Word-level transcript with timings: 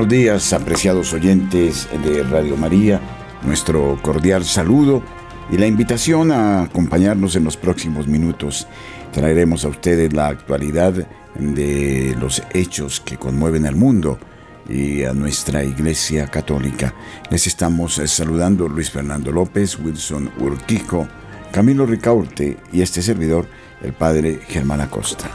Buenos 0.00 0.16
días, 0.16 0.52
apreciados 0.54 1.12
oyentes 1.12 1.86
de 2.02 2.22
Radio 2.22 2.56
María, 2.56 2.98
nuestro 3.42 3.98
cordial 4.00 4.46
saludo 4.46 5.02
y 5.50 5.58
la 5.58 5.66
invitación 5.66 6.32
a 6.32 6.62
acompañarnos 6.62 7.36
en 7.36 7.44
los 7.44 7.58
próximos 7.58 8.06
minutos. 8.06 8.66
Traeremos 9.12 9.66
a 9.66 9.68
ustedes 9.68 10.14
la 10.14 10.28
actualidad 10.28 11.06
de 11.38 12.16
los 12.18 12.42
hechos 12.54 13.00
que 13.00 13.18
conmueven 13.18 13.66
al 13.66 13.76
mundo 13.76 14.18
y 14.66 15.04
a 15.04 15.12
nuestra 15.12 15.64
Iglesia 15.64 16.28
Católica. 16.28 16.94
Les 17.30 17.46
estamos 17.46 18.00
saludando 18.06 18.68
Luis 18.68 18.90
Fernando 18.90 19.30
López, 19.30 19.78
Wilson 19.78 20.30
Urquijo, 20.38 21.08
Camilo 21.52 21.84
Ricaurte 21.84 22.56
y 22.72 22.80
este 22.80 23.02
servidor, 23.02 23.46
el 23.82 23.92
Padre 23.92 24.40
Germán 24.48 24.80
Acosta. 24.80 25.28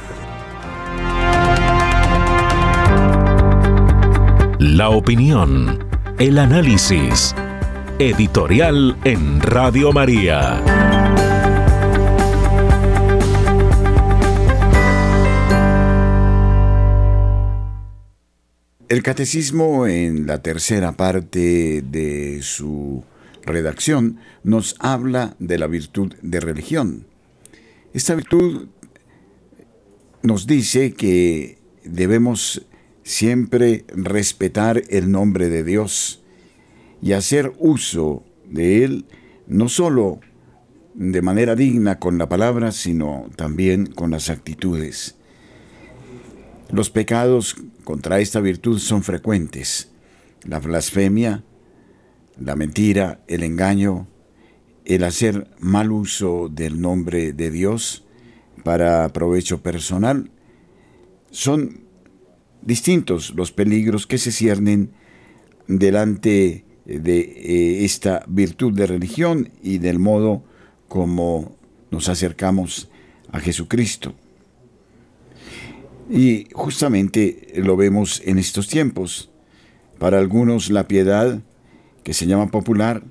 La 4.68 4.90
opinión, 4.90 5.78
el 6.18 6.40
análisis. 6.40 7.36
Editorial 8.00 8.98
en 9.04 9.40
Radio 9.40 9.92
María. 9.94 10.60
El 18.90 19.04
catecismo 19.04 19.86
en 19.86 20.26
la 20.26 20.42
tercera 20.42 20.94
parte 20.94 21.84
de 21.84 22.40
su 22.42 23.04
redacción 23.44 24.18
nos 24.44 24.78
habla 24.80 25.36
de 25.38 25.60
la 25.60 25.68
virtud 25.68 26.16
de 26.24 26.40
religión. 26.40 27.06
Esta 27.94 28.16
virtud 28.16 28.68
nos 30.24 30.48
dice 30.48 30.94
que 30.94 31.60
debemos 31.84 32.66
siempre 33.06 33.86
respetar 33.90 34.82
el 34.90 35.12
nombre 35.12 35.48
de 35.48 35.64
Dios 35.64 36.24
y 37.02 37.14
hacer 37.14 37.54
uso 37.60 38.26
de 38.50 38.84
él 38.84 39.06
no 39.48 39.70
solo 39.70 40.20
de 40.96 41.22
manera 41.22 41.56
digna 41.56 42.00
con 42.00 42.18
la 42.18 42.28
palabra, 42.28 42.72
sino 42.72 43.30
también 43.36 43.86
con 43.86 44.10
las 44.10 44.30
actitudes. 44.32 45.16
Los 46.72 46.90
pecados 46.90 47.56
contra 47.84 48.20
esta 48.20 48.40
virtud 48.40 48.80
son 48.80 49.04
frecuentes. 49.04 49.92
La 50.44 50.60
blasfemia, 50.60 51.44
la 52.40 52.56
mentira, 52.56 53.24
el 53.28 53.44
engaño, 53.44 54.08
el 54.84 55.04
hacer 55.04 55.48
mal 55.60 55.92
uso 55.92 56.50
del 56.50 56.82
nombre 56.82 57.34
de 57.34 57.52
Dios 57.52 58.04
para 58.64 59.08
provecho 59.14 59.62
personal, 59.62 60.32
son 61.30 61.85
distintos 62.66 63.34
los 63.36 63.52
peligros 63.52 64.08
que 64.08 64.18
se 64.18 64.32
ciernen 64.32 64.92
delante 65.68 66.66
de 66.86 67.20
eh, 67.20 67.86
esta 67.86 68.24
virtud 68.28 68.74
de 68.74 68.88
religión 68.88 69.52
y 69.64 69.78
del 69.80 70.00
modo 70.00 70.44
como 70.88 71.56
nos 71.92 72.10
acercamos 72.10 72.90
a 73.32 73.40
Jesucristo. 73.40 74.14
Y 76.10 76.48
justamente 76.54 77.54
lo 77.56 77.76
vemos 77.76 78.22
en 78.26 78.38
estos 78.38 78.68
tiempos. 78.68 79.32
Para 79.98 80.20
algunos 80.20 80.70
la 80.70 80.88
piedad, 80.88 81.42
que 82.04 82.14
se 82.14 82.28
llama 82.28 82.52
popular, 82.52 83.04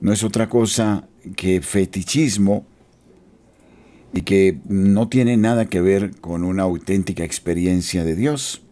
no 0.00 0.12
es 0.12 0.22
otra 0.22 0.48
cosa 0.48 1.08
que 1.36 1.60
fetichismo 1.60 2.66
y 4.12 4.22
que 4.22 4.60
no 4.68 5.08
tiene 5.08 5.36
nada 5.36 5.66
que 5.66 5.80
ver 5.80 6.20
con 6.20 6.44
una 6.44 6.62
auténtica 6.62 7.24
experiencia 7.24 8.04
de 8.04 8.14
Dios. 8.14 8.62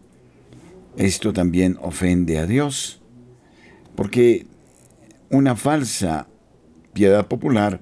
Esto 0.96 1.32
también 1.32 1.76
ofende 1.80 2.38
a 2.38 2.46
Dios, 2.46 3.00
porque 3.96 4.46
una 5.28 5.56
falsa 5.56 6.28
piedad 6.92 7.26
popular 7.26 7.80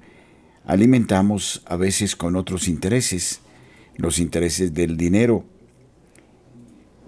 alimentamos 0.65 1.63
a 1.67 1.77
veces 1.77 2.17
con 2.17 2.37
otros 2.37 2.69
intereses, 2.69 3.41
los 3.97 4.19
intereses 4.19 4.73
del 4.73 4.97
dinero, 4.97 5.45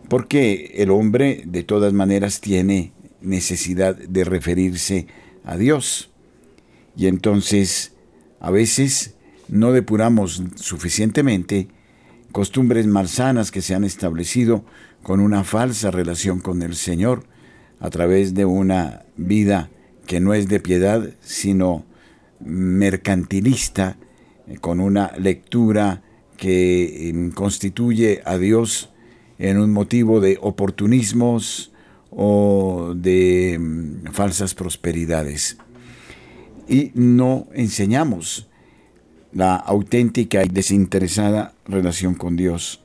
porque 0.08 0.72
el 0.76 0.90
hombre 0.90 1.42
de 1.46 1.62
todas 1.62 1.92
maneras 1.92 2.40
tiene 2.40 2.92
necesidad 3.22 3.96
de 3.96 4.24
referirse 4.24 5.06
a 5.44 5.56
Dios. 5.56 6.10
Y 6.96 7.06
entonces, 7.06 7.94
a 8.40 8.50
veces, 8.50 9.14
no 9.48 9.72
depuramos 9.72 10.42
suficientemente 10.56 11.68
costumbres 12.32 12.86
malsanas 12.86 13.50
que 13.50 13.62
se 13.62 13.74
han 13.74 13.84
establecido 13.84 14.64
con 15.04 15.20
una 15.20 15.44
falsa 15.44 15.92
relación 15.92 16.40
con 16.40 16.62
el 16.62 16.74
Señor 16.74 17.24
a 17.78 17.90
través 17.90 18.34
de 18.34 18.46
una 18.46 19.04
vida 19.16 19.70
que 20.06 20.18
no 20.18 20.32
es 20.34 20.48
de 20.48 20.60
piedad, 20.60 21.10
sino 21.20 21.84
mercantilista, 22.40 23.98
con 24.60 24.80
una 24.80 25.12
lectura 25.18 26.02
que 26.38 27.08
em, 27.08 27.30
constituye 27.30 28.22
a 28.24 28.38
Dios 28.38 28.90
en 29.38 29.58
un 29.58 29.72
motivo 29.72 30.20
de 30.20 30.38
oportunismos 30.40 31.70
o 32.10 32.94
de 32.96 33.54
em, 33.54 34.04
falsas 34.10 34.54
prosperidades. 34.54 35.58
Y 36.66 36.92
no 36.94 37.46
enseñamos 37.52 38.48
la 39.32 39.54
auténtica 39.56 40.44
y 40.44 40.48
desinteresada 40.48 41.54
relación 41.66 42.14
con 42.14 42.36
Dios. 42.36 42.82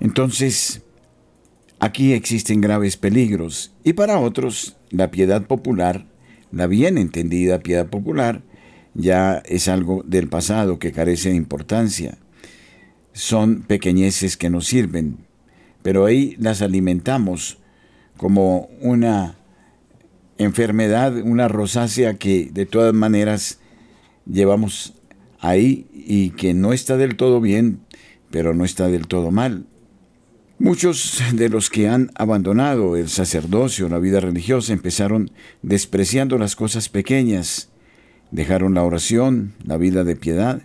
Entonces, 0.00 0.82
aquí 1.82 2.12
existen 2.12 2.60
graves 2.60 2.96
peligros 2.96 3.72
y 3.82 3.94
para 3.94 4.20
otros 4.20 4.76
la 4.90 5.10
piedad 5.10 5.48
popular, 5.48 6.06
la 6.52 6.68
bien 6.68 6.96
entendida 6.96 7.58
piedad 7.58 7.88
popular, 7.88 8.42
ya 8.94 9.42
es 9.46 9.66
algo 9.66 10.04
del 10.06 10.28
pasado 10.28 10.78
que 10.78 10.92
carece 10.92 11.30
de 11.30 11.34
importancia. 11.34 12.18
Son 13.12 13.62
pequeñeces 13.62 14.36
que 14.36 14.48
nos 14.48 14.68
sirven, 14.68 15.26
pero 15.82 16.04
ahí 16.06 16.36
las 16.38 16.62
alimentamos 16.62 17.58
como 18.16 18.68
una 18.80 19.34
enfermedad, 20.38 21.16
una 21.16 21.48
rosácea 21.48 22.14
que 22.14 22.48
de 22.52 22.64
todas 22.64 22.94
maneras 22.94 23.58
llevamos 24.24 24.94
ahí 25.40 25.88
y 25.92 26.30
que 26.30 26.54
no 26.54 26.72
está 26.72 26.96
del 26.96 27.16
todo 27.16 27.40
bien, 27.40 27.80
pero 28.30 28.54
no 28.54 28.64
está 28.64 28.86
del 28.86 29.08
todo 29.08 29.32
mal. 29.32 29.66
Muchos 30.62 31.20
de 31.34 31.48
los 31.48 31.70
que 31.70 31.88
han 31.88 32.12
abandonado 32.14 32.96
el 32.96 33.08
sacerdocio, 33.08 33.88
la 33.88 33.98
vida 33.98 34.20
religiosa, 34.20 34.72
empezaron 34.72 35.32
despreciando 35.62 36.38
las 36.38 36.54
cosas 36.54 36.88
pequeñas, 36.88 37.68
dejaron 38.30 38.74
la 38.74 38.84
oración, 38.84 39.54
la 39.64 39.76
vida 39.76 40.04
de 40.04 40.14
piedad, 40.14 40.62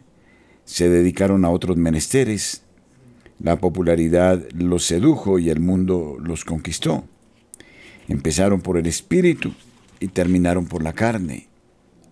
se 0.65 0.87
dedicaron 0.87 1.45
a 1.45 1.49
otros 1.49 1.77
menesteres, 1.77 2.61
la 3.39 3.55
popularidad 3.55 4.45
los 4.51 4.85
sedujo 4.85 5.39
y 5.39 5.49
el 5.49 5.61
mundo 5.61 6.17
los 6.21 6.45
conquistó. 6.45 7.03
Empezaron 8.07 8.61
por 8.61 8.77
el 8.77 8.85
espíritu 8.85 9.51
y 9.99 10.09
terminaron 10.09 10.67
por 10.67 10.83
la 10.83 10.93
carne. 10.93 11.47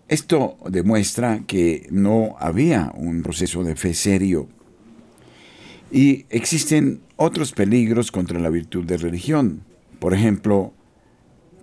Esto 0.08 0.58
demuestra 0.68 1.44
que 1.46 1.88
no 1.92 2.36
había 2.40 2.92
un 2.96 3.22
proceso 3.22 3.64
de 3.64 3.76
fe 3.76 3.94
serio. 3.94 4.50
Y 5.96 6.26
existen 6.30 7.00
otros 7.16 7.54
peligros 7.54 8.12
contra 8.12 8.38
la 8.38 8.50
virtud 8.50 8.84
de 8.84 8.98
religión. 8.98 9.62
Por 10.00 10.14
ejemplo, 10.14 10.74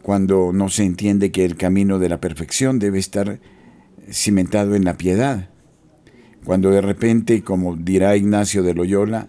cuando 0.00 0.52
no 0.54 0.70
se 0.70 0.84
entiende 0.84 1.30
que 1.30 1.44
el 1.44 1.58
camino 1.58 1.98
de 1.98 2.08
la 2.08 2.18
perfección 2.18 2.78
debe 2.78 2.98
estar 2.98 3.40
cimentado 4.10 4.74
en 4.74 4.86
la 4.86 4.96
piedad. 4.96 5.50
Cuando 6.46 6.70
de 6.70 6.80
repente, 6.80 7.42
como 7.42 7.76
dirá 7.76 8.16
Ignacio 8.16 8.62
de 8.62 8.72
Loyola, 8.72 9.28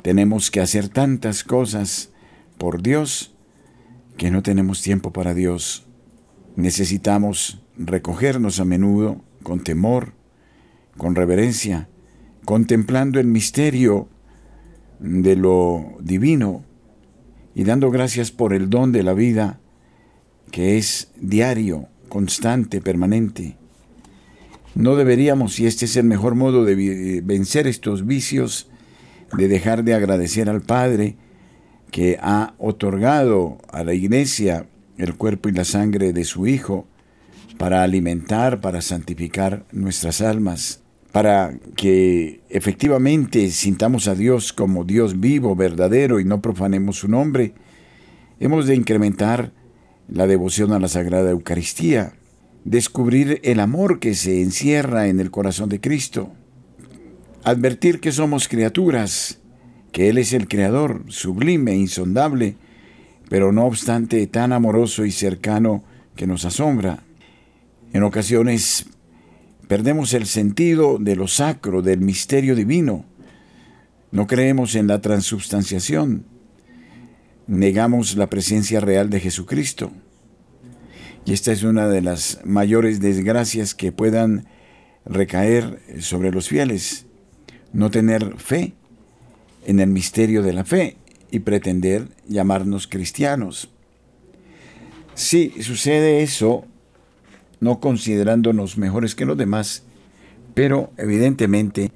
tenemos 0.00 0.50
que 0.50 0.62
hacer 0.62 0.88
tantas 0.88 1.44
cosas 1.44 2.08
por 2.56 2.80
Dios 2.80 3.34
que 4.16 4.30
no 4.30 4.42
tenemos 4.42 4.80
tiempo 4.80 5.12
para 5.12 5.34
Dios. 5.34 5.86
Necesitamos 6.56 7.60
recogernos 7.76 8.60
a 8.60 8.64
menudo 8.64 9.20
con 9.42 9.62
temor, 9.62 10.14
con 10.96 11.16
reverencia, 11.16 11.90
contemplando 12.46 13.20
el 13.20 13.26
misterio 13.26 14.08
de 15.00 15.36
lo 15.36 15.96
divino 16.00 16.64
y 17.54 17.64
dando 17.64 17.90
gracias 17.90 18.30
por 18.30 18.52
el 18.52 18.70
don 18.70 18.92
de 18.92 19.02
la 19.02 19.14
vida 19.14 19.60
que 20.50 20.78
es 20.78 21.10
diario, 21.16 21.88
constante, 22.08 22.80
permanente. 22.80 23.56
No 24.74 24.96
deberíamos, 24.96 25.58
y 25.60 25.66
este 25.66 25.86
es 25.86 25.96
el 25.96 26.04
mejor 26.04 26.34
modo 26.34 26.64
de 26.64 27.20
vencer 27.24 27.66
estos 27.66 28.06
vicios, 28.06 28.68
de 29.36 29.48
dejar 29.48 29.84
de 29.84 29.94
agradecer 29.94 30.48
al 30.48 30.62
Padre 30.62 31.16
que 31.90 32.18
ha 32.20 32.54
otorgado 32.58 33.58
a 33.70 33.82
la 33.82 33.94
iglesia 33.94 34.66
el 34.96 35.16
cuerpo 35.16 35.48
y 35.48 35.52
la 35.52 35.64
sangre 35.64 36.12
de 36.12 36.24
su 36.24 36.46
Hijo 36.46 36.86
para 37.56 37.82
alimentar, 37.82 38.60
para 38.60 38.80
santificar 38.80 39.64
nuestras 39.72 40.20
almas, 40.20 40.82
para 41.12 41.54
que 41.76 42.42
efectivamente 42.50 43.50
sintamos 43.50 44.08
a 44.08 44.14
Dios 44.14 44.52
como 44.52 44.84
Dios 44.84 45.20
vivo, 45.20 45.56
verdadero 45.56 46.20
y 46.20 46.24
no 46.24 46.42
profanemos 46.42 46.98
su 46.98 47.08
nombre, 47.08 47.54
hemos 48.40 48.66
de 48.66 48.74
incrementar 48.74 49.52
la 50.08 50.26
devoción 50.26 50.72
a 50.72 50.78
la 50.78 50.88
Sagrada 50.88 51.30
Eucaristía, 51.30 52.12
descubrir 52.64 53.40
el 53.44 53.60
amor 53.60 54.00
que 54.00 54.14
se 54.14 54.42
encierra 54.42 55.08
en 55.08 55.20
el 55.20 55.30
corazón 55.30 55.68
de 55.68 55.80
Cristo, 55.80 56.32
advertir 57.44 58.00
que 58.00 58.12
somos 58.12 58.48
criaturas, 58.48 59.40
que 59.92 60.10
Él 60.10 60.18
es 60.18 60.32
el 60.32 60.48
Creador, 60.48 61.04
sublime, 61.08 61.74
insondable, 61.74 62.56
pero 63.28 63.52
no 63.52 63.66
obstante 63.66 64.26
tan 64.26 64.52
amoroso 64.52 65.04
y 65.04 65.10
cercano 65.10 65.84
que 66.16 66.26
nos 66.26 66.44
asombra. 66.44 67.02
En 67.92 68.02
ocasiones 68.02 68.86
perdemos 69.68 70.14
el 70.14 70.26
sentido 70.26 70.98
de 70.98 71.14
lo 71.14 71.28
sacro, 71.28 71.82
del 71.82 72.00
misterio 72.00 72.56
divino. 72.56 73.04
No 74.10 74.26
creemos 74.26 74.74
en 74.74 74.86
la 74.86 75.00
transubstanciación. 75.00 76.24
Negamos 77.46 78.16
la 78.16 78.28
presencia 78.28 78.80
real 78.80 79.10
de 79.10 79.20
Jesucristo. 79.20 79.92
Y 81.26 81.34
esta 81.34 81.52
es 81.52 81.62
una 81.62 81.86
de 81.88 82.00
las 82.00 82.40
mayores 82.44 83.00
desgracias 83.00 83.74
que 83.74 83.92
puedan 83.92 84.46
recaer 85.04 85.80
sobre 86.00 86.32
los 86.32 86.48
fieles. 86.48 87.04
No 87.74 87.90
tener 87.90 88.38
fe 88.38 88.72
en 89.66 89.80
el 89.80 89.90
misterio 89.90 90.42
de 90.42 90.54
la 90.54 90.64
fe 90.64 90.96
y 91.30 91.40
pretender 91.40 92.08
llamarnos 92.26 92.86
cristianos. 92.86 93.70
Si 95.14 95.62
sucede 95.62 96.22
eso, 96.22 96.64
no 97.60 97.80
considerándonos 97.80 98.78
mejores 98.78 99.14
que 99.14 99.26
los 99.26 99.36
demás, 99.36 99.82
pero 100.54 100.92
evidentemente 100.96 101.92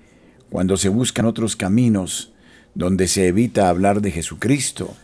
cuando 0.50 0.76
se 0.76 0.88
buscan 0.88 1.24
otros 1.24 1.56
caminos 1.56 2.32
donde 2.74 3.08
se 3.08 3.26
evita 3.28 3.68
hablar 3.68 4.00
de 4.00 4.10
Jesucristo, 4.10 4.94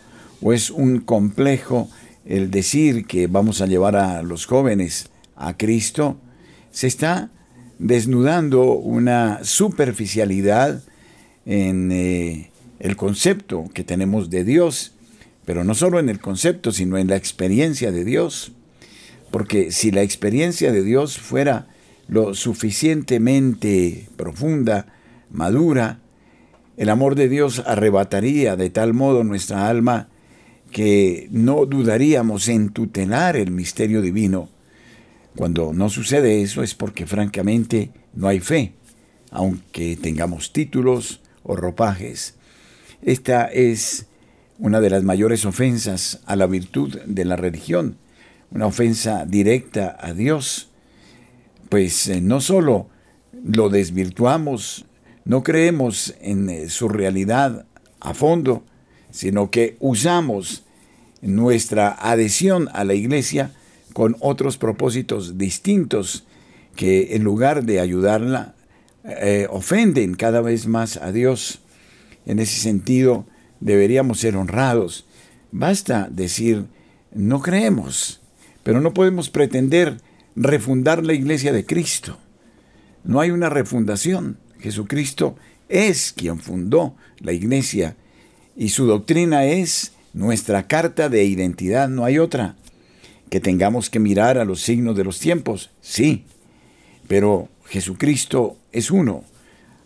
o 0.40 0.52
es 0.52 0.70
un 0.70 1.00
complejo 1.00 1.88
el 2.24 2.50
decir 2.50 3.06
que 3.06 3.26
vamos 3.26 3.60
a 3.60 3.66
llevar 3.66 3.96
a 3.96 4.22
los 4.22 4.46
jóvenes 4.46 5.10
a 5.36 5.56
Cristo, 5.56 6.18
se 6.70 6.86
está 6.86 7.30
desnudando 7.78 8.72
una 8.72 9.40
superficialidad 9.42 10.82
en 11.46 11.90
eh, 11.92 12.50
el 12.78 12.96
concepto 12.96 13.64
que 13.72 13.84
tenemos 13.84 14.30
de 14.30 14.44
Dios, 14.44 14.92
pero 15.44 15.64
no 15.64 15.74
solo 15.74 15.98
en 15.98 16.08
el 16.08 16.20
concepto, 16.20 16.72
sino 16.72 16.98
en 16.98 17.08
la 17.08 17.16
experiencia 17.16 17.90
de 17.90 18.04
Dios. 18.04 18.52
Porque 19.30 19.72
si 19.72 19.90
la 19.90 20.02
experiencia 20.02 20.72
de 20.72 20.82
Dios 20.82 21.18
fuera 21.18 21.68
lo 22.08 22.34
suficientemente 22.34 24.08
profunda, 24.16 24.86
madura, 25.30 26.00
el 26.76 26.88
amor 26.88 27.14
de 27.14 27.28
Dios 27.28 27.62
arrebataría 27.66 28.56
de 28.56 28.70
tal 28.70 28.94
modo 28.94 29.24
nuestra 29.24 29.68
alma 29.68 30.08
que 30.70 31.28
no 31.30 31.66
dudaríamos 31.66 32.48
en 32.48 32.70
tutelar 32.70 33.36
el 33.36 33.50
misterio 33.50 34.02
divino. 34.02 34.48
Cuando 35.34 35.72
no 35.72 35.88
sucede 35.88 36.42
eso 36.42 36.62
es 36.62 36.74
porque 36.74 37.06
francamente 37.06 37.90
no 38.14 38.28
hay 38.28 38.40
fe, 38.40 38.74
aunque 39.30 39.96
tengamos 39.96 40.52
títulos 40.52 41.20
o 41.42 41.56
ropajes. 41.56 42.34
Esta 43.02 43.46
es 43.46 44.06
una 44.58 44.80
de 44.80 44.90
las 44.90 45.04
mayores 45.04 45.44
ofensas 45.44 46.20
a 46.26 46.36
la 46.36 46.46
virtud 46.46 46.98
de 47.06 47.24
la 47.24 47.36
religión, 47.36 47.96
una 48.50 48.66
ofensa 48.66 49.24
directa 49.26 49.96
a 50.00 50.12
Dios, 50.12 50.70
pues 51.68 52.08
eh, 52.08 52.20
no 52.20 52.40
solo 52.40 52.88
lo 53.44 53.68
desvirtuamos, 53.68 54.86
no 55.24 55.42
creemos 55.42 56.14
en 56.20 56.48
eh, 56.48 56.68
su 56.68 56.88
realidad 56.88 57.66
a 58.00 58.14
fondo, 58.14 58.64
sino 59.10 59.50
que 59.50 59.76
usamos 59.80 60.64
nuestra 61.20 61.90
adhesión 61.90 62.68
a 62.72 62.84
la 62.84 62.94
iglesia 62.94 63.52
con 63.92 64.16
otros 64.20 64.56
propósitos 64.56 65.38
distintos 65.38 66.24
que 66.76 67.16
en 67.16 67.24
lugar 67.24 67.64
de 67.64 67.80
ayudarla, 67.80 68.54
eh, 69.04 69.48
ofenden 69.50 70.14
cada 70.14 70.40
vez 70.40 70.66
más 70.66 70.96
a 70.96 71.10
Dios. 71.10 71.60
En 72.24 72.38
ese 72.38 72.60
sentido, 72.60 73.26
deberíamos 73.58 74.20
ser 74.20 74.36
honrados. 74.36 75.06
Basta 75.50 76.08
decir, 76.10 76.66
no 77.12 77.40
creemos, 77.40 78.20
pero 78.62 78.80
no 78.80 78.94
podemos 78.94 79.30
pretender 79.30 79.98
refundar 80.36 81.04
la 81.04 81.14
iglesia 81.14 81.52
de 81.52 81.64
Cristo. 81.64 82.18
No 83.04 83.20
hay 83.20 83.30
una 83.30 83.48
refundación. 83.48 84.38
Jesucristo 84.60 85.36
es 85.68 86.12
quien 86.12 86.40
fundó 86.40 86.96
la 87.20 87.32
iglesia 87.32 87.96
y 88.56 88.70
su 88.70 88.86
doctrina 88.86 89.44
es 89.44 89.92
nuestra 90.12 90.66
carta 90.66 91.08
de 91.08 91.24
identidad, 91.24 91.88
no 91.88 92.04
hay 92.04 92.18
otra. 92.18 92.56
Que 93.30 93.40
tengamos 93.40 93.90
que 93.90 94.00
mirar 94.00 94.38
a 94.38 94.44
los 94.44 94.62
signos 94.62 94.96
de 94.96 95.04
los 95.04 95.20
tiempos, 95.20 95.70
sí, 95.80 96.24
pero 97.06 97.48
Jesucristo 97.66 98.56
es 98.72 98.90
uno. 98.90 99.22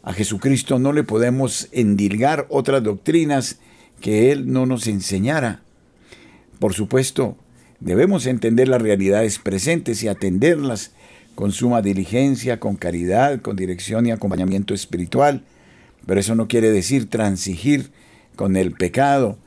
A 0.02 0.12
Jesucristo 0.12 0.78
no 0.78 0.92
le 0.92 1.04
podemos 1.04 1.68
endilgar 1.72 2.46
otras 2.48 2.82
doctrinas 2.82 3.58
que 4.00 4.32
Él 4.32 4.50
no 4.52 4.64
nos 4.64 4.86
enseñara. 4.86 5.60
Por 6.58 6.72
supuesto, 6.72 7.36
debemos 7.84 8.26
entender 8.26 8.68
las 8.68 8.80
realidades 8.80 9.38
presentes 9.38 10.02
y 10.02 10.08
atenderlas 10.08 10.92
con 11.34 11.52
suma 11.52 11.82
diligencia, 11.82 12.60
con 12.60 12.76
caridad, 12.76 13.40
con 13.40 13.56
dirección 13.56 14.06
y 14.06 14.12
acompañamiento 14.12 14.74
espiritual, 14.74 15.42
pero 16.06 16.20
eso 16.20 16.34
no 16.34 16.48
quiere 16.48 16.70
decir 16.70 17.08
transigir 17.08 17.90
con 18.36 18.56
el 18.56 18.72
pecado, 18.72 19.38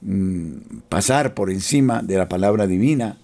mm, 0.00 0.52
pasar 0.88 1.34
por 1.34 1.50
encima 1.50 2.02
de 2.02 2.16
la 2.16 2.28
palabra 2.28 2.66
divina, 2.66 3.18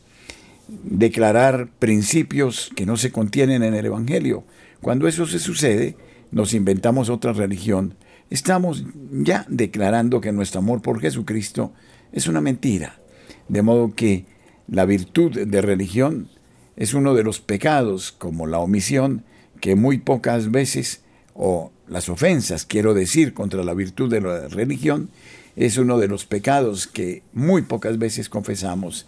declarar 0.68 1.68
principios 1.78 2.70
que 2.76 2.87
no 2.87 2.96
se 2.96 3.10
contienen 3.10 3.62
en 3.62 3.75
el 3.75 3.87
Evangelio. 3.87 4.44
Cuando 4.80 5.08
eso 5.08 5.26
se 5.26 5.38
sucede, 5.38 5.96
nos 6.30 6.52
inventamos 6.52 7.08
otra 7.08 7.32
religión, 7.32 7.94
estamos 8.28 8.84
ya 9.12 9.46
declarando 9.48 10.20
que 10.20 10.32
nuestro 10.32 10.60
amor 10.60 10.82
por 10.82 11.00
Jesucristo 11.00 11.72
es 12.12 12.26
una 12.26 12.42
mentira. 12.42 13.00
De 13.48 13.62
modo 13.62 13.94
que 13.94 14.26
la 14.68 14.84
virtud 14.84 15.46
de 15.46 15.62
religión 15.62 16.28
es 16.76 16.94
uno 16.94 17.14
de 17.14 17.25
los 17.25 17.40
pecados, 17.40 18.12
como 18.12 18.46
la 18.46 18.58
omisión, 18.58 19.25
que 19.60 19.75
muy 19.75 19.98
pocas 19.98 20.50
veces 20.50 21.00
o 21.34 21.72
las 21.88 22.08
ofensas, 22.08 22.66
quiero 22.66 22.94
decir, 22.94 23.34
contra 23.34 23.64
la 23.64 23.75
virtud 23.75 24.10
de 24.10 24.20
la 24.20 24.48
religión, 24.48 25.10
es 25.56 25.78
uno 25.78 25.98
de 25.98 26.06
los 26.06 26.25
pecados 26.25 26.87
que 26.87 27.22
muy 27.32 27.62
pocas 27.62 27.98
veces 27.98 28.28
confesamos. 28.28 29.06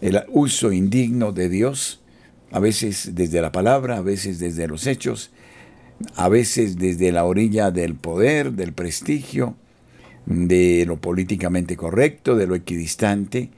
El 0.00 0.22
uso 0.28 0.72
indigno 0.72 1.32
de 1.32 1.48
Dios, 1.48 2.00
a 2.50 2.58
veces 2.58 3.14
desde 3.14 3.40
la 3.40 3.52
palabra, 3.52 3.98
a 3.98 4.02
veces 4.02 4.38
desde 4.38 4.68
los 4.68 4.86
hechos, 4.86 5.30
a 6.16 6.28
veces 6.28 6.78
desde 6.78 7.12
la 7.12 7.24
orilla 7.24 7.70
del 7.70 7.94
poder, 7.94 8.52
del 8.52 8.72
prestigio, 8.72 9.54
de 10.26 10.84
lo 10.86 11.00
políticamente 11.00 11.76
correcto, 11.76 12.36
de 12.36 12.46
lo 12.46 12.54
equidistante, 12.56 13.50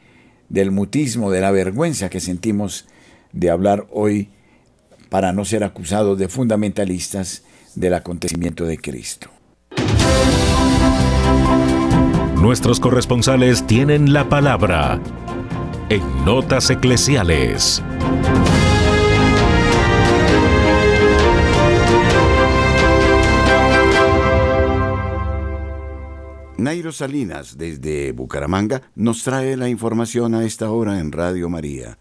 del 0.49 0.71
mutismo, 0.71 1.31
de 1.31 1.40
la 1.40 1.50
vergüenza 1.50 2.09
que 2.09 2.21
sentimos 2.21 2.87
de 3.33 3.50
hablar 3.50 3.87
hoy 3.90 4.31
para 5.09 5.33
no 5.33 5.45
ser 5.45 5.64
acusados 5.64 6.19
de 6.19 6.28
fundamentalistas 6.28 7.43
del 7.75 7.95
acontecimiento 7.95 8.64
de 8.64 8.78
Cristo. 8.78 9.31
Nuestros 12.40 12.78
corresponsales 12.78 13.67
tienen 13.67 14.12
la 14.12 14.28
palabra 14.28 15.00
en 15.88 16.25
Notas 16.25 16.71
Eclesiales. 16.71 17.83
Nairo 26.69 26.93
Salinas, 26.93 27.57
desde 27.57 28.13
Bucaramanga, 28.13 28.83
nos 28.95 29.25
trae 29.25 29.57
la 29.57 29.71
información 29.71 30.35
a 30.35 30.45
esta 30.45 30.71
hora 30.71 30.99
en 30.99 31.13
Radio 31.13 31.49
María. 31.49 31.97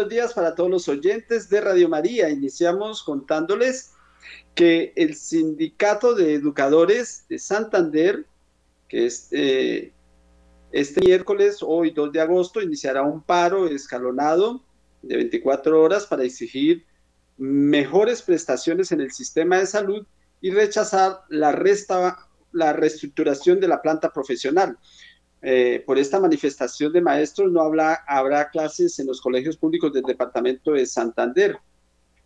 Buenos 0.00 0.14
días 0.14 0.32
para 0.32 0.54
todos 0.54 0.70
los 0.70 0.88
oyentes 0.88 1.50
de 1.50 1.60
Radio 1.60 1.86
María. 1.86 2.30
Iniciamos 2.30 3.02
contándoles 3.02 3.92
que 4.54 4.94
el 4.96 5.14
Sindicato 5.14 6.14
de 6.14 6.32
Educadores 6.32 7.26
de 7.28 7.38
Santander, 7.38 8.24
que 8.88 9.04
es, 9.04 9.28
eh, 9.30 9.92
este 10.72 11.02
miércoles, 11.02 11.58
hoy 11.60 11.90
2 11.90 12.12
de 12.12 12.20
agosto, 12.22 12.62
iniciará 12.62 13.02
un 13.02 13.20
paro 13.22 13.66
escalonado 13.68 14.64
de 15.02 15.16
24 15.16 15.82
horas 15.82 16.06
para 16.06 16.24
exigir 16.24 16.86
mejores 17.36 18.22
prestaciones 18.22 18.92
en 18.92 19.02
el 19.02 19.12
sistema 19.12 19.58
de 19.58 19.66
salud 19.66 20.06
y 20.40 20.50
rechazar 20.50 21.24
la, 21.28 21.52
resta, 21.52 22.26
la 22.52 22.72
reestructuración 22.72 23.60
de 23.60 23.68
la 23.68 23.82
planta 23.82 24.10
profesional. 24.10 24.78
Eh, 25.42 25.82
por 25.86 25.98
esta 25.98 26.20
manifestación 26.20 26.92
de 26.92 27.00
maestros 27.00 27.50
no 27.50 27.62
habrá, 27.62 28.04
habrá 28.06 28.50
clases 28.50 28.98
en 28.98 29.06
los 29.06 29.20
colegios 29.20 29.56
públicos 29.56 29.92
del 29.92 30.02
departamento 30.02 30.72
de 30.72 30.84
Santander. 30.84 31.58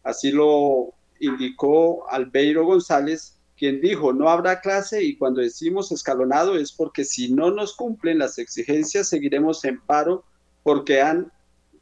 Así 0.03 0.33
lo 0.33 0.95
indicó 1.21 2.11
Albeiro 2.11 2.65
González, 2.65 3.39
quien 3.57 3.81
dijo, 3.81 4.13
no 4.13 4.29
habrá 4.29 4.61
clase 4.61 5.03
y 5.03 5.17
cuando 5.17 5.41
decimos 5.41 5.93
escalonado 5.93 6.57
es 6.57 6.73
porque 6.73 7.05
si 7.05 7.33
no 7.33 7.51
nos 7.53 7.77
cumplen 7.77 8.19
las 8.19 8.39
exigencias 8.39 9.09
seguiremos 9.09 9.65
en 9.65 9.81
paro 9.81 10.25
porque 10.65 11.01
han 11.01 11.31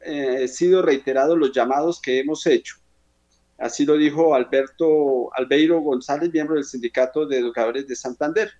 eh, 0.01 0.47
sido 0.47 0.83
reiterados 0.83 1.37
los 1.37 1.51
llamados 1.51 1.99
que 1.99 2.19
hemos 2.19 2.45
hecho. 2.45 2.75
Así 3.57 3.85
lo 3.85 3.97
dijo 3.97 4.35
Alberto 4.35 5.33
Albeiro 5.33 5.79
González, 5.79 6.31
miembro 6.31 6.55
del 6.55 6.65
Sindicato 6.65 7.25
de 7.25 7.39
Educadores 7.39 7.87
de 7.87 7.95
Santander. 7.95 8.51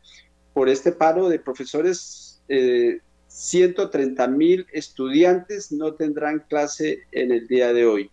Por 0.54 0.70
este 0.70 0.92
paro 0.92 1.30
de 1.30 1.40
profesores 1.40 2.33
130 2.48 4.24
eh, 4.24 4.28
mil 4.28 4.68
estudiantes 4.72 5.72
no 5.72 5.94
tendrán 5.94 6.40
clase 6.48 7.04
en 7.12 7.32
el 7.32 7.48
día 7.48 7.74
de 7.74 7.86
hoy. 7.86 8.12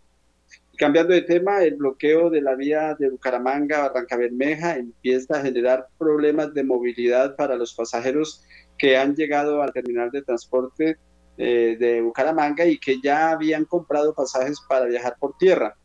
Cambiando 0.81 1.13
de 1.13 1.23
tema, 1.23 1.63
el 1.63 1.77
bloqueo 1.77 2.31
de 2.31 2.41
la 2.41 2.55
vía 2.55 2.97
de 2.99 3.11
Bucaramanga 3.11 3.85
a 3.85 3.89
Barranca 3.89 4.17
Bermeja 4.17 4.77
empieza 4.77 5.37
a 5.37 5.43
generar 5.43 5.89
problemas 5.99 6.55
de 6.55 6.65
movilidad 6.65 7.37
para 7.37 7.55
los 7.55 7.75
pasajeros 7.75 8.43
que 8.79 8.97
han 8.97 9.15
llegado 9.15 9.61
al 9.63 9.75
terminal 9.75 10.11
de 10.11 10.23
transporte 10.23 10.97
eh, 11.37 11.77
de 11.79 12.01
Bucaramanga 12.01 12.65
y 12.65 12.79
que 12.79 12.99
ya 13.03 13.31
habían 13.31 13.67
comprado 13.67 14.15
pasajes 14.15 14.59
para 14.67 14.87
viajar 14.87 15.17
por 15.21 15.37
tierra. 15.37 15.77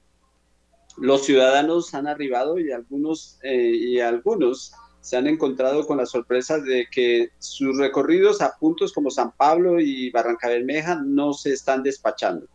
Los 0.98 1.26
ciudadanos 1.26 1.94
han 1.94 2.08
arribado 2.08 2.58
y 2.58 2.72
algunos, 2.72 3.38
eh, 3.44 3.72
y 3.72 4.00
algunos 4.00 4.72
se 5.06 5.18
han 5.18 5.28
encontrado 5.28 5.86
con 5.86 5.98
la 5.98 6.08
sorpresa 6.08 6.58
de 6.60 6.88
que 6.90 7.30
sus 7.38 7.78
recorridos 7.78 8.42
a 8.42 8.56
puntos 8.58 8.92
como 8.92 9.12
San 9.12 9.34
Pablo 9.34 9.80
y 9.80 10.10
Barranca 10.10 10.50
Bermeja 10.50 10.96
no 10.96 11.32
se 11.34 11.54
están 11.54 11.84
despachando. 11.84 12.48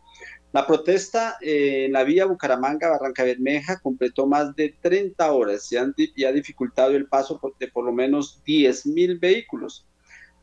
La 0.51 0.67
protesta 0.67 1.37
en 1.39 1.93
la 1.93 2.03
vía 2.03 2.25
Bucaramanga-Barranca 2.25 3.23
Bermeja 3.23 3.79
completó 3.79 4.27
más 4.27 4.53
de 4.53 4.75
30 4.81 5.31
horas 5.31 5.71
y, 5.71 5.77
y 6.13 6.25
ha 6.25 6.33
dificultado 6.33 6.91
el 6.91 7.07
paso 7.07 7.39
de 7.57 7.69
por 7.69 7.85
lo 7.85 7.93
menos 7.93 8.43
10.000 8.45 9.17
vehículos. 9.17 9.87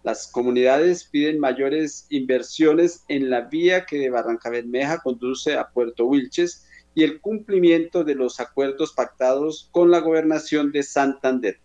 Las 0.02 0.32
comunidades 0.32 1.04
piden 1.04 1.38
mayores 1.38 2.06
inversiones 2.08 3.04
en 3.08 3.28
la 3.28 3.42
vía 3.42 3.84
que 3.84 3.98
de 3.98 4.08
Barranca 4.08 4.48
Bermeja 4.48 5.02
conduce 5.02 5.58
a 5.58 5.68
Puerto 5.68 6.06
Wilches 6.06 6.66
y 6.94 7.04
el 7.04 7.20
cumplimiento 7.20 8.02
de 8.02 8.14
los 8.14 8.40
acuerdos 8.40 8.94
pactados 8.94 9.68
con 9.72 9.90
la 9.90 9.98
gobernación 9.98 10.72
de 10.72 10.82
Santander. 10.82 11.60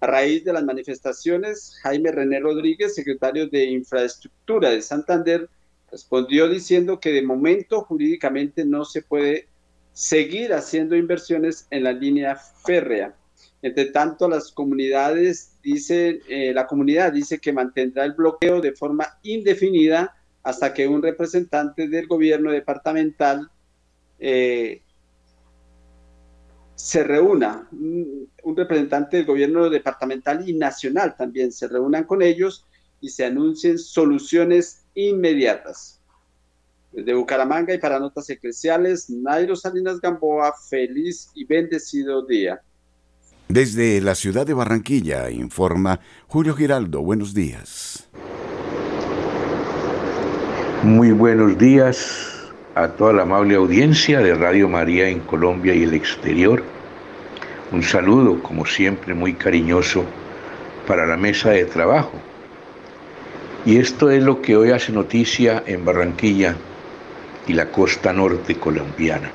A 0.00 0.06
raíz 0.06 0.44
de 0.44 0.52
las 0.52 0.64
manifestaciones, 0.64 1.76
Jaime 1.82 2.12
René 2.12 2.38
Rodríguez, 2.38 2.94
secretario 2.94 3.48
de 3.48 3.64
Infraestructura 3.64 4.70
de 4.70 4.80
Santander, 4.80 5.48
respondió 5.90 6.48
diciendo 6.48 7.00
que 7.00 7.12
de 7.12 7.22
momento 7.22 7.82
jurídicamente 7.82 8.64
no 8.64 8.84
se 8.84 9.02
puede 9.02 9.48
seguir 9.92 10.52
haciendo 10.52 10.94
inversiones 10.94 11.66
en 11.70 11.82
la 11.82 11.92
línea 11.92 12.36
férrea. 12.36 13.14
Entre 13.60 13.86
tanto, 13.86 14.28
las 14.28 14.52
comunidades 14.52 15.56
dice, 15.64 16.20
eh, 16.28 16.52
la 16.54 16.68
comunidad 16.68 17.12
dice 17.12 17.40
que 17.40 17.52
mantendrá 17.52 18.04
el 18.04 18.12
bloqueo 18.12 18.60
de 18.60 18.72
forma 18.72 19.18
indefinida 19.24 20.14
hasta 20.44 20.72
que 20.72 20.86
un 20.86 21.02
representante 21.02 21.88
del 21.88 22.06
gobierno 22.06 22.52
departamental 22.52 23.50
eh, 24.20 24.82
se 26.78 27.02
reúna, 27.02 27.66
un, 27.72 28.56
representante 28.56 29.18
del 29.18 29.26
gobierno 29.26 29.68
departamental 29.68 30.48
y 30.48 30.54
nacional 30.54 31.16
también 31.18 31.52
se 31.52 31.66
reúnan 31.66 32.04
con 32.04 32.22
ellos 32.22 32.64
y 33.00 33.08
se 33.08 33.26
anuncien 33.26 33.78
soluciones 33.78 34.84
inmediatas. 34.94 36.00
Desde 36.92 37.14
Bucaramanga 37.14 37.74
y 37.74 37.78
para 37.78 37.98
Notas 37.98 38.30
Eclesiales, 38.30 39.10
Nairo 39.10 39.56
Salinas 39.56 40.00
Gamboa, 40.00 40.54
feliz 40.70 41.30
y 41.34 41.44
bendecido 41.44 42.24
día. 42.24 42.62
Desde 43.48 44.00
la 44.00 44.14
ciudad 44.14 44.46
de 44.46 44.54
Barranquilla, 44.54 45.30
informa 45.30 46.00
Julio 46.28 46.54
Giraldo. 46.54 47.02
Buenos 47.02 47.34
días. 47.34 48.08
Muy 50.84 51.10
buenos 51.10 51.58
días 51.58 52.37
a 52.78 52.86
toda 52.86 53.12
la 53.12 53.22
amable 53.22 53.56
audiencia 53.56 54.20
de 54.20 54.36
Radio 54.36 54.68
María 54.68 55.08
en 55.08 55.18
Colombia 55.18 55.74
y 55.74 55.82
el 55.82 55.94
exterior. 55.94 56.62
Un 57.72 57.82
saludo, 57.82 58.40
como 58.40 58.64
siempre, 58.66 59.14
muy 59.14 59.34
cariñoso 59.34 60.04
para 60.86 61.04
la 61.04 61.16
mesa 61.16 61.50
de 61.50 61.64
trabajo. 61.64 62.12
Y 63.66 63.78
esto 63.78 64.10
es 64.10 64.22
lo 64.22 64.40
que 64.40 64.56
hoy 64.56 64.70
hace 64.70 64.92
noticia 64.92 65.64
en 65.66 65.84
Barranquilla 65.84 66.54
y 67.48 67.54
la 67.54 67.68
costa 67.72 68.12
norte 68.12 68.54
colombiana. 68.54 69.32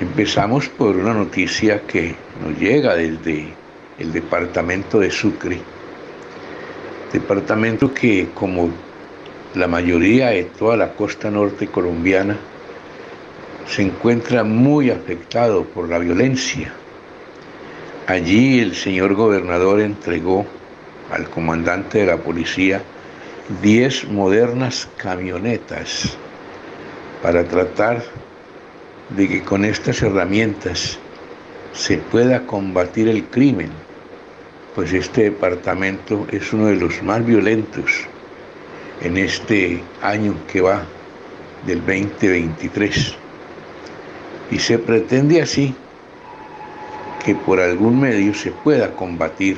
Empezamos 0.00 0.68
por 0.68 0.96
una 0.96 1.14
noticia 1.14 1.82
que 1.82 2.16
nos 2.44 2.58
llega 2.58 2.96
desde 2.96 3.54
el 4.00 4.12
departamento 4.12 4.98
de 4.98 5.12
Sucre, 5.12 5.60
departamento 7.12 7.94
que 7.94 8.30
como 8.34 8.70
la 9.54 9.68
mayoría 9.68 10.30
de 10.30 10.44
toda 10.44 10.76
la 10.76 10.94
costa 10.94 11.30
norte 11.30 11.68
colombiana 11.68 12.36
se 13.68 13.82
encuentra 13.82 14.42
muy 14.42 14.90
afectado 14.90 15.64
por 15.64 15.88
la 15.88 15.98
violencia. 15.98 16.72
Allí 18.08 18.58
el 18.58 18.74
señor 18.74 19.14
gobernador 19.14 19.80
entregó 19.80 20.44
al 21.12 21.30
comandante 21.30 21.98
de 21.98 22.06
la 22.06 22.16
policía 22.16 22.82
10 23.62 24.08
modernas 24.08 24.88
camionetas 24.96 26.16
para 27.22 27.44
tratar 27.44 28.02
de 29.10 29.28
que 29.28 29.42
con 29.42 29.64
estas 29.64 30.02
herramientas 30.02 30.98
se 31.72 31.98
pueda 31.98 32.44
combatir 32.44 33.08
el 33.08 33.24
crimen, 33.24 33.70
pues 34.74 34.92
este 34.92 35.24
departamento 35.24 36.26
es 36.32 36.52
uno 36.52 36.66
de 36.66 36.76
los 36.76 37.02
más 37.04 37.24
violentos 37.24 38.08
en 39.00 39.16
este 39.16 39.82
año 40.02 40.34
que 40.50 40.60
va 40.60 40.84
del 41.66 41.78
2023. 41.80 43.14
Y 44.50 44.58
se 44.58 44.78
pretende 44.78 45.42
así 45.42 45.74
que 47.24 47.34
por 47.34 47.60
algún 47.60 48.00
medio 48.00 48.34
se 48.34 48.50
pueda 48.50 48.92
combatir 48.92 49.56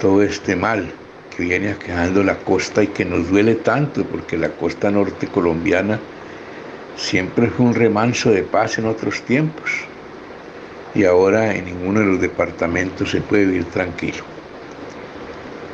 todo 0.00 0.22
este 0.22 0.56
mal 0.56 0.90
que 1.36 1.44
viene 1.44 1.70
aquejando 1.70 2.22
la 2.22 2.36
costa 2.36 2.82
y 2.82 2.88
que 2.88 3.04
nos 3.04 3.28
duele 3.28 3.56
tanto 3.56 4.04
porque 4.04 4.38
la 4.38 4.50
costa 4.50 4.90
norte 4.90 5.26
colombiana 5.26 6.00
siempre 6.96 7.48
fue 7.48 7.66
un 7.66 7.74
remanso 7.74 8.30
de 8.30 8.42
paz 8.42 8.78
en 8.78 8.86
otros 8.86 9.22
tiempos 9.22 9.70
y 10.94 11.04
ahora 11.04 11.54
en 11.54 11.64
ninguno 11.66 12.00
de 12.00 12.06
los 12.06 12.20
departamentos 12.20 13.10
se 13.10 13.20
puede 13.20 13.46
vivir 13.46 13.64
tranquilo. 13.66 14.24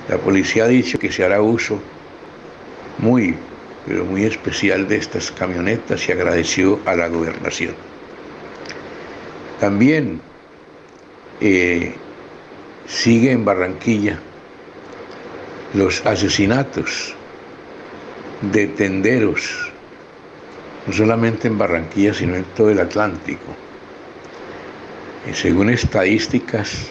La 0.09 0.17
policía 0.17 0.65
ha 0.65 0.69
dicho 0.69 0.99
que 0.99 1.13
se 1.13 1.25
hará 1.25 1.43
uso 1.43 1.81
muy, 3.01 3.35
pero 3.87 4.05
muy 4.05 4.25
especial 4.25 4.87
de 4.87 4.97
estas 4.97 5.31
camionetas 5.31 6.09
y 6.09 6.13
agradeció 6.13 6.81
a 6.85 6.95
la 6.95 7.09
gobernación. 7.09 7.75
También 9.59 10.21
eh, 11.41 11.95
sigue 12.87 13.33
en 13.33 13.45
Barranquilla 13.45 14.19
los 15.75 16.05
asesinatos 16.05 17.15
de 18.53 18.67
tenderos, 18.69 19.73
no 20.87 20.93
solamente 20.93 21.49
en 21.49 21.59
Barranquilla, 21.59 22.15
sino 22.15 22.37
en 22.37 22.45
todo 22.57 22.71
el 22.71 22.81
Atlántico. 22.81 23.55
Y 25.31 25.35
según 25.35 25.71
estadísticas, 25.71 26.89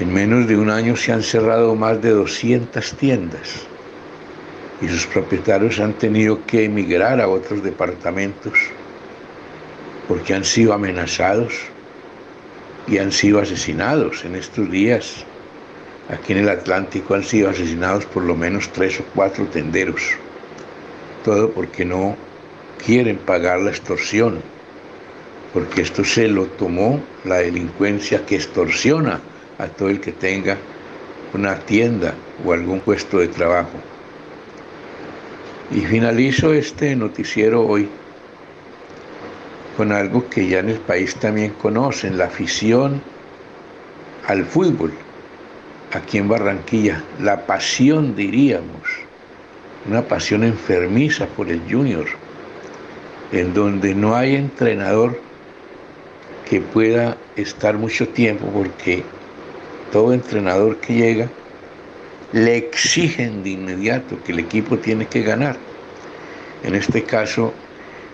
en 0.00 0.14
menos 0.14 0.46
de 0.46 0.56
un 0.56 0.70
año 0.70 0.96
se 0.96 1.12
han 1.12 1.22
cerrado 1.22 1.74
más 1.74 2.00
de 2.00 2.10
200 2.10 2.92
tiendas 2.94 3.67
y 4.80 4.88
sus 4.88 5.06
propietarios 5.06 5.80
han 5.80 5.94
tenido 5.94 6.44
que 6.46 6.64
emigrar 6.64 7.20
a 7.20 7.28
otros 7.28 7.62
departamentos 7.62 8.54
porque 10.06 10.34
han 10.34 10.44
sido 10.44 10.72
amenazados 10.72 11.54
y 12.86 12.98
han 12.98 13.12
sido 13.12 13.40
asesinados 13.40 14.24
en 14.24 14.36
estos 14.36 14.70
días. 14.70 15.24
Aquí 16.08 16.32
en 16.32 16.38
el 16.38 16.48
Atlántico 16.48 17.14
han 17.14 17.24
sido 17.24 17.50
asesinados 17.50 18.06
por 18.06 18.24
lo 18.24 18.34
menos 18.34 18.70
tres 18.72 18.98
o 19.00 19.04
cuatro 19.14 19.44
tenderos. 19.46 20.02
Todo 21.24 21.50
porque 21.50 21.84
no 21.84 22.16
quieren 22.84 23.18
pagar 23.18 23.60
la 23.60 23.70
extorsión, 23.70 24.40
porque 25.52 25.82
esto 25.82 26.04
se 26.04 26.28
lo 26.28 26.46
tomó 26.46 27.00
la 27.24 27.38
delincuencia 27.38 28.24
que 28.24 28.36
extorsiona 28.36 29.20
a 29.58 29.66
todo 29.66 29.90
el 29.90 30.00
que 30.00 30.12
tenga 30.12 30.56
una 31.34 31.58
tienda 31.58 32.14
o 32.46 32.52
algún 32.52 32.80
puesto 32.80 33.18
de 33.18 33.28
trabajo. 33.28 33.78
Y 35.70 35.80
finalizo 35.80 36.54
este 36.54 36.96
noticiero 36.96 37.66
hoy 37.66 37.88
con 39.76 39.92
algo 39.92 40.28
que 40.28 40.48
ya 40.48 40.60
en 40.60 40.70
el 40.70 40.78
país 40.80 41.14
también 41.14 41.52
conocen, 41.52 42.18
la 42.18 42.24
afición 42.24 43.00
al 44.26 44.44
fútbol, 44.44 44.92
aquí 45.92 46.18
en 46.18 46.28
Barranquilla, 46.28 47.02
la 47.20 47.46
pasión 47.46 48.16
diríamos, 48.16 48.82
una 49.88 50.02
pasión 50.02 50.42
enfermiza 50.42 51.26
por 51.26 51.50
el 51.50 51.60
junior, 51.70 52.06
en 53.30 53.54
donde 53.54 53.94
no 53.94 54.16
hay 54.16 54.36
entrenador 54.36 55.20
que 56.48 56.60
pueda 56.60 57.16
estar 57.36 57.76
mucho 57.76 58.08
tiempo 58.08 58.46
porque 58.52 59.04
todo 59.92 60.12
entrenador 60.12 60.78
que 60.78 60.94
llega 60.94 61.28
le 62.32 62.56
exigen 62.56 63.42
de 63.42 63.50
inmediato 63.50 64.22
que 64.22 64.32
el 64.32 64.38
equipo 64.38 64.78
tiene 64.78 65.06
que 65.06 65.22
ganar. 65.22 65.56
En 66.62 66.74
este 66.74 67.04
caso, 67.04 67.52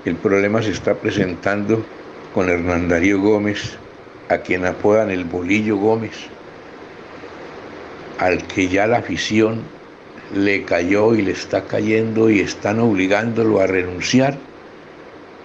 el 0.05 0.17
problema 0.17 0.63
se 0.63 0.71
está 0.71 0.95
presentando 0.95 1.85
con 2.33 2.49
Hernán 2.49 2.89
Darío 2.89 3.21
Gómez, 3.21 3.77
a 4.29 4.39
quien 4.39 4.65
apodan 4.65 5.11
el 5.11 5.25
Bolillo 5.25 5.77
Gómez, 5.77 6.27
al 8.19 8.47
que 8.47 8.69
ya 8.69 8.87
la 8.87 8.99
afición 8.99 9.63
le 10.35 10.65
cayó 10.65 11.15
y 11.15 11.23
le 11.23 11.33
está 11.33 11.65
cayendo 11.65 12.31
y 12.31 12.41
están 12.41 12.81
obligándolo 12.81 13.61
a 13.61 13.67
renunciar 13.67 14.37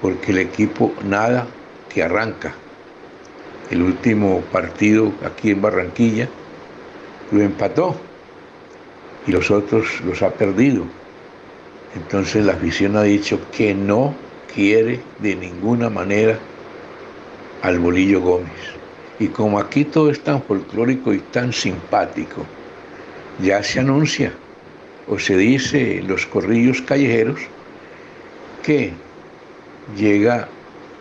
porque 0.02 0.32
el 0.32 0.40
equipo 0.40 0.94
nada 1.04 1.48
que 1.94 2.04
arranca 2.04 2.54
el 3.70 3.82
último 3.82 4.42
partido 4.52 5.12
aquí 5.24 5.52
en 5.52 5.62
Barranquilla, 5.62 6.28
lo 7.32 7.42
empató 7.42 8.00
y 9.30 9.32
los 9.32 9.52
otros 9.52 10.02
los 10.02 10.24
ha 10.24 10.32
perdido. 10.32 10.86
Entonces 11.96 12.44
la 12.46 12.54
afición 12.54 12.98
ha 12.98 13.04
dicho 13.04 13.40
que 13.52 13.76
no 13.76 14.16
quiere 14.52 15.02
de 15.20 15.36
ninguna 15.36 15.88
manera 15.88 16.40
al 17.62 17.78
Bolillo 17.78 18.22
Gómez. 18.22 18.74
Y 19.20 19.28
como 19.28 19.60
aquí 19.60 19.86
todo 19.86 20.10
es 20.10 20.24
tan 20.24 20.42
folclórico 20.42 21.14
y 21.14 21.20
tan 21.20 21.54
simpático, 21.54 22.44
ya 23.40 23.62
se 23.62 23.82
anuncia 23.82 24.34
o 25.08 25.20
se 25.20 25.38
dice 25.38 26.00
en 26.00 26.08
los 26.08 26.26
corrillos 26.26 26.82
callejeros 26.82 27.40
que 28.64 28.94
llega 29.96 30.48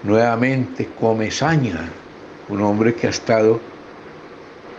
nuevamente 0.02 0.86
Comezaña 1.00 1.88
un 2.50 2.60
hombre 2.60 2.94
que 2.94 3.06
ha 3.06 3.10
estado 3.10 3.58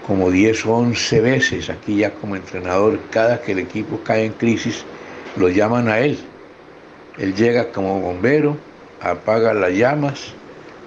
como 0.10 0.32
10 0.32 0.66
o 0.66 0.74
11 0.74 1.22
veces 1.22 1.70
aquí 1.70 1.98
ya 1.98 2.10
como 2.10 2.36
entrenador, 2.36 2.98
cada 3.12 3.40
que 3.40 3.52
el 3.52 3.60
equipo 3.60 4.02
cae 4.04 4.26
en 4.26 4.34
crisis, 4.34 4.84
lo 5.38 5.50
llaman 5.50 5.88
a 5.88 6.00
él. 6.00 6.18
Él 7.20 7.36
llega 7.36 7.72
como 7.72 8.02
bombero, 8.02 8.58
apaga 9.02 9.54
las 9.54 9.72
llamas, 9.72 10.34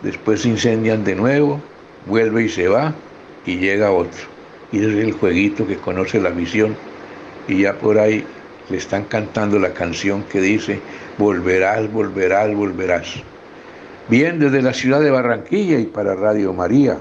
después 0.02 0.42
se 0.42 0.48
incendian 0.48 1.04
de 1.04 1.14
nuevo, 1.14 1.60
vuelve 2.06 2.46
y 2.46 2.48
se 2.48 2.66
va 2.66 2.94
y 3.46 3.58
llega 3.58 3.92
otro. 3.92 4.22
Y 4.72 4.78
es 4.78 4.86
el 4.86 5.12
jueguito 5.12 5.68
que 5.68 5.76
conoce 5.76 6.20
la 6.20 6.30
visión 6.30 6.74
y 7.46 7.62
ya 7.62 7.74
por 7.74 8.00
ahí 8.00 8.24
le 8.70 8.76
están 8.76 9.04
cantando 9.04 9.56
la 9.60 9.72
canción 9.72 10.24
que 10.24 10.40
dice, 10.40 10.80
volverás, 11.16 11.92
volverás, 11.92 12.52
volverás. 12.56 13.22
Bien, 14.08 14.40
desde 14.40 14.62
la 14.62 14.74
ciudad 14.74 15.00
de 15.00 15.12
Barranquilla 15.12 15.78
y 15.78 15.86
para 15.86 16.16
Radio 16.16 16.52
María, 16.52 16.98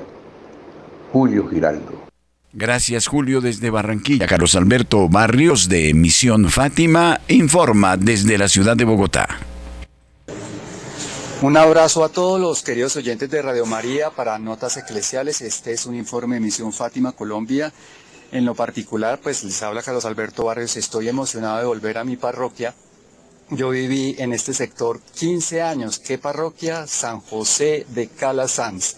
Julio 1.11 1.47
Giraldo. 1.47 2.00
Gracias 2.53 3.07
Julio 3.07 3.41
desde 3.41 3.69
Barranquilla. 3.69 4.27
Carlos 4.27 4.55
Alberto 4.55 5.07
Barrios 5.07 5.69
de 5.69 5.93
Misión 5.93 6.49
Fátima 6.49 7.21
informa 7.27 7.97
desde 7.97 8.37
la 8.37 8.47
ciudad 8.47 8.75
de 8.75 8.85
Bogotá. 8.85 9.27
Un 11.41 11.57
abrazo 11.57 12.03
a 12.03 12.09
todos 12.09 12.39
los 12.39 12.61
queridos 12.61 12.95
oyentes 12.97 13.29
de 13.29 13.41
Radio 13.41 13.65
María 13.65 14.11
para 14.11 14.37
Notas 14.37 14.77
Eclesiales. 14.77 15.41
Este 15.41 15.71
es 15.71 15.85
un 15.85 15.95
informe 15.95 16.35
de 16.35 16.41
Misión 16.41 16.71
Fátima 16.71 17.13
Colombia. 17.13 17.73
En 18.31 18.45
lo 18.45 18.53
particular, 18.53 19.19
pues 19.21 19.43
les 19.43 19.61
habla 19.63 19.81
Carlos 19.81 20.05
Alberto 20.05 20.45
Barrios. 20.45 20.77
Estoy 20.77 21.09
emocionado 21.09 21.59
de 21.59 21.65
volver 21.65 21.97
a 21.97 22.03
mi 22.03 22.15
parroquia 22.15 22.75
yo 23.51 23.69
viví 23.71 24.15
en 24.17 24.31
este 24.31 24.53
sector 24.53 25.01
15 25.15 25.61
años. 25.61 25.99
¿Qué 25.99 26.17
parroquia? 26.17 26.87
San 26.87 27.19
José 27.19 27.85
de 27.89 28.07
Calasanz. 28.07 28.95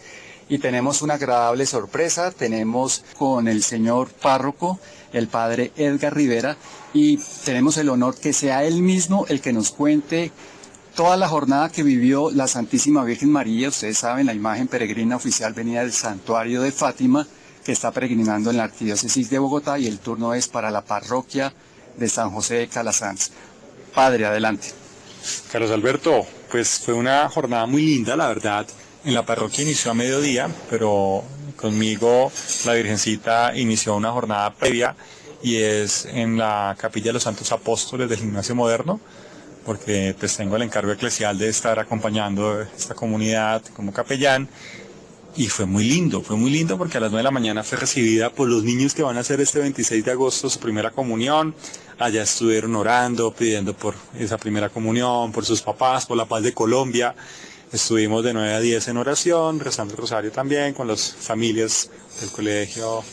Y 0.53 0.59
tenemos 0.59 1.01
una 1.01 1.15
agradable 1.15 1.65
sorpresa. 1.65 2.29
Tenemos 2.29 3.03
con 3.17 3.47
el 3.47 3.63
señor 3.63 4.09
párroco, 4.09 4.79
el 5.11 5.27
padre 5.27 5.71
Edgar 5.75 6.15
Rivera, 6.15 6.57
y 6.93 7.17
tenemos 7.43 7.77
el 7.77 7.89
honor 7.89 8.15
que 8.15 8.33
sea 8.33 8.63
él 8.63 8.83
mismo 8.83 9.25
el 9.29 9.41
que 9.41 9.51
nos 9.51 9.71
cuente 9.71 10.31
toda 10.95 11.17
la 11.17 11.27
jornada 11.27 11.69
que 11.69 11.81
vivió 11.81 12.29
la 12.29 12.45
Santísima 12.45 13.03
Virgen 13.03 13.31
María. 13.31 13.69
Ustedes 13.69 13.97
saben, 13.97 14.27
la 14.27 14.35
imagen 14.35 14.67
peregrina 14.67 15.15
oficial 15.15 15.53
venía 15.53 15.81
del 15.81 15.91
santuario 15.91 16.61
de 16.61 16.71
Fátima, 16.71 17.25
que 17.65 17.71
está 17.71 17.89
peregrinando 17.89 18.51
en 18.51 18.57
la 18.57 18.65
Arquidiócesis 18.65 19.31
de 19.31 19.39
Bogotá, 19.39 19.79
y 19.79 19.87
el 19.87 19.97
turno 19.97 20.35
es 20.35 20.47
para 20.47 20.69
la 20.69 20.83
parroquia 20.83 21.51
de 21.97 22.07
San 22.07 22.29
José 22.29 22.57
de 22.57 22.67
Calasanz. 22.67 23.31
Padre, 23.95 24.27
adelante. 24.27 24.67
Carlos 25.51 25.71
Alberto, 25.71 26.27
pues 26.51 26.77
fue 26.77 26.93
una 26.93 27.27
jornada 27.27 27.65
muy 27.65 27.81
linda, 27.81 28.15
la 28.15 28.27
verdad. 28.27 28.67
En 29.05 29.13
la 29.13 29.25
parroquia 29.25 29.63
inició 29.63 29.91
a 29.91 29.93
mediodía, 29.93 30.49
pero 30.69 31.23
conmigo 31.57 32.31
la 32.65 32.73
Virgencita 32.73 33.53
inició 33.53 33.97
una 33.97 34.11
jornada 34.11 34.53
previa 34.53 34.95
y 35.41 35.57
es 35.57 36.05
en 36.05 36.37
la 36.37 36.73
Capilla 36.79 37.07
de 37.07 37.13
los 37.13 37.23
Santos 37.23 37.51
Apóstoles 37.51 38.07
del 38.07 38.19
Gimnasio 38.19 38.55
Moderno, 38.55 39.01
porque 39.65 40.15
pues 40.17 40.37
tengo 40.37 40.55
el 40.55 40.61
encargo 40.61 40.93
eclesial 40.93 41.37
de 41.37 41.49
estar 41.49 41.79
acompañando 41.79 42.61
esta 42.61 42.95
comunidad 42.95 43.61
como 43.75 43.91
capellán 43.91 44.47
y 45.35 45.47
fue 45.47 45.65
muy 45.65 45.83
lindo, 45.83 46.21
fue 46.21 46.37
muy 46.37 46.51
lindo 46.51 46.77
porque 46.77 46.97
a 46.97 47.01
las 47.01 47.11
9 47.11 47.19
de 47.19 47.23
la 47.23 47.31
mañana 47.31 47.63
fue 47.63 47.79
recibida 47.79 48.29
por 48.29 48.47
los 48.47 48.63
niños 48.63 48.93
que 48.93 49.03
van 49.03 49.17
a 49.17 49.19
hacer 49.19 49.41
este 49.41 49.59
26 49.59 50.05
de 50.05 50.11
agosto 50.11 50.49
su 50.49 50.59
primera 50.59 50.91
comunión. 50.91 51.55
Allá 51.99 52.23
estuvieron 52.23 52.73
orando, 52.75 53.33
pidiendo 53.33 53.73
por 53.73 53.95
esa 54.17 54.37
primera 54.37 54.69
comunión, 54.69 55.33
por 55.33 55.43
sus 55.43 55.61
papás, 55.61 56.05
por 56.05 56.15
la 56.15 56.25
paz 56.25 56.43
de 56.43 56.53
Colombia. 56.53 57.15
Estuvimos 57.73 58.23
de 58.23 58.33
9 58.33 58.53
a 58.53 58.59
10 58.59 58.89
en 58.89 58.97
oración, 58.97 59.59
rezando 59.59 59.95
el 59.95 59.97
rosario 59.99 60.31
también 60.31 60.75
con 60.75 60.87
las 60.87 61.11
familias 61.11 61.89
del 62.21 62.29
colegio, 62.29 63.03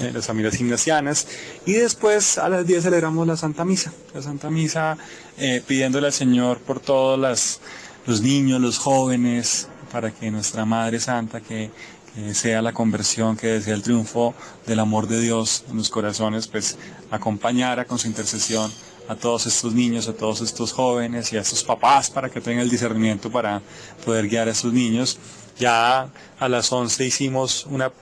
eh, 0.00 0.10
las 0.14 0.26
familias 0.26 0.56
gimnasianas. 0.56 1.28
Y 1.66 1.74
después 1.74 2.38
a 2.38 2.48
las 2.48 2.66
10 2.66 2.84
celebramos 2.84 3.26
la 3.26 3.36
Santa 3.36 3.66
Misa. 3.66 3.92
La 4.14 4.22
Santa 4.22 4.48
Misa 4.48 4.96
eh, 5.36 5.62
pidiéndole 5.66 6.06
al 6.06 6.14
Señor 6.14 6.60
por 6.60 6.80
todos 6.80 7.60
los 8.06 8.22
niños, 8.22 8.62
los 8.62 8.78
jóvenes, 8.78 9.68
para 9.92 10.10
que 10.10 10.30
nuestra 10.30 10.64
Madre 10.64 10.98
Santa, 10.98 11.42
que, 11.42 11.70
sea 12.32 12.62
la 12.62 12.72
conversión, 12.72 13.36
que 13.36 13.60
sea 13.60 13.74
el 13.74 13.82
triunfo 13.82 14.34
del 14.66 14.80
amor 14.80 15.06
de 15.06 15.20
Dios 15.20 15.64
en 15.70 15.76
los 15.76 15.90
corazones, 15.90 16.46
pues 16.46 16.78
acompañara 17.10 17.84
con 17.84 17.98
su 17.98 18.06
intercesión 18.06 18.72
a 19.08 19.16
todos 19.16 19.46
estos 19.46 19.74
niños, 19.74 20.08
a 20.08 20.12
todos 20.12 20.40
estos 20.40 20.72
jóvenes 20.72 21.32
y 21.32 21.36
a 21.36 21.40
estos 21.40 21.64
papás 21.64 22.10
para 22.10 22.28
que 22.28 22.40
tengan 22.40 22.62
el 22.62 22.70
discernimiento 22.70 23.30
para 23.30 23.62
poder 24.04 24.28
guiar 24.28 24.48
a 24.48 24.52
estos 24.52 24.72
niños. 24.72 25.18
Ya 25.58 26.08
a 26.38 26.48
las 26.48 26.72
11 26.72 27.04
hicimos 27.04 27.66
una, 27.66 27.92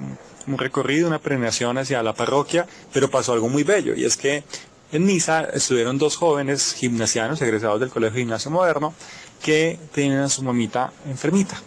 un 0.46 0.58
recorrido, 0.58 1.08
una 1.08 1.18
peregrinación 1.18 1.78
hacia 1.78 2.02
la 2.02 2.14
parroquia, 2.14 2.66
pero 2.92 3.10
pasó 3.10 3.32
algo 3.32 3.48
muy 3.48 3.64
bello 3.64 3.94
y 3.94 4.04
es 4.04 4.16
que 4.16 4.44
en 4.92 5.04
misa 5.04 5.44
estuvieron 5.52 5.98
dos 5.98 6.16
jóvenes 6.16 6.74
gimnasianos 6.74 7.40
egresados 7.42 7.80
del 7.80 7.90
Colegio 7.90 8.18
Gimnasio 8.18 8.50
Moderno 8.50 8.94
que 9.42 9.78
tienen 9.92 10.18
a 10.18 10.28
su 10.28 10.42
mamita 10.42 10.92
enfermita 11.08 11.60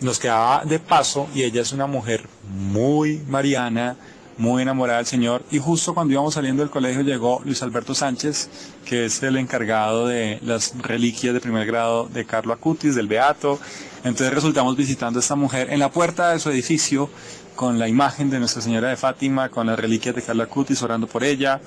nos 0.00 0.18
quedaba 0.18 0.64
de 0.64 0.78
paso 0.78 1.28
y 1.34 1.42
ella 1.42 1.62
es 1.62 1.72
una 1.72 1.86
mujer 1.86 2.28
muy 2.52 3.18
mariana, 3.28 3.96
muy 4.38 4.62
enamorada 4.62 4.98
del 4.98 5.06
Señor. 5.06 5.42
Y 5.50 5.58
justo 5.58 5.94
cuando 5.94 6.12
íbamos 6.12 6.34
saliendo 6.34 6.62
del 6.62 6.70
colegio 6.70 7.02
llegó 7.02 7.40
Luis 7.44 7.62
Alberto 7.62 7.94
Sánchez, 7.94 8.48
que 8.84 9.06
es 9.06 9.22
el 9.22 9.36
encargado 9.36 10.06
de 10.06 10.38
las 10.42 10.74
reliquias 10.78 11.34
de 11.34 11.40
primer 11.40 11.66
grado 11.66 12.08
de 12.12 12.24
Carlo 12.24 12.52
Acutis, 12.52 12.94
del 12.94 13.06
Beato. 13.06 13.58
Entonces 14.04 14.32
resultamos 14.34 14.76
visitando 14.76 15.18
a 15.18 15.22
esta 15.22 15.36
mujer 15.36 15.72
en 15.72 15.80
la 15.80 15.90
puerta 15.90 16.30
de 16.30 16.40
su 16.40 16.50
edificio 16.50 17.08
con 17.54 17.78
la 17.78 17.88
imagen 17.88 18.30
de 18.30 18.38
Nuestra 18.38 18.60
Señora 18.60 18.88
de 18.88 18.96
Fátima, 18.96 19.48
con 19.48 19.66
las 19.66 19.78
reliquias 19.78 20.14
de 20.14 20.22
Carlo 20.22 20.42
Acutis, 20.42 20.82
orando 20.82 21.06
por 21.06 21.24
ella. 21.24 21.60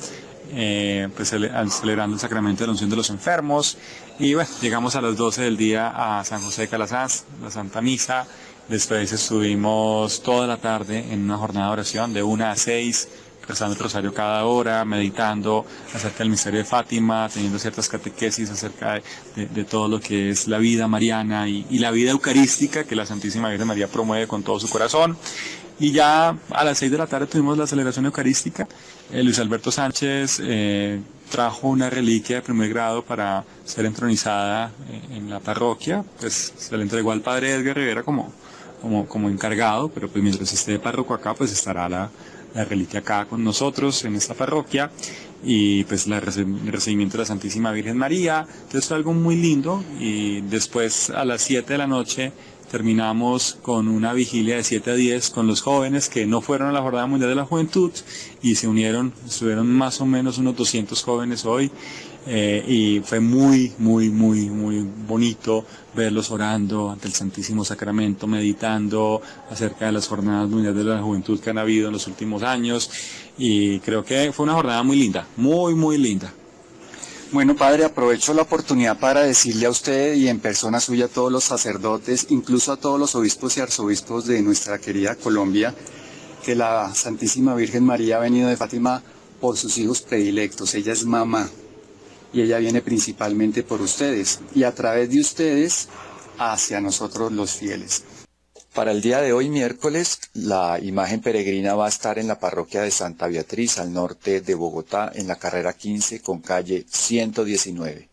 Eh, 0.53 1.09
pues 1.13 1.29
celebrando 1.29 2.15
el 2.15 2.19
sacramento 2.21 2.63
de 2.63 2.67
la 2.67 2.71
unción 2.71 2.89
de 2.89 2.95
los 2.95 3.09
enfermos. 3.09 3.77
Y 4.17 4.33
bueno, 4.33 4.49
llegamos 4.61 4.95
a 4.95 5.01
las 5.01 5.17
12 5.17 5.41
del 5.41 5.57
día 5.57 5.91
a 6.19 6.23
San 6.23 6.41
José 6.41 6.63
de 6.63 6.67
Calazás, 6.69 7.25
la 7.41 7.51
Santa 7.51 7.81
Misa. 7.81 8.25
Después 8.69 9.11
estuvimos 9.13 10.21
toda 10.21 10.45
la 10.45 10.57
tarde 10.57 11.05
en 11.11 11.23
una 11.23 11.37
jornada 11.37 11.67
de 11.67 11.73
oración 11.73 12.13
de 12.13 12.21
1 12.21 12.45
a 12.45 12.55
6 12.55 13.07
rezando 13.47 13.75
el 13.75 13.79
rosario 13.79 14.13
cada 14.13 14.43
hora, 14.45 14.83
meditando 14.83 15.65
acerca 15.93 16.19
del 16.19 16.29
misterio 16.29 16.59
de 16.59 16.65
Fátima, 16.65 17.29
teniendo 17.33 17.57
ciertas 17.57 17.87
catequesis 17.87 18.49
acerca 18.49 19.01
de, 19.35 19.63
todo 19.63 19.87
lo 19.87 19.99
que 19.99 20.29
es 20.29 20.47
la 20.47 20.57
vida 20.57 20.87
mariana 20.87 21.47
y, 21.47 21.79
la 21.79 21.91
vida 21.91 22.11
eucarística 22.11 22.83
que 22.83 22.95
la 22.95 23.05
Santísima 23.05 23.49
Virgen 23.49 23.67
María 23.67 23.87
promueve 23.87 24.27
con 24.27 24.43
todo 24.43 24.59
su 24.59 24.69
corazón. 24.69 25.17
Y 25.79 25.91
ya 25.91 26.35
a 26.49 26.63
las 26.63 26.79
seis 26.79 26.91
de 26.91 26.97
la 26.97 27.05
tarde 27.05 27.27
tuvimos 27.27 27.57
la 27.57 27.67
celebración 27.67 28.05
eucarística. 28.05 28.67
Eh, 29.11 29.23
Luis 29.23 29.37
Alberto 29.37 29.71
Sánchez 29.71 30.41
eh, 30.43 30.99
trajo 31.29 31.67
una 31.67 31.89
reliquia 31.89 32.37
de 32.37 32.41
primer 32.41 32.69
grado 32.69 33.03
para 33.03 33.43
ser 33.63 33.85
entronizada 33.85 34.71
eh, 34.89 35.15
en 35.17 35.29
la 35.29 35.39
parroquia. 35.39 36.03
Pues 36.19 36.53
se 36.57 36.75
le 36.75 36.83
entregó 36.83 37.11
al 37.11 37.21
padre 37.21 37.53
Edgar 37.53 37.75
Rivera 37.75 38.01
como, 38.01 38.33
como, 38.81 39.07
como 39.07 39.29
encargado, 39.29 39.89
pero 39.89 40.09
pues 40.09 40.23
mientras 40.23 40.51
esté 40.53 40.79
párroco 40.79 41.13
acá, 41.13 41.33
pues 41.33 41.51
estará 41.51 41.87
la, 41.89 42.09
la 42.53 42.65
reliquia 42.65 43.01
acá 43.01 43.25
con 43.25 43.43
nosotros 43.43 44.03
en 44.05 44.15
esta 44.15 44.33
parroquia 44.33 44.91
y 45.43 45.83
pues 45.83 46.07
el 46.07 46.21
recibimiento 46.21 47.13
de 47.13 47.23
la 47.23 47.25
Santísima 47.25 47.71
Virgen 47.71 47.97
María. 47.97 48.47
Entonces 48.63 48.87
fue 48.87 48.97
algo 48.97 49.13
muy 49.13 49.35
lindo 49.35 49.83
y 49.99 50.41
después 50.41 51.09
a 51.09 51.25
las 51.25 51.41
7 51.43 51.73
de 51.73 51.77
la 51.77 51.87
noche 51.87 52.31
terminamos 52.71 53.57
con 53.61 53.87
una 53.87 54.13
vigilia 54.13 54.57
de 54.57 54.63
7 54.63 54.91
a 54.91 54.93
10 54.95 55.29
con 55.29 55.47
los 55.47 55.61
jóvenes 55.61 56.09
que 56.09 56.25
no 56.25 56.41
fueron 56.41 56.69
a 56.69 56.71
la 56.71 56.81
Jornada 56.81 57.07
Mundial 57.07 57.29
de 57.29 57.35
la 57.35 57.45
Juventud 57.45 57.91
y 58.41 58.55
se 58.55 58.67
unieron, 58.67 59.13
estuvieron 59.25 59.71
más 59.71 60.01
o 60.01 60.05
menos 60.05 60.37
unos 60.37 60.55
200 60.55 61.01
jóvenes 61.03 61.45
hoy 61.45 61.71
eh, 62.29 62.61
y 62.67 62.99
fue 63.05 63.21
muy, 63.21 63.71
muy, 63.77 64.09
muy, 64.09 64.49
muy 64.49 64.85
bonito 65.07 65.65
verlos 65.95 66.29
orando 66.29 66.91
ante 66.91 67.07
el 67.07 67.13
Santísimo 67.13 67.63
Sacramento, 67.63 68.27
meditando 68.27 69.21
acerca 69.49 69.85
de 69.85 69.93
las 69.93 70.07
Jornadas 70.07 70.49
Mundiales 70.49 70.83
de 70.83 70.91
la 70.91 71.01
Juventud 71.01 71.39
que 71.39 71.51
han 71.51 71.57
habido 71.57 71.87
en 71.87 71.93
los 71.93 72.05
últimos 72.07 72.43
años 72.43 72.89
y 73.37 73.79
creo 73.79 74.03
que 74.03 74.33
fue 74.33 74.43
una 74.43 74.55
jornada 74.55 74.83
muy 74.83 74.97
linda, 74.97 75.25
muy, 75.37 75.73
muy 75.73 75.97
linda. 75.97 76.33
Bueno, 77.31 77.55
padre, 77.55 77.85
aprovecho 77.85 78.33
la 78.33 78.41
oportunidad 78.41 78.99
para 78.99 79.21
decirle 79.21 79.65
a 79.65 79.69
usted 79.69 80.15
y 80.15 80.27
en 80.27 80.39
persona 80.39 80.81
suya 80.81 81.05
a 81.05 81.09
todos 81.09 81.31
los 81.31 81.45
sacerdotes, 81.45 82.27
incluso 82.29 82.73
a 82.73 82.77
todos 82.77 82.99
los 82.99 83.15
obispos 83.15 83.55
y 83.55 83.61
arzobispos 83.61 84.25
de 84.25 84.41
nuestra 84.41 84.79
querida 84.79 85.15
Colombia, 85.15 85.73
que 86.43 86.55
la 86.55 86.93
Santísima 86.93 87.55
Virgen 87.55 87.85
María 87.85 88.17
ha 88.17 88.19
venido 88.19 88.49
de 88.49 88.57
Fátima 88.57 89.01
por 89.39 89.55
sus 89.55 89.77
hijos 89.77 90.01
predilectos. 90.01 90.73
Ella 90.75 90.91
es 90.91 91.05
mamá 91.05 91.49
y 92.33 92.41
ella 92.41 92.57
viene 92.57 92.81
principalmente 92.81 93.63
por 93.63 93.81
ustedes 93.81 94.39
y 94.53 94.63
a 94.63 94.73
través 94.73 95.09
de 95.09 95.19
ustedes 95.19 95.87
hacia 96.37 96.81
nosotros 96.81 97.31
los 97.31 97.51
fieles. 97.51 98.03
Para 98.73 98.91
el 98.91 99.01
día 99.01 99.21
de 99.21 99.33
hoy, 99.33 99.49
miércoles, 99.49 100.19
la 100.33 100.79
imagen 100.79 101.19
peregrina 101.19 101.73
va 101.73 101.87
a 101.87 101.89
estar 101.89 102.19
en 102.19 102.27
la 102.27 102.39
parroquia 102.39 102.83
de 102.83 102.91
Santa 102.91 103.27
Beatriz, 103.27 103.79
al 103.79 103.91
norte 103.91 104.41
de 104.41 104.53
Bogotá, 104.53 105.11
en 105.15 105.27
la 105.27 105.37
carrera 105.37 105.73
15 105.73 106.21
con 106.21 106.41
calle 106.41 106.85
119. 106.87 108.07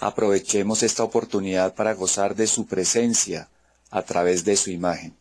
Aprovechemos 0.00 0.82
esta 0.82 1.04
oportunidad 1.04 1.74
para 1.74 1.92
gozar 1.92 2.34
de 2.34 2.46
su 2.46 2.66
presencia 2.66 3.48
a 3.90 4.00
través 4.02 4.46
de 4.46 4.56
su 4.56 4.70
imagen. 4.70 5.14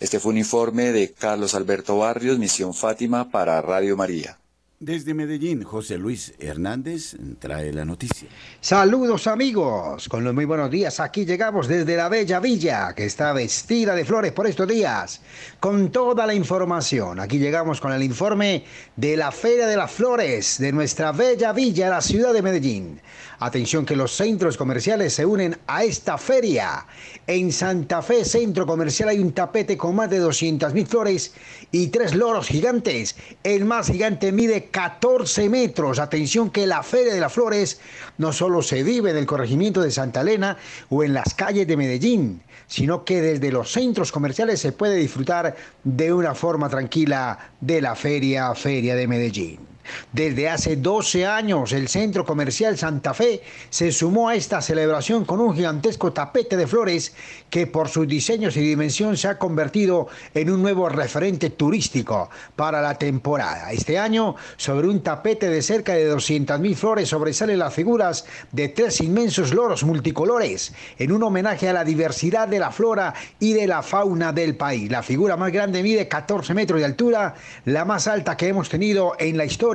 Este 0.00 0.18
fue 0.18 0.32
un 0.32 0.38
informe 0.38 0.90
de 0.90 1.12
Carlos 1.12 1.54
Alberto 1.54 1.98
Barrios, 1.98 2.36
Misión 2.38 2.74
Fátima 2.74 3.30
para 3.30 3.62
Radio 3.62 3.96
María. 3.96 4.38
Desde 4.80 5.14
Medellín, 5.14 5.62
José 5.62 5.96
Luis 5.96 6.34
Hernández 6.40 7.16
trae 7.38 7.72
la 7.72 7.84
noticia. 7.84 8.28
Saludos 8.60 9.28
amigos, 9.28 10.08
con 10.08 10.24
los 10.24 10.34
muy 10.34 10.46
buenos 10.46 10.68
días. 10.68 10.98
Aquí 10.98 11.24
llegamos 11.24 11.68
desde 11.68 11.96
la 11.96 12.08
Bella 12.08 12.40
Villa, 12.40 12.92
que 12.92 13.06
está 13.06 13.32
vestida 13.32 13.94
de 13.94 14.04
flores 14.04 14.32
por 14.32 14.48
estos 14.48 14.66
días, 14.66 15.22
con 15.60 15.92
toda 15.92 16.26
la 16.26 16.34
información. 16.34 17.20
Aquí 17.20 17.38
llegamos 17.38 17.80
con 17.80 17.92
el 17.92 18.02
informe 18.02 18.64
de 18.96 19.16
la 19.16 19.30
Feria 19.30 19.68
de 19.68 19.76
las 19.76 19.92
Flores 19.92 20.58
de 20.58 20.72
nuestra 20.72 21.12
Bella 21.12 21.52
Villa, 21.52 21.88
la 21.88 22.00
ciudad 22.00 22.32
de 22.32 22.42
Medellín. 22.42 23.00
Atención 23.44 23.84
que 23.84 23.94
los 23.94 24.16
centros 24.16 24.56
comerciales 24.56 25.12
se 25.12 25.26
unen 25.26 25.58
a 25.66 25.84
esta 25.84 26.16
feria. 26.16 26.86
En 27.26 27.52
Santa 27.52 28.00
Fe, 28.00 28.24
centro 28.24 28.64
comercial, 28.64 29.10
hay 29.10 29.18
un 29.18 29.32
tapete 29.32 29.76
con 29.76 29.94
más 29.94 30.08
de 30.08 30.18
200.000 30.22 30.86
flores 30.86 31.34
y 31.70 31.88
tres 31.88 32.14
loros 32.14 32.46
gigantes. 32.48 33.16
El 33.42 33.66
más 33.66 33.88
gigante 33.88 34.32
mide 34.32 34.70
14 34.70 35.50
metros. 35.50 35.98
Atención 35.98 36.48
que 36.48 36.66
la 36.66 36.82
Feria 36.82 37.12
de 37.12 37.20
las 37.20 37.34
Flores 37.34 37.82
no 38.16 38.32
solo 38.32 38.62
se 38.62 38.82
vive 38.82 39.10
en 39.10 39.18
el 39.18 39.26
corregimiento 39.26 39.82
de 39.82 39.90
Santa 39.90 40.22
Elena 40.22 40.56
o 40.88 41.04
en 41.04 41.12
las 41.12 41.34
calles 41.34 41.66
de 41.66 41.76
Medellín, 41.76 42.40
sino 42.66 43.04
que 43.04 43.20
desde 43.20 43.52
los 43.52 43.70
centros 43.70 44.10
comerciales 44.10 44.58
se 44.58 44.72
puede 44.72 44.96
disfrutar 44.96 45.54
de 45.82 46.14
una 46.14 46.34
forma 46.34 46.70
tranquila 46.70 47.50
de 47.60 47.82
la 47.82 47.94
Feria 47.94 48.54
Feria 48.54 48.96
de 48.96 49.06
Medellín. 49.06 49.73
Desde 50.12 50.48
hace 50.48 50.76
12 50.76 51.26
años, 51.26 51.72
el 51.72 51.88
Centro 51.88 52.24
Comercial 52.24 52.78
Santa 52.78 53.14
Fe 53.14 53.42
se 53.70 53.92
sumó 53.92 54.28
a 54.28 54.34
esta 54.34 54.62
celebración 54.62 55.24
con 55.24 55.40
un 55.40 55.54
gigantesco 55.54 56.12
tapete 56.12 56.56
de 56.56 56.66
flores 56.66 57.14
que 57.50 57.66
por 57.66 57.88
sus 57.88 58.06
diseños 58.06 58.56
y 58.56 58.60
dimensión 58.60 59.16
se 59.16 59.28
ha 59.28 59.38
convertido 59.38 60.08
en 60.34 60.50
un 60.50 60.62
nuevo 60.62 60.88
referente 60.88 61.50
turístico 61.50 62.30
para 62.56 62.80
la 62.80 62.96
temporada. 62.96 63.72
Este 63.72 63.98
año, 63.98 64.36
sobre 64.56 64.88
un 64.88 65.02
tapete 65.02 65.48
de 65.48 65.62
cerca 65.62 65.94
de 65.94 66.12
200.000 66.12 66.74
flores 66.74 67.08
sobresalen 67.08 67.58
las 67.58 67.74
figuras 67.74 68.24
de 68.52 68.68
tres 68.68 69.00
inmensos 69.00 69.52
loros 69.52 69.84
multicolores 69.84 70.72
en 70.98 71.12
un 71.12 71.22
homenaje 71.22 71.68
a 71.68 71.72
la 71.72 71.84
diversidad 71.84 72.48
de 72.48 72.58
la 72.58 72.70
flora 72.70 73.14
y 73.38 73.52
de 73.52 73.66
la 73.66 73.82
fauna 73.82 74.32
del 74.32 74.56
país. 74.56 74.90
La 74.90 75.02
figura 75.02 75.36
más 75.36 75.52
grande 75.52 75.82
mide 75.82 76.08
14 76.08 76.54
metros 76.54 76.80
de 76.80 76.86
altura, 76.86 77.34
la 77.64 77.84
más 77.84 78.06
alta 78.06 78.36
que 78.36 78.48
hemos 78.48 78.68
tenido 78.68 79.14
en 79.18 79.36
la 79.36 79.44
historia 79.44 79.73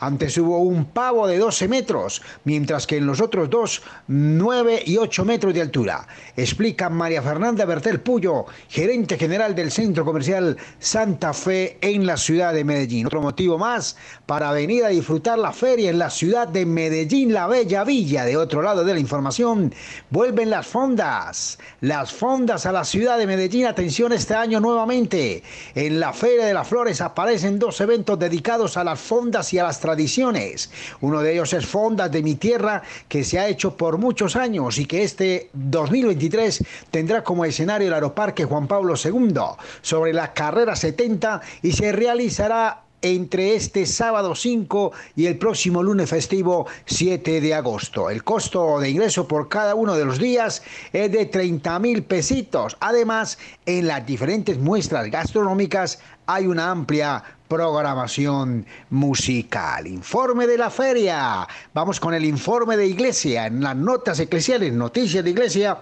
antes 0.00 0.36
hubo 0.38 0.58
un 0.58 0.86
pavo 0.86 1.26
de 1.26 1.38
12 1.38 1.68
metros, 1.68 2.22
mientras 2.44 2.86
que 2.86 2.96
en 2.96 3.06
los 3.06 3.20
otros 3.20 3.48
dos, 3.48 3.82
9 4.08 4.82
y 4.84 4.96
8 4.96 5.24
metros 5.24 5.54
de 5.54 5.62
altura. 5.62 6.06
Explica 6.36 6.88
María 6.88 7.22
Fernanda 7.22 7.64
Bertel 7.64 8.00
Puyo, 8.00 8.46
gerente 8.68 9.16
general 9.16 9.54
del 9.54 9.70
Centro 9.70 10.04
Comercial 10.04 10.56
Santa 10.80 11.32
Fe 11.32 11.78
en 11.80 12.04
la 12.06 12.16
ciudad 12.16 12.52
de 12.52 12.64
Medellín. 12.64 13.06
Otro 13.06 13.20
motivo 13.20 13.58
más 13.58 13.96
para 14.26 14.50
venir 14.52 14.84
a 14.84 14.88
disfrutar 14.88 15.38
la 15.38 15.52
feria 15.52 15.90
en 15.90 15.98
la 15.98 16.10
ciudad 16.10 16.48
de 16.48 16.66
Medellín, 16.66 17.32
la 17.32 17.46
bella 17.46 17.84
villa. 17.84 18.24
De 18.24 18.36
otro 18.36 18.62
lado 18.62 18.84
de 18.84 18.94
la 18.94 19.00
información, 19.00 19.72
vuelven 20.10 20.50
las 20.50 20.66
fondas. 20.66 21.58
Las 21.80 22.12
fondas 22.12 22.66
a 22.66 22.72
la 22.72 22.84
ciudad 22.84 23.18
de 23.18 23.26
Medellín. 23.26 23.66
Atención 23.66 24.12
este 24.12 24.34
año 24.34 24.58
nuevamente. 24.58 25.42
En 25.74 26.00
la 26.00 26.12
Feria 26.12 26.46
de 26.46 26.54
las 26.54 26.66
Flores 26.66 27.00
aparecen 27.00 27.58
dos 27.58 27.80
eventos 27.80 28.18
dedicados 28.18 28.76
a 28.76 28.84
las 28.84 28.98
fondas 28.98 29.27
y 29.52 29.58
a 29.58 29.64
las 29.64 29.80
tradiciones. 29.80 30.70
Uno 31.02 31.20
de 31.20 31.34
ellos 31.34 31.52
es 31.52 31.66
Fondas 31.66 32.10
de 32.10 32.22
mi 32.22 32.34
Tierra, 32.36 32.82
que 33.08 33.24
se 33.24 33.38
ha 33.38 33.46
hecho 33.46 33.76
por 33.76 33.98
muchos 33.98 34.36
años 34.36 34.78
y 34.78 34.86
que 34.86 35.02
este 35.02 35.50
2023 35.52 36.64
tendrá 36.90 37.22
como 37.22 37.44
escenario 37.44 37.88
el 37.88 37.94
Aeroparque 37.94 38.46
Juan 38.46 38.66
Pablo 38.66 38.94
II 38.96 39.34
sobre 39.82 40.14
la 40.14 40.32
carrera 40.32 40.74
70 40.74 41.42
y 41.62 41.72
se 41.72 41.92
realizará 41.92 42.84
entre 43.02 43.54
este 43.54 43.86
sábado 43.86 44.34
5 44.34 44.92
y 45.14 45.26
el 45.26 45.38
próximo 45.38 45.82
lunes 45.82 46.10
festivo 46.10 46.66
7 46.86 47.40
de 47.40 47.54
agosto. 47.54 48.10
El 48.10 48.24
costo 48.24 48.80
de 48.80 48.90
ingreso 48.90 49.28
por 49.28 49.48
cada 49.48 49.74
uno 49.74 49.94
de 49.94 50.04
los 50.04 50.18
días 50.18 50.62
es 50.92 51.12
de 51.12 51.26
30 51.26 51.78
mil 51.78 52.02
pesitos. 52.02 52.76
Además, 52.80 53.38
en 53.66 53.86
las 53.86 54.04
diferentes 54.04 54.58
muestras 54.58 55.10
gastronómicas 55.10 56.00
hay 56.30 56.46
una 56.46 56.70
amplia 56.70 57.24
programación 57.48 58.66
musical. 58.90 59.86
Informe 59.86 60.46
de 60.46 60.58
la 60.58 60.68
feria. 60.68 61.48
Vamos 61.72 61.98
con 61.98 62.12
el 62.12 62.26
informe 62.26 62.76
de 62.76 62.86
iglesia 62.86 63.46
en 63.46 63.62
las 63.62 63.74
notas 63.74 64.20
eclesiales, 64.20 64.74
noticias 64.74 65.24
de 65.24 65.30
iglesia 65.30 65.78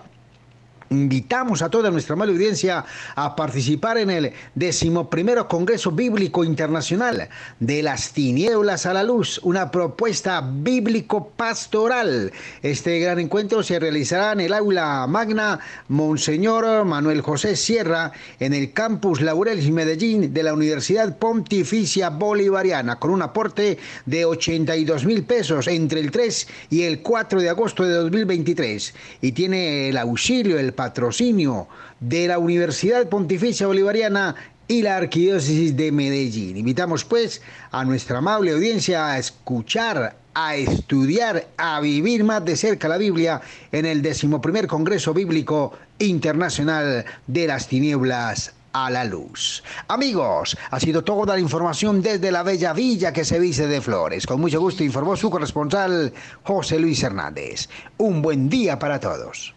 Invitamos 0.91 1.63
a 1.63 1.69
toda 1.69 1.91
nuestra 1.91 2.15
mala 2.15 2.33
audiencia 2.33 2.85
a 3.17 3.35
participar 3.35 3.99
en 3.99 4.11
el 4.11 4.33
decimoprimero 4.55 5.49
Congreso 5.49 5.91
Bíblico 5.91 6.45
Internacional 6.45 7.29
de 7.59 7.83
las 7.83 8.13
Tinieblas 8.13 8.87
a 8.87 8.95
la 8.95 9.03
Luz, 9.03 9.41
una 9.43 9.71
propuesta 9.71 10.41
bíblico-pastoral. 10.41 12.33
Este 12.63 13.01
gran 13.01 13.19
encuentro 13.19 13.65
se 13.65 13.81
realizará 13.81 14.33
en 14.33 14.41
el 14.41 14.53
aula 14.53 15.07
magna 15.09 15.59
Monseñor 15.89 16.85
Manuel 16.85 17.21
José 17.21 17.57
Sierra 17.57 18.13
en 18.39 18.55
el 18.55 18.73
campus 18.73 19.21
Laureles 19.21 19.69
Medellín 19.71 20.33
de 20.33 20.43
la 20.45 20.55
Universidad 20.55 21.19
Pontificia 21.19 22.11
Bolivariana, 22.11 23.01
con 23.01 23.11
un 23.11 23.23
aporte 23.23 23.79
de 24.05 24.25
82 24.25 25.05
mil 25.05 25.25
pesos 25.25 25.67
entre 25.67 26.01
el 26.01 26.13
3 26.13 26.49
y 26.71 26.83
el 26.83 27.01
4 27.01 27.41
de 27.41 27.49
agosto 27.49 27.83
de 27.83 27.95
2023. 27.95 28.95
Y 29.21 29.33
tiene 29.33 29.89
el 29.89 29.99
auxilio, 29.99 30.59
el 30.59 30.76
patrocinio 30.77 31.67
de 31.99 32.29
la 32.29 32.39
Universidad 32.39 33.09
Pontificia 33.09 33.67
Bolivariana 33.67 34.37
y 34.69 34.83
la 34.83 34.97
Arquidiócesis 34.97 35.77
de 35.77 35.91
Medellín. 35.91 36.57
Invitamos 36.57 37.05
pues 37.05 37.43
a 37.71 37.85
nuestra 37.85 38.19
amable 38.19 38.53
audiencia 38.53 39.09
a 39.09 39.19
escuchar, 39.19 40.17
a 40.35 40.57
estudiar, 40.57 41.49
a 41.57 41.81
vivir 41.81 42.25
más 42.25 42.45
de 42.45 42.57
cerca 42.57 42.89
la 42.89 42.99
Biblia 42.99 43.41
en 43.73 43.87
el 43.87 44.03
decimoprimer 44.03 44.67
Congreso 44.67 45.15
Bíblico 45.15 45.73
Internacional 45.99 47.05
de 47.27 47.47
las 47.47 47.69
Tinieblas 47.69 48.53
a 48.73 48.91
la 48.91 49.05
luz. 49.05 49.63
Amigos, 49.89 50.57
ha 50.71 50.79
sido 50.79 51.03
toda 51.03 51.35
la 51.35 51.41
información 51.41 52.03
desde 52.03 52.31
la 52.31 52.43
bella 52.43 52.75
villa 52.75 53.13
que 53.13 53.25
se 53.25 53.39
viste 53.39 53.67
de 53.67 53.81
flores. 53.81 54.27
Con 54.27 54.41
mucho 54.41 54.61
gusto 54.61 54.85
informó 54.85 55.17
su 55.17 55.31
corresponsal 55.31 56.13
José 56.43 56.79
Luis 56.79 57.03
Hernández. 57.03 57.71
Un 57.97 58.21
buen 58.21 58.51
día 58.51 58.79
para 58.79 59.01
todos. 59.01 59.56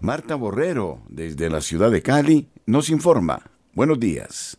Marta 0.00 0.36
Borrero, 0.36 1.02
desde 1.08 1.50
la 1.50 1.60
ciudad 1.60 1.90
de 1.90 2.02
Cali, 2.02 2.48
nos 2.66 2.88
informa. 2.88 3.50
Buenos 3.74 3.98
días. 3.98 4.56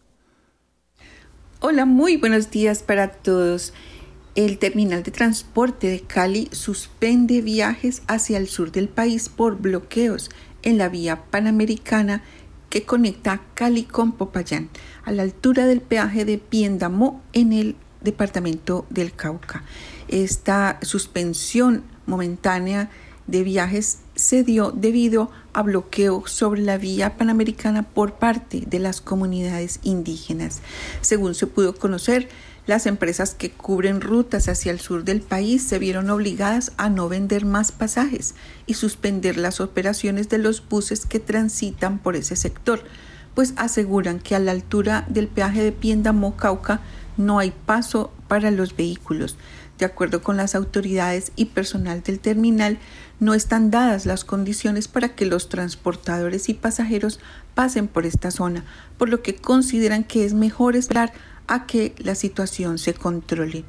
Hola, 1.61 1.85
muy 1.85 2.17
buenos 2.17 2.51
días 2.51 2.83
para 2.83 3.09
todos. 3.09 3.73
El 4.35 4.57
terminal 4.57 5.01
de 5.01 5.11
transporte 5.11 5.87
de 5.87 6.01
Cali 6.01 6.49
suspende 6.51 7.41
viajes 7.41 8.01
hacia 8.07 8.37
el 8.37 8.49
sur 8.49 8.73
del 8.73 8.89
país 8.89 9.29
por 9.29 9.57
bloqueos 9.57 10.29
en 10.61 10.77
la 10.77 10.89
vía 10.89 11.23
panamericana 11.31 12.21
que 12.69 12.83
conecta 12.83 13.41
Cali 13.53 13.83
con 13.83 14.11
Popayán, 14.11 14.69
a 15.05 15.13
la 15.13 15.23
altura 15.23 15.67
del 15.67 15.79
peaje 15.79 16.25
de 16.25 16.37
Piendamó 16.37 17.21
en 17.31 17.53
el 17.53 17.77
departamento 18.01 18.85
del 18.89 19.13
Cauca. 19.13 19.63
Esta 20.09 20.79
suspensión 20.81 21.83
momentánea 22.05 22.89
de 23.27 23.43
viajes 23.43 23.99
se 24.19 24.43
dio 24.43 24.71
debido 24.71 25.31
a 25.53 25.63
bloqueo 25.63 26.23
sobre 26.27 26.61
la 26.61 26.77
vía 26.77 27.17
panamericana 27.17 27.83
por 27.83 28.13
parte 28.13 28.63
de 28.67 28.79
las 28.79 29.01
comunidades 29.01 29.79
indígenas. 29.83 30.61
Según 31.01 31.35
se 31.35 31.47
pudo 31.47 31.75
conocer, 31.75 32.29
las 32.67 32.85
empresas 32.85 33.33
que 33.33 33.49
cubren 33.49 33.99
rutas 33.99 34.47
hacia 34.47 34.71
el 34.71 34.79
sur 34.79 35.03
del 35.03 35.21
país 35.21 35.63
se 35.63 35.79
vieron 35.79 36.09
obligadas 36.11 36.71
a 36.77 36.89
no 36.89 37.09
vender 37.09 37.45
más 37.45 37.71
pasajes 37.71 38.35
y 38.67 38.75
suspender 38.75 39.37
las 39.37 39.59
operaciones 39.59 40.29
de 40.29 40.37
los 40.37 40.67
buses 40.67 41.07
que 41.07 41.19
transitan 41.19 41.97
por 41.97 42.15
ese 42.15 42.35
sector, 42.35 42.83
pues 43.33 43.53
aseguran 43.55 44.19
que 44.19 44.35
a 44.35 44.39
la 44.39 44.51
altura 44.51 45.05
del 45.09 45.27
peaje 45.27 45.63
de 45.63 45.71
Piendamó 45.71 46.35
Cauca 46.35 46.81
no 47.17 47.39
hay 47.39 47.51
paso 47.51 48.11
para 48.27 48.51
los 48.51 48.75
vehículos. 48.75 49.35
De 49.79 49.85
acuerdo 49.85 50.21
con 50.21 50.35
las 50.35 50.55
autoridades 50.55 51.31
y 51.37 51.45
personal 51.45 52.03
del 52.03 52.19
terminal, 52.19 52.77
no 53.21 53.33
están 53.33 53.71
dadas 53.71 54.05
las 54.05 54.25
condiciones 54.25 54.89
para 54.89 55.15
que 55.15 55.25
los 55.25 55.47
transportadores 55.47 56.49
y 56.49 56.53
pasajeros 56.53 57.21
pasen 57.55 57.87
por 57.87 58.05
esta 58.05 58.29
zona, 58.29 58.65
por 58.97 59.07
lo 59.07 59.23
que 59.23 59.35
consideran 59.35 60.03
que 60.03 60.25
es 60.25 60.33
mejor 60.33 60.75
esperar 60.75 61.13
a 61.47 61.65
que 61.65 61.95
la 61.97 62.15
situación 62.15 62.77
se 62.77 62.93
controle. 62.93 63.63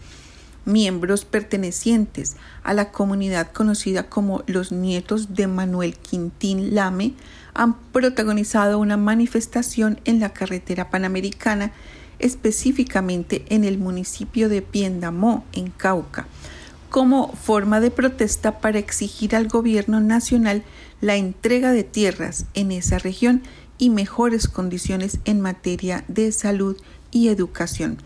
Miembros 0.64 1.24
pertenecientes 1.24 2.36
a 2.64 2.74
la 2.74 2.90
comunidad 2.90 3.52
conocida 3.52 4.08
como 4.08 4.42
los 4.46 4.72
nietos 4.72 5.34
de 5.34 5.46
Manuel 5.46 5.96
Quintín 5.96 6.74
Lame 6.74 7.14
han 7.54 7.74
protagonizado 7.92 8.78
una 8.78 8.96
manifestación 8.96 10.00
en 10.04 10.20
la 10.20 10.32
carretera 10.32 10.90
panamericana, 10.90 11.72
específicamente 12.20 13.44
en 13.48 13.64
el 13.64 13.78
municipio 13.78 14.48
de 14.48 14.62
Piendamó, 14.62 15.44
en 15.52 15.70
Cauca, 15.70 16.26
como 16.88 17.32
forma 17.34 17.80
de 17.80 17.90
protesta 17.90 18.58
para 18.58 18.78
exigir 18.78 19.36
al 19.36 19.48
gobierno 19.48 20.00
nacional 20.00 20.64
la 21.00 21.16
entrega 21.16 21.72
de 21.72 21.84
tierras 21.84 22.46
en 22.54 22.72
esa 22.72 22.98
región 22.98 23.42
y 23.78 23.90
mejores 23.90 24.48
condiciones 24.48 25.18
en 25.24 25.40
materia 25.40 26.04
de 26.08 26.32
salud 26.32 26.76
y 27.10 27.28
educación. 27.28 27.98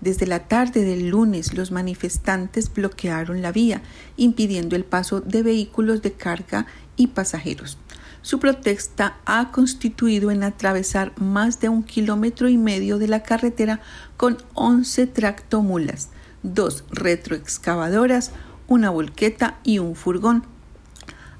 Desde 0.00 0.26
la 0.26 0.48
tarde 0.48 0.84
del 0.84 1.08
lunes 1.10 1.54
los 1.54 1.70
manifestantes 1.70 2.72
bloquearon 2.72 3.40
la 3.40 3.52
vía, 3.52 3.82
impidiendo 4.16 4.74
el 4.74 4.84
paso 4.84 5.20
de 5.20 5.42
vehículos 5.42 6.02
de 6.02 6.12
carga 6.12 6.66
y 6.96 7.06
pasajeros. 7.08 7.78
Su 8.22 8.38
protesta 8.38 9.16
ha 9.26 9.50
constituido 9.50 10.30
en 10.30 10.44
atravesar 10.44 11.12
más 11.20 11.58
de 11.60 11.68
un 11.68 11.82
kilómetro 11.82 12.48
y 12.48 12.56
medio 12.56 12.98
de 12.98 13.08
la 13.08 13.24
carretera 13.24 13.80
con 14.16 14.38
11 14.54 15.08
tractomulas, 15.08 16.08
dos 16.44 16.84
retroexcavadoras, 16.90 18.30
una 18.68 18.90
volqueta 18.90 19.58
y 19.64 19.80
un 19.80 19.96
furgón, 19.96 20.44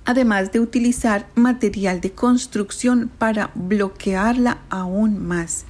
además 0.04 0.50
de 0.50 0.58
utilizar 0.58 1.28
material 1.36 2.00
de 2.00 2.10
construcción 2.10 3.10
para 3.16 3.52
bloquearla 3.54 4.58
aún 4.68 5.24
más. 5.24 5.64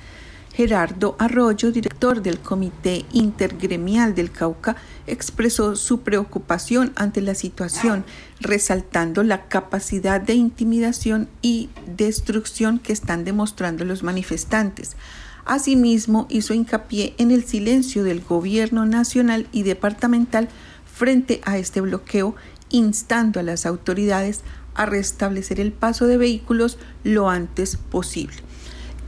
Gerardo 0.54 1.16
Arroyo, 1.18 1.72
director 1.72 2.22
del 2.22 2.38
Comité 2.38 3.04
Intergremial 3.12 4.14
del 4.14 4.30
Cauca, 4.30 4.76
expresó 5.06 5.76
su 5.76 6.00
preocupación 6.00 6.92
ante 6.96 7.20
la 7.20 7.34
situación, 7.34 8.04
resaltando 8.40 9.22
la 9.22 9.48
capacidad 9.48 10.20
de 10.20 10.34
intimidación 10.34 11.28
y 11.42 11.70
destrucción 11.86 12.78
que 12.78 12.92
están 12.92 13.24
demostrando 13.24 13.84
los 13.84 14.02
manifestantes. 14.02 14.96
Asimismo, 15.44 16.26
hizo 16.30 16.54
hincapié 16.54 17.14
en 17.18 17.30
el 17.30 17.44
silencio 17.44 18.04
del 18.04 18.20
gobierno 18.20 18.86
nacional 18.86 19.48
y 19.52 19.64
departamental 19.64 20.48
frente 20.84 21.40
a 21.44 21.58
este 21.58 21.80
bloqueo, 21.80 22.36
instando 22.70 23.40
a 23.40 23.42
las 23.42 23.66
autoridades 23.66 24.40
a 24.74 24.86
restablecer 24.86 25.60
el 25.60 25.72
paso 25.72 26.06
de 26.06 26.16
vehículos 26.16 26.78
lo 27.04 27.28
antes 27.28 27.76
posible 27.76 28.36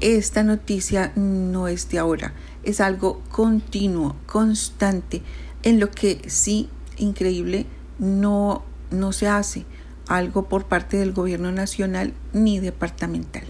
esta 0.04 0.42
noticia 0.42 1.12
no 1.16 1.66
es 1.66 1.88
de 1.88 1.98
ahora, 1.98 2.34
es 2.62 2.80
algo 2.80 3.22
continuo, 3.30 4.16
constante, 4.26 5.22
en 5.64 5.80
lo 5.80 5.90
que 5.90 6.20
sí, 6.28 6.68
increíble, 6.98 7.66
no, 7.98 8.62
no 8.90 9.12
se 9.12 9.26
hace 9.26 9.64
algo 10.06 10.48
por 10.48 10.66
parte 10.66 10.98
del 10.98 11.12
gobierno 11.12 11.50
nacional 11.50 12.12
ni 12.32 12.60
departamental. 12.60 13.44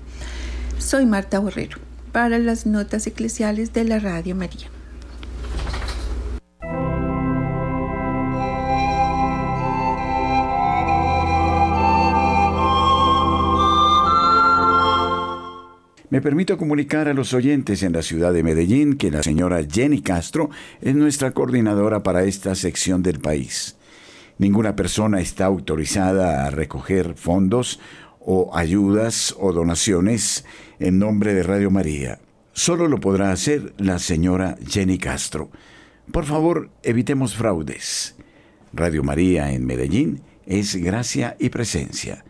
Soy 0.78 1.06
Marta 1.06 1.40
Borrero 1.40 1.78
para 2.12 2.38
las 2.38 2.64
notas 2.66 3.06
eclesiales 3.06 3.72
de 3.72 3.84
la 3.84 3.98
Radio 3.98 4.36
María. 4.36 4.68
Me 16.14 16.22
permito 16.22 16.56
comunicar 16.56 17.08
a 17.08 17.12
los 17.12 17.34
oyentes 17.34 17.82
en 17.82 17.92
la 17.92 18.00
ciudad 18.00 18.32
de 18.32 18.44
Medellín 18.44 18.94
que 18.94 19.10
la 19.10 19.24
señora 19.24 19.66
Jenny 19.68 20.00
Castro 20.00 20.48
es 20.80 20.94
nuestra 20.94 21.32
coordinadora 21.32 22.04
para 22.04 22.22
esta 22.22 22.54
sección 22.54 23.02
del 23.02 23.18
país. 23.18 23.74
Ninguna 24.38 24.76
persona 24.76 25.20
está 25.20 25.46
autorizada 25.46 26.46
a 26.46 26.50
recoger 26.50 27.14
fondos 27.16 27.80
o 28.20 28.56
ayudas 28.56 29.34
o 29.40 29.52
donaciones 29.52 30.44
en 30.78 31.00
nombre 31.00 31.34
de 31.34 31.42
Radio 31.42 31.72
María. 31.72 32.20
Solo 32.52 32.86
lo 32.86 33.00
podrá 33.00 33.32
hacer 33.32 33.74
la 33.78 33.98
señora 33.98 34.56
Jenny 34.64 34.98
Castro. 34.98 35.50
Por 36.12 36.26
favor, 36.26 36.70
evitemos 36.84 37.34
fraudes. 37.34 38.14
Radio 38.72 39.02
María 39.02 39.50
en 39.50 39.66
Medellín 39.66 40.22
es 40.46 40.76
gracia 40.76 41.34
y 41.40 41.48
presencia. 41.48 42.24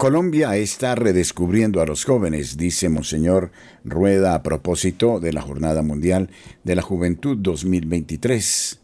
Colombia 0.00 0.56
está 0.56 0.94
redescubriendo 0.94 1.82
a 1.82 1.84
los 1.84 2.06
jóvenes, 2.06 2.56
dice 2.56 2.88
Monseñor 2.88 3.50
Rueda 3.84 4.34
a 4.34 4.42
propósito 4.42 5.20
de 5.20 5.34
la 5.34 5.42
Jornada 5.42 5.82
Mundial 5.82 6.30
de 6.64 6.74
la 6.74 6.80
Juventud 6.80 7.36
2023. 7.36 8.80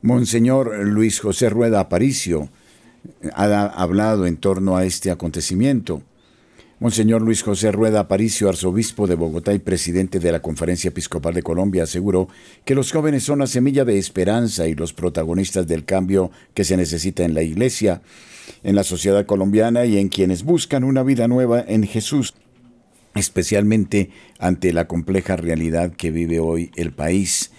Monseñor 0.00 0.78
Luis 0.86 1.20
José 1.20 1.50
Rueda 1.50 1.80
Aparicio 1.80 2.48
ha 3.34 3.66
hablado 3.66 4.24
en 4.24 4.38
torno 4.38 4.78
a 4.78 4.86
este 4.86 5.10
acontecimiento. 5.10 6.00
Monseñor 6.78 7.20
Luis 7.20 7.42
José 7.42 7.70
Rueda 7.70 8.00
Aparicio, 8.00 8.48
arzobispo 8.48 9.06
de 9.06 9.16
Bogotá 9.16 9.52
y 9.52 9.58
presidente 9.58 10.20
de 10.20 10.32
la 10.32 10.40
Conferencia 10.40 10.88
Episcopal 10.88 11.34
de 11.34 11.42
Colombia, 11.42 11.82
aseguró 11.82 12.28
que 12.64 12.74
los 12.74 12.92
jóvenes 12.92 13.24
son 13.24 13.40
la 13.40 13.46
semilla 13.46 13.84
de 13.84 13.98
esperanza 13.98 14.66
y 14.66 14.74
los 14.74 14.94
protagonistas 14.94 15.66
del 15.66 15.84
cambio 15.84 16.30
que 16.54 16.64
se 16.64 16.78
necesita 16.78 17.24
en 17.24 17.34
la 17.34 17.42
Iglesia 17.42 18.00
en 18.62 18.74
la 18.74 18.84
sociedad 18.84 19.26
colombiana 19.26 19.84
y 19.86 19.98
en 19.98 20.08
quienes 20.08 20.44
buscan 20.44 20.84
una 20.84 21.02
vida 21.02 21.28
nueva 21.28 21.64
en 21.66 21.86
Jesús, 21.86 22.34
especialmente 23.14 24.10
ante 24.38 24.72
la 24.72 24.86
compleja 24.86 25.36
realidad 25.36 25.92
que 25.92 26.10
vive 26.10 26.40
hoy 26.40 26.70
el 26.76 26.92
país. 26.92 27.52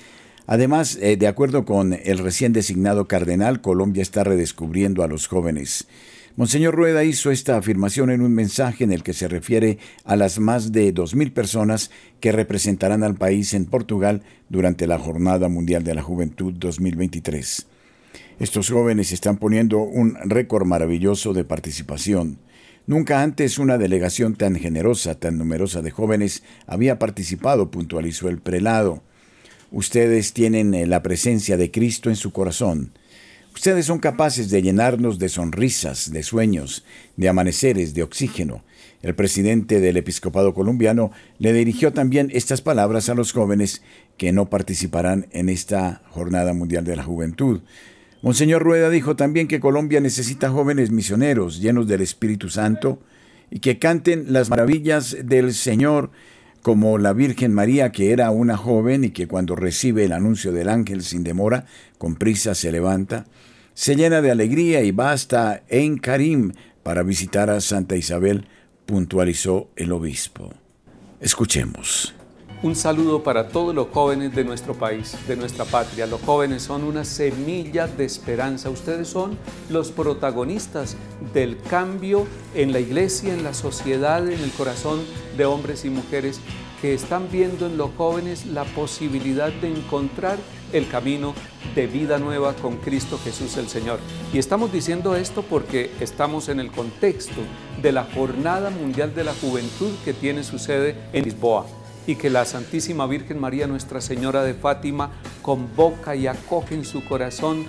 Además, 0.47 0.97
eh, 1.01 1.17
de 1.17 1.27
acuerdo 1.27 1.65
con 1.65 1.93
el 1.93 2.17
recién 2.17 2.53
designado 2.53 3.07
cardenal, 3.07 3.61
Colombia 3.61 4.01
está 4.01 4.23
redescubriendo 4.23 5.03
a 5.03 5.07
los 5.07 5.27
jóvenes. 5.27 5.87
Monseñor 6.37 6.75
Rueda 6.75 7.03
hizo 7.03 7.29
esta 7.29 7.57
afirmación 7.57 8.09
en 8.09 8.21
un 8.21 8.33
mensaje 8.33 8.85
en 8.85 8.93
el 8.93 9.03
que 9.03 9.13
se 9.13 9.27
refiere 9.27 9.77
a 10.05 10.15
las 10.15 10.39
más 10.39 10.71
de 10.71 10.93
2.000 10.93 11.33
personas 11.33 11.91
que 12.21 12.31
representarán 12.31 13.03
al 13.03 13.15
país 13.15 13.53
en 13.53 13.65
Portugal 13.65 14.23
durante 14.49 14.87
la 14.87 14.97
Jornada 14.97 15.49
Mundial 15.49 15.83
de 15.83 15.93
la 15.93 16.01
Juventud 16.01 16.53
2023. 16.53 17.67
Estos 18.41 18.71
jóvenes 18.71 19.11
están 19.11 19.37
poniendo 19.37 19.77
un 19.77 20.17
récord 20.23 20.65
maravilloso 20.65 21.31
de 21.31 21.43
participación. 21.43 22.39
Nunca 22.87 23.21
antes 23.21 23.59
una 23.59 23.77
delegación 23.77 24.33
tan 24.33 24.55
generosa, 24.55 25.19
tan 25.19 25.37
numerosa 25.37 25.83
de 25.83 25.91
jóvenes 25.91 26.41
había 26.65 26.97
participado, 26.97 27.69
puntualizó 27.69 28.29
el 28.29 28.39
prelado. 28.39 29.03
Ustedes 29.69 30.33
tienen 30.33 30.73
eh, 30.73 30.87
la 30.87 31.03
presencia 31.03 31.55
de 31.55 31.69
Cristo 31.69 32.09
en 32.09 32.15
su 32.15 32.31
corazón. 32.31 32.93
Ustedes 33.53 33.85
son 33.85 33.99
capaces 33.99 34.49
de 34.49 34.63
llenarnos 34.63 35.19
de 35.19 35.29
sonrisas, 35.29 36.11
de 36.11 36.23
sueños, 36.23 36.83
de 37.17 37.29
amaneceres, 37.29 37.93
de 37.93 38.01
oxígeno. 38.01 38.63
El 39.03 39.13
presidente 39.13 39.79
del 39.79 39.97
episcopado 39.97 40.55
colombiano 40.55 41.11
le 41.37 41.53
dirigió 41.53 41.93
también 41.93 42.31
estas 42.33 42.61
palabras 42.61 43.07
a 43.07 43.13
los 43.13 43.33
jóvenes 43.33 43.83
que 44.17 44.31
no 44.31 44.49
participarán 44.49 45.27
en 45.29 45.47
esta 45.47 46.01
Jornada 46.09 46.55
Mundial 46.55 46.85
de 46.85 46.95
la 46.95 47.03
Juventud. 47.03 47.61
Monseñor 48.21 48.61
Rueda 48.61 48.89
dijo 48.91 49.15
también 49.15 49.47
que 49.47 49.59
Colombia 49.59 49.99
necesita 49.99 50.51
jóvenes 50.51 50.91
misioneros 50.91 51.59
llenos 51.59 51.87
del 51.87 52.01
Espíritu 52.01 52.49
Santo 52.49 52.99
y 53.49 53.59
que 53.59 53.79
canten 53.79 54.31
las 54.31 54.49
maravillas 54.49 55.17
del 55.23 55.53
Señor 55.53 56.11
como 56.61 56.99
la 56.99 57.13
Virgen 57.13 57.51
María, 57.51 57.91
que 57.91 58.11
era 58.11 58.29
una 58.29 58.57
joven 58.57 59.03
y 59.03 59.09
que 59.09 59.27
cuando 59.27 59.55
recibe 59.55 60.05
el 60.05 60.11
anuncio 60.11 60.51
del 60.51 60.69
ángel 60.69 61.01
sin 61.01 61.23
demora, 61.23 61.65
con 61.97 62.15
prisa 62.15 62.53
se 62.53 62.71
levanta, 62.71 63.25
se 63.73 63.95
llena 63.95 64.21
de 64.21 64.29
alegría 64.29 64.83
y 64.83 64.91
va 64.91 65.11
hasta 65.11 65.63
en 65.67 65.97
Karim 65.97 66.51
para 66.83 67.01
visitar 67.01 67.49
a 67.49 67.59
Santa 67.59 67.95
Isabel, 67.95 68.45
puntualizó 68.85 69.71
el 69.75 69.91
obispo. 69.91 70.53
Escuchemos. 71.19 72.13
Un 72.63 72.75
saludo 72.75 73.23
para 73.23 73.47
todos 73.47 73.73
los 73.73 73.87
jóvenes 73.87 74.35
de 74.35 74.43
nuestro 74.43 74.75
país, 74.75 75.17
de 75.27 75.35
nuestra 75.35 75.65
patria. 75.65 76.05
Los 76.05 76.21
jóvenes 76.21 76.61
son 76.61 76.83
una 76.83 77.03
semilla 77.03 77.87
de 77.87 78.05
esperanza. 78.05 78.69
Ustedes 78.69 79.07
son 79.07 79.35
los 79.71 79.89
protagonistas 79.89 80.95
del 81.33 81.59
cambio 81.59 82.27
en 82.53 82.71
la 82.71 82.79
iglesia, 82.79 83.33
en 83.33 83.43
la 83.43 83.55
sociedad, 83.55 84.29
en 84.29 84.39
el 84.39 84.51
corazón 84.51 84.99
de 85.37 85.45
hombres 85.45 85.85
y 85.85 85.89
mujeres 85.89 86.39
que 86.83 86.93
están 86.93 87.29
viendo 87.31 87.65
en 87.65 87.77
los 87.77 87.89
jóvenes 87.97 88.45
la 88.45 88.63
posibilidad 88.63 89.51
de 89.51 89.69
encontrar 89.69 90.37
el 90.71 90.87
camino 90.87 91.33
de 91.73 91.87
vida 91.87 92.19
nueva 92.19 92.53
con 92.53 92.77
Cristo 92.77 93.19
Jesús 93.23 93.57
el 93.57 93.69
Señor. 93.69 93.99
Y 94.33 94.37
estamos 94.37 94.71
diciendo 94.71 95.15
esto 95.15 95.41
porque 95.41 95.89
estamos 95.99 96.47
en 96.47 96.59
el 96.59 96.71
contexto 96.71 97.41
de 97.81 97.91
la 97.91 98.03
Jornada 98.03 98.69
Mundial 98.69 99.15
de 99.15 99.23
la 99.23 99.33
Juventud 99.33 99.89
que 100.05 100.13
tiene 100.13 100.43
su 100.43 100.59
sede 100.59 100.95
en 101.11 101.25
Lisboa 101.25 101.65
y 102.07 102.15
que 102.15 102.29
la 102.29 102.45
Santísima 102.45 103.05
Virgen 103.05 103.39
María, 103.39 103.67
Nuestra 103.67 104.01
Señora 104.01 104.43
de 104.43 104.53
Fátima, 104.53 105.11
convoca 105.41 106.15
y 106.15 106.27
acoge 106.27 106.75
en 106.75 106.85
su 106.85 107.03
corazón 107.05 107.65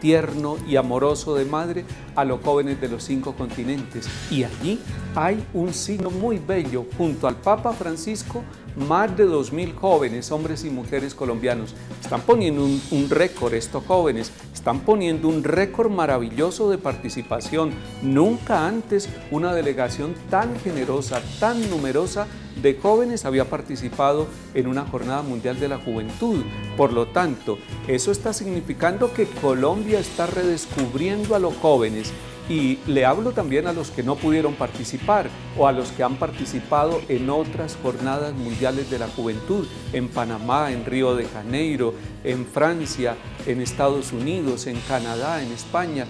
tierno 0.00 0.56
y 0.66 0.74
amoroso 0.74 1.36
de 1.36 1.44
madre 1.44 1.84
a 2.16 2.24
los 2.24 2.42
jóvenes 2.42 2.80
de 2.80 2.88
los 2.88 3.04
cinco 3.04 3.34
continentes. 3.36 4.08
Y 4.32 4.42
allí 4.42 4.80
hay 5.14 5.44
un 5.54 5.72
signo 5.72 6.10
muy 6.10 6.38
bello 6.38 6.86
junto 6.98 7.28
al 7.28 7.36
Papa 7.36 7.72
Francisco 7.72 8.42
más 8.76 9.16
de 9.16 9.26
2.000 9.26 9.74
jóvenes, 9.74 10.30
hombres 10.32 10.64
y 10.64 10.70
mujeres 10.70 11.14
colombianos. 11.14 11.74
Están 12.00 12.22
poniendo 12.22 12.64
un, 12.64 12.80
un 12.90 13.10
récord 13.10 13.54
estos 13.54 13.84
jóvenes, 13.84 14.32
están 14.52 14.80
poniendo 14.80 15.28
un 15.28 15.44
récord 15.44 15.90
maravilloso 15.90 16.70
de 16.70 16.78
participación. 16.78 17.72
Nunca 18.02 18.66
antes 18.66 19.08
una 19.30 19.54
delegación 19.54 20.14
tan 20.30 20.58
generosa, 20.60 21.20
tan 21.40 21.68
numerosa 21.70 22.26
de 22.60 22.74
jóvenes 22.74 23.24
había 23.24 23.46
participado 23.46 24.26
en 24.54 24.66
una 24.66 24.84
jornada 24.84 25.22
mundial 25.22 25.58
de 25.58 25.68
la 25.68 25.78
juventud. 25.78 26.42
Por 26.76 26.92
lo 26.92 27.06
tanto, 27.08 27.58
eso 27.88 28.12
está 28.12 28.32
significando 28.32 29.12
que 29.12 29.26
Colombia 29.26 29.98
está 29.98 30.26
redescubriendo 30.26 31.34
a 31.34 31.38
los 31.38 31.56
jóvenes 31.56 32.12
y 32.52 32.78
le 32.86 33.06
hablo 33.06 33.32
también 33.32 33.66
a 33.66 33.72
los 33.72 33.90
que 33.90 34.02
no 34.02 34.14
pudieron 34.14 34.54
participar 34.56 35.30
o 35.56 35.66
a 35.66 35.72
los 35.72 35.90
que 35.90 36.02
han 36.02 36.16
participado 36.16 37.00
en 37.08 37.30
otras 37.30 37.78
jornadas 37.82 38.34
mundiales 38.34 38.90
de 38.90 38.98
la 38.98 39.08
juventud, 39.08 39.66
en 39.94 40.08
Panamá, 40.08 40.70
en 40.70 40.84
Río 40.84 41.16
de 41.16 41.24
Janeiro, 41.24 41.94
en 42.24 42.44
Francia, 42.44 43.16
en 43.46 43.62
Estados 43.62 44.12
Unidos, 44.12 44.66
en 44.66 44.78
Canadá, 44.80 45.42
en 45.42 45.50
España. 45.50 46.04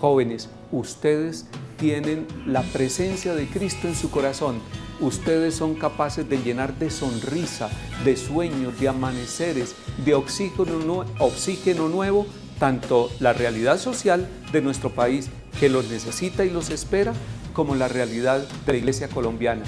Jóvenes, 0.00 0.48
ustedes 0.70 1.46
tienen 1.76 2.28
la 2.46 2.62
presencia 2.62 3.34
de 3.34 3.48
Cristo 3.48 3.88
en 3.88 3.96
su 3.96 4.12
corazón. 4.12 4.60
Ustedes 5.00 5.56
son 5.56 5.74
capaces 5.74 6.28
de 6.28 6.38
llenar 6.38 6.78
de 6.78 6.88
sonrisa, 6.88 7.68
de 8.04 8.16
sueños, 8.16 8.78
de 8.78 8.90
amaneceres, 8.90 9.74
de 10.04 10.14
oxígeno, 10.14 11.04
oxígeno 11.18 11.88
nuevo, 11.88 12.26
tanto 12.60 13.10
la 13.18 13.32
realidad 13.32 13.80
social 13.80 14.28
de 14.52 14.62
nuestro 14.62 14.90
país 14.90 15.30
que 15.58 15.68
los 15.68 15.88
necesita 15.90 16.44
y 16.44 16.50
los 16.50 16.70
espera, 16.70 17.12
como 17.52 17.74
la 17.74 17.88
realidad 17.88 18.46
de 18.66 18.72
la 18.72 18.78
iglesia 18.78 19.08
colombiana. 19.08 19.62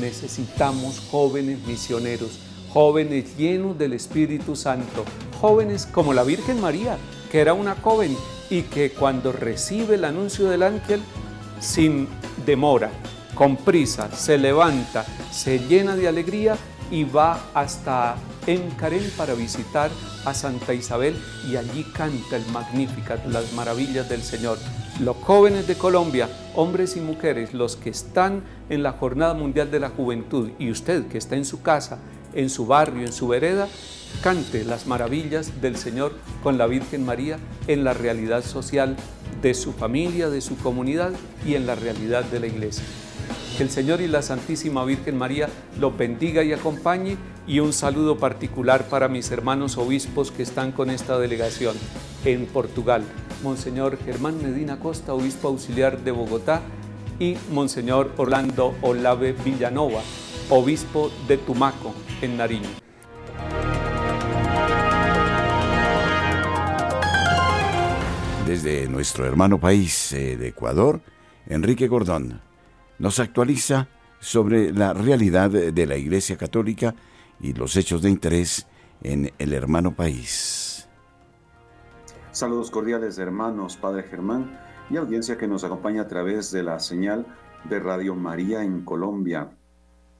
Necesitamos 0.00 1.00
jóvenes 1.10 1.58
misioneros, 1.66 2.38
jóvenes 2.70 3.36
llenos 3.36 3.78
del 3.78 3.92
Espíritu 3.92 4.56
Santo, 4.56 5.04
jóvenes 5.40 5.86
como 5.86 6.14
la 6.14 6.22
Virgen 6.22 6.60
María, 6.60 6.96
que 7.30 7.40
era 7.40 7.54
una 7.54 7.74
joven 7.74 8.16
y 8.48 8.62
que 8.62 8.90
cuando 8.90 9.32
recibe 9.32 9.96
el 9.96 10.04
anuncio 10.04 10.48
del 10.48 10.62
ángel, 10.62 11.00
sin 11.60 12.08
demora, 12.46 12.90
con 13.34 13.56
prisa, 13.56 14.10
se 14.14 14.38
levanta, 14.38 15.04
se 15.32 15.58
llena 15.58 15.96
de 15.96 16.08
alegría 16.08 16.56
y 16.90 17.04
va 17.04 17.50
hasta 17.54 18.16
Encarén 18.46 19.08
para 19.16 19.34
visitar 19.34 19.90
a 20.24 20.34
Santa 20.34 20.74
Isabel 20.74 21.16
y 21.48 21.54
allí 21.54 21.84
canta 21.84 22.36
el 22.36 22.44
Magnificat, 22.46 23.24
las 23.26 23.52
maravillas 23.52 24.08
del 24.08 24.22
Señor. 24.22 24.58
Los 25.00 25.16
jóvenes 25.16 25.66
de 25.66 25.74
Colombia, 25.74 26.28
hombres 26.54 26.96
y 26.96 27.00
mujeres, 27.00 27.54
los 27.54 27.76
que 27.76 27.88
están 27.88 28.42
en 28.68 28.82
la 28.82 28.92
Jornada 28.92 29.32
Mundial 29.32 29.70
de 29.70 29.80
la 29.80 29.88
Juventud 29.88 30.50
y 30.58 30.70
usted 30.70 31.06
que 31.06 31.16
está 31.16 31.34
en 31.34 31.46
su 31.46 31.62
casa, 31.62 31.98
en 32.34 32.50
su 32.50 32.66
barrio, 32.66 33.06
en 33.06 33.12
su 33.12 33.26
vereda, 33.26 33.68
cante 34.22 34.64
las 34.64 34.86
maravillas 34.86 35.62
del 35.62 35.76
Señor 35.76 36.12
con 36.42 36.58
la 36.58 36.66
Virgen 36.66 37.06
María 37.06 37.38
en 37.68 37.84
la 37.84 37.94
realidad 37.94 38.44
social 38.44 38.96
de 39.40 39.54
su 39.54 39.72
familia, 39.72 40.28
de 40.28 40.42
su 40.42 40.58
comunidad 40.58 41.12
y 41.46 41.54
en 41.54 41.66
la 41.66 41.74
realidad 41.74 42.24
de 42.24 42.40
la 42.40 42.46
iglesia. 42.46 42.84
Que 43.56 43.62
el 43.62 43.70
Señor 43.70 44.02
y 44.02 44.08
la 44.08 44.20
Santísima 44.20 44.84
Virgen 44.84 45.16
María 45.16 45.48
lo 45.80 45.90
bendiga 45.90 46.44
y 46.44 46.52
acompañe 46.52 47.16
y 47.46 47.60
un 47.60 47.72
saludo 47.72 48.18
particular 48.18 48.86
para 48.88 49.08
mis 49.08 49.30
hermanos 49.30 49.78
obispos 49.78 50.30
que 50.30 50.42
están 50.42 50.70
con 50.70 50.90
esta 50.90 51.18
delegación 51.18 51.76
en 52.24 52.44
Portugal. 52.46 53.04
Monseñor 53.42 53.98
Germán 54.04 54.42
Medina 54.42 54.78
Costa, 54.78 55.14
obispo 55.14 55.48
auxiliar 55.48 56.00
de 56.02 56.10
Bogotá, 56.10 56.62
y 57.18 57.36
Monseñor 57.50 58.12
Orlando 58.16 58.74
Olave 58.82 59.32
Villanova, 59.32 60.00
obispo 60.50 61.10
de 61.28 61.36
Tumaco, 61.36 61.94
en 62.20 62.36
Nariño. 62.36 62.68
Desde 68.46 68.88
nuestro 68.88 69.24
hermano 69.24 69.58
país 69.58 70.12
eh, 70.12 70.36
de 70.36 70.48
Ecuador, 70.48 71.00
Enrique 71.46 71.88
Gordón 71.88 72.40
nos 72.98 73.18
actualiza 73.18 73.88
sobre 74.20 74.72
la 74.72 74.92
realidad 74.92 75.50
de 75.50 75.86
la 75.86 75.96
Iglesia 75.96 76.36
Católica 76.36 76.94
y 77.40 77.52
los 77.52 77.76
hechos 77.76 78.02
de 78.02 78.10
interés 78.10 78.66
en 79.02 79.32
el 79.38 79.52
hermano 79.52 79.94
país. 79.94 80.71
Saludos 82.42 82.72
cordiales 82.72 83.18
hermanos, 83.18 83.76
Padre 83.76 84.02
Germán 84.02 84.58
y 84.90 84.96
audiencia 84.96 85.38
que 85.38 85.46
nos 85.46 85.62
acompaña 85.62 86.02
a 86.02 86.08
través 86.08 86.50
de 86.50 86.64
la 86.64 86.80
señal 86.80 87.24
de 87.70 87.78
Radio 87.78 88.16
María 88.16 88.64
en 88.64 88.84
Colombia. 88.84 89.52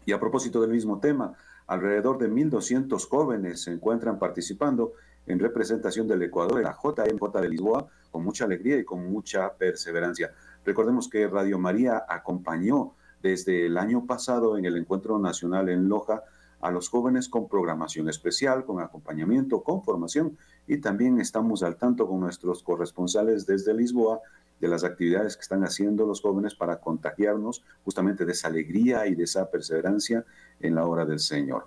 Y 0.07 0.13
a 0.13 0.21
propósito 0.21 0.61
del 0.61 0.71
mismo 0.71 1.01
tema, 1.01 1.35
alrededor 1.67 2.19
de 2.19 2.31
1.200 2.31 3.09
jóvenes 3.09 3.65
se 3.65 3.73
encuentran 3.73 4.21
participando 4.21 4.93
en 5.27 5.41
representación 5.41 6.07
del 6.07 6.23
Ecuador 6.23 6.59
en 6.59 6.67
la 6.67 6.79
JMJ 6.81 7.41
de 7.41 7.49
Lisboa 7.49 7.89
con 8.13 8.23
mucha 8.23 8.45
alegría 8.45 8.79
y 8.79 8.85
con 8.85 9.11
mucha 9.11 9.55
perseverancia. 9.55 10.33
Recordemos 10.65 11.09
que 11.09 11.27
Radio 11.27 11.59
María 11.59 12.05
acompañó 12.09 12.95
desde 13.21 13.67
el 13.67 13.77
año 13.77 14.07
pasado 14.07 14.57
en 14.57 14.65
el 14.65 14.77
Encuentro 14.77 15.19
Nacional 15.19 15.71
en 15.71 15.89
Loja 15.89 16.23
a 16.61 16.71
los 16.71 16.89
jóvenes 16.89 17.29
con 17.29 17.49
programación 17.49 18.09
especial, 18.09 18.65
con 18.65 18.81
acompañamiento, 18.81 19.65
con 19.65 19.83
formación 19.83 20.39
y 20.67 20.79
también 20.79 21.21
estamos 21.21 21.63
al 21.63 21.77
tanto 21.77 22.07
con 22.07 22.21
nuestros 22.21 22.63
corresponsales 22.63 23.47
desde 23.47 23.75
Lisboa 23.75 24.21
de 24.61 24.69
las 24.69 24.85
actividades 24.85 25.37
que 25.37 25.43
están 25.43 25.65
haciendo 25.65 26.07
los 26.07 26.21
jóvenes 26.21 26.55
para 26.55 26.81
contagiarnos 26.81 27.65
justamente 27.85 28.25
de 28.25 28.33
esa 28.33 28.49
alegría 28.49 29.07
y 29.07 29.15
de 29.15 29.25
esa 29.25 29.51
perseverancia 29.51 30.25
en 30.61 30.77
la 30.77 30.87
hora 30.87 31.05
del 31.05 31.19
Señor. 31.19 31.67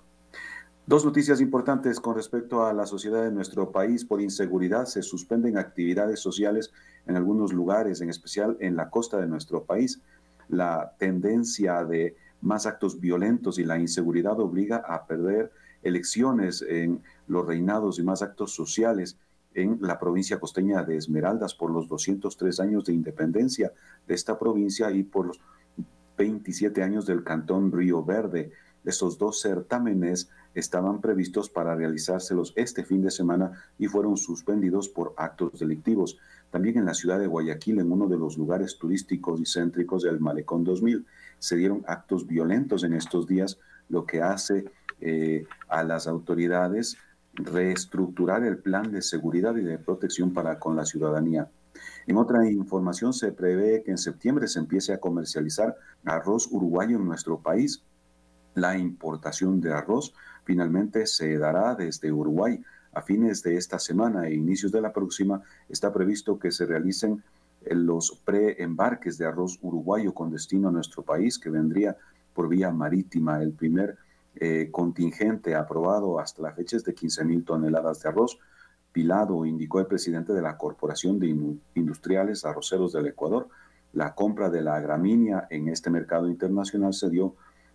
Dos 0.86 1.04
noticias 1.04 1.40
importantes 1.40 1.98
con 1.98 2.14
respecto 2.14 2.64
a 2.64 2.72
la 2.72 2.86
sociedad 2.86 3.24
de 3.24 3.32
nuestro 3.32 3.72
país. 3.72 4.04
Por 4.04 4.22
inseguridad 4.22 4.86
se 4.86 5.02
suspenden 5.02 5.58
actividades 5.58 6.20
sociales 6.20 6.72
en 7.06 7.16
algunos 7.16 7.52
lugares, 7.52 8.00
en 8.00 8.08
especial 8.08 8.56
en 8.60 8.76
la 8.76 8.88
costa 8.88 9.18
de 9.20 9.26
nuestro 9.26 9.64
país. 9.64 10.00
La 10.48 10.94
tendencia 10.98 11.84
de 11.84 12.16
más 12.40 12.66
actos 12.66 13.00
violentos 13.00 13.58
y 13.58 13.64
la 13.64 13.78
inseguridad 13.78 14.38
obliga 14.38 14.76
a 14.76 15.06
perder 15.06 15.50
elecciones 15.86 16.62
en 16.62 17.02
los 17.28 17.46
reinados 17.46 17.98
y 17.98 18.02
más 18.02 18.22
actos 18.22 18.54
sociales 18.54 19.16
en 19.54 19.78
la 19.80 19.98
provincia 19.98 20.38
costeña 20.38 20.82
de 20.82 20.96
Esmeraldas 20.96 21.54
por 21.54 21.70
los 21.70 21.88
203 21.88 22.60
años 22.60 22.84
de 22.84 22.92
independencia 22.92 23.72
de 24.06 24.14
esta 24.14 24.38
provincia 24.38 24.90
y 24.90 25.02
por 25.02 25.26
los 25.26 25.40
27 26.18 26.82
años 26.82 27.06
del 27.06 27.24
cantón 27.24 27.72
Río 27.72 28.04
Verde. 28.04 28.52
Estos 28.84 29.18
dos 29.18 29.40
certámenes 29.40 30.28
estaban 30.54 31.00
previstos 31.00 31.50
para 31.50 31.74
realizárselos 31.74 32.52
este 32.56 32.84
fin 32.84 33.02
de 33.02 33.10
semana 33.10 33.52
y 33.78 33.86
fueron 33.86 34.16
suspendidos 34.16 34.88
por 34.88 35.14
actos 35.16 35.58
delictivos. 35.58 36.18
También 36.50 36.78
en 36.78 36.84
la 36.84 36.94
ciudad 36.94 37.18
de 37.18 37.26
Guayaquil, 37.26 37.80
en 37.80 37.90
uno 37.90 38.08
de 38.08 38.18
los 38.18 38.38
lugares 38.38 38.78
turísticos 38.78 39.40
y 39.40 39.46
céntricos 39.46 40.02
del 40.02 40.20
Malecón 40.20 40.64
2000, 40.64 41.04
se 41.38 41.56
dieron 41.56 41.82
actos 41.86 42.26
violentos 42.26 42.84
en 42.84 42.94
estos 42.94 43.26
días, 43.26 43.58
lo 43.88 44.04
que 44.06 44.22
hace 44.22 44.66
eh, 45.00 45.46
a 45.68 45.82
las 45.82 46.06
autoridades 46.06 46.96
reestructurar 47.34 48.44
el 48.44 48.58
plan 48.58 48.90
de 48.90 49.02
seguridad 49.02 49.56
y 49.56 49.62
de 49.62 49.78
protección 49.78 50.32
para 50.32 50.58
con 50.58 50.74
la 50.74 50.86
ciudadanía. 50.86 51.50
En 52.06 52.16
otra 52.16 52.48
información 52.48 53.12
se 53.12 53.32
prevé 53.32 53.82
que 53.82 53.90
en 53.90 53.98
septiembre 53.98 54.48
se 54.48 54.58
empiece 54.58 54.92
a 54.92 55.00
comercializar 55.00 55.76
arroz 56.04 56.48
uruguayo 56.50 56.96
en 56.96 57.06
nuestro 57.06 57.38
país. 57.40 57.82
La 58.54 58.78
importación 58.78 59.60
de 59.60 59.72
arroz 59.72 60.14
finalmente 60.44 61.06
se 61.06 61.36
dará 61.36 61.74
desde 61.74 62.12
Uruguay. 62.12 62.62
A 62.92 63.02
fines 63.02 63.42
de 63.42 63.56
esta 63.56 63.78
semana 63.78 64.26
e 64.26 64.34
inicios 64.34 64.72
de 64.72 64.80
la 64.80 64.92
próxima 64.92 65.42
está 65.68 65.92
previsto 65.92 66.38
que 66.38 66.50
se 66.50 66.64
realicen 66.64 67.22
eh, 67.62 67.74
los 67.74 68.22
preembarques 68.24 69.18
de 69.18 69.26
arroz 69.26 69.58
uruguayo 69.60 70.14
con 70.14 70.30
destino 70.30 70.68
a 70.68 70.72
nuestro 70.72 71.02
país, 71.02 71.38
que 71.38 71.50
vendría 71.50 71.96
por 72.32 72.48
vía 72.48 72.70
marítima. 72.70 73.42
El 73.42 73.52
primer 73.52 73.98
eh, 74.36 74.68
contingente 74.70 75.54
aprobado 75.54 76.18
hasta 76.18 76.42
la 76.42 76.52
fecha 76.52 76.76
es 76.76 76.84
de 76.84 76.94
15 76.94 77.24
mil 77.24 77.44
toneladas 77.44 78.02
de 78.02 78.08
arroz 78.08 78.38
pilado, 78.92 79.44
indicó 79.44 79.80
el 79.80 79.86
presidente 79.86 80.32
de 80.32 80.40
la 80.40 80.56
Corporación 80.56 81.18
de 81.18 81.28
Industriales 81.74 82.46
Arroceros 82.46 82.94
del 82.94 83.06
Ecuador. 83.06 83.48
La 83.92 84.14
compra 84.14 84.48
de 84.48 84.62
la 84.62 84.80
gramínea 84.80 85.46
en 85.50 85.68
este 85.68 85.90
mercado 85.90 86.28
internacional 86.28 86.94
se 86.94 87.10
dio 87.10 87.34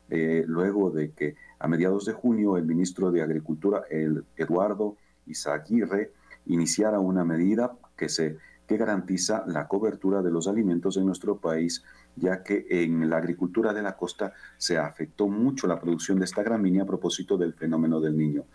eh, 0.09 0.43
luego 0.47 0.89
de 0.89 1.11
que 1.11 1.35
a 1.59 1.67
mediados 1.67 2.05
de 2.05 2.13
junio 2.13 2.57
el 2.57 2.65
ministro 2.65 3.11
de 3.11 3.21
Agricultura, 3.21 3.83
el 3.89 4.25
Eduardo 4.35 4.97
Izaguirre, 5.27 6.11
iniciara 6.47 6.99
una 6.99 7.23
medida 7.23 7.71
que, 7.95 8.09
se, 8.09 8.37
que 8.71 8.77
garantiza 8.77 9.43
la 9.47 9.67
cobertura 9.67 10.21
de 10.21 10.31
los 10.31 10.47
alimentos 10.47 10.95
en 10.95 11.05
nuestro 11.05 11.41
país, 11.41 11.83
ya 12.15 12.41
que 12.41 12.65
en 12.69 13.09
la 13.09 13.17
agricultura 13.17 13.73
de 13.73 13.81
la 13.81 13.97
costa 13.97 14.31
se 14.57 14.77
afectó 14.77 15.27
mucho 15.27 15.67
la 15.67 15.77
producción 15.77 16.19
de 16.19 16.23
esta 16.23 16.41
gramínea 16.41 16.83
a 16.83 16.85
propósito 16.85 17.37
del 17.37 17.53
fenómeno 17.53 17.99
del 17.99 18.15
niño. 18.15 18.45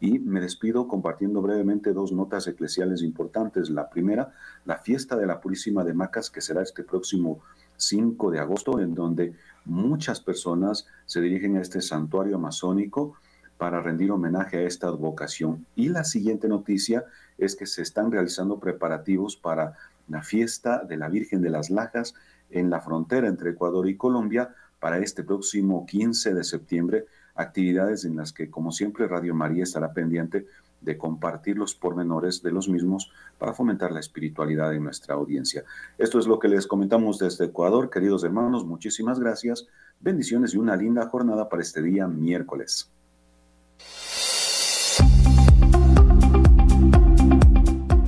Y 0.00 0.18
me 0.18 0.40
despido 0.40 0.88
compartiendo 0.88 1.42
brevemente 1.42 1.92
dos 1.92 2.10
notas 2.10 2.46
eclesiales 2.46 3.02
importantes. 3.02 3.68
La 3.68 3.90
primera, 3.90 4.32
la 4.64 4.78
fiesta 4.78 5.14
de 5.14 5.26
la 5.26 5.42
Purísima 5.42 5.84
de 5.84 5.92
Macas, 5.92 6.30
que 6.30 6.40
será 6.40 6.62
este 6.62 6.82
próximo 6.82 7.40
5 7.76 8.30
de 8.30 8.38
agosto, 8.38 8.80
en 8.80 8.94
donde 8.94 9.34
muchas 9.66 10.20
personas 10.20 10.86
se 11.04 11.20
dirigen 11.20 11.58
a 11.58 11.60
este 11.60 11.82
santuario 11.82 12.36
amazónico 12.36 13.18
para 13.58 13.82
rendir 13.82 14.10
homenaje 14.10 14.56
a 14.56 14.62
esta 14.62 14.86
advocación. 14.86 15.66
Y 15.74 15.90
la 15.90 16.04
siguiente 16.04 16.48
noticia 16.48 17.04
es 17.38 17.56
que 17.56 17.66
se 17.66 17.82
están 17.82 18.10
realizando 18.10 18.58
preparativos 18.58 19.36
para 19.36 19.74
la 20.08 20.22
fiesta 20.22 20.84
de 20.84 20.96
la 20.96 21.08
Virgen 21.08 21.42
de 21.42 21.50
las 21.50 21.70
Lajas 21.70 22.14
en 22.50 22.70
la 22.70 22.80
frontera 22.80 23.28
entre 23.28 23.50
Ecuador 23.50 23.88
y 23.88 23.96
Colombia 23.96 24.54
para 24.78 24.98
este 24.98 25.24
próximo 25.24 25.86
15 25.86 26.34
de 26.34 26.44
septiembre, 26.44 27.06
actividades 27.34 28.04
en 28.04 28.16
las 28.16 28.32
que, 28.32 28.50
como 28.50 28.70
siempre, 28.70 29.08
Radio 29.08 29.34
María 29.34 29.64
estará 29.64 29.92
pendiente 29.92 30.46
de 30.80 30.98
compartir 30.98 31.56
los 31.56 31.74
pormenores 31.74 32.42
de 32.42 32.52
los 32.52 32.68
mismos 32.68 33.10
para 33.38 33.54
fomentar 33.54 33.90
la 33.92 34.00
espiritualidad 34.00 34.74
en 34.74 34.84
nuestra 34.84 35.14
audiencia. 35.14 35.64
Esto 35.98 36.18
es 36.18 36.26
lo 36.26 36.38
que 36.38 36.48
les 36.48 36.66
comentamos 36.66 37.18
desde 37.18 37.46
Ecuador, 37.46 37.90
queridos 37.90 38.24
hermanos, 38.24 38.64
muchísimas 38.64 39.18
gracias, 39.18 39.66
bendiciones 40.00 40.54
y 40.54 40.58
una 40.58 40.76
linda 40.76 41.08
jornada 41.08 41.48
para 41.48 41.62
este 41.62 41.82
día 41.82 42.06
miércoles. 42.06 42.90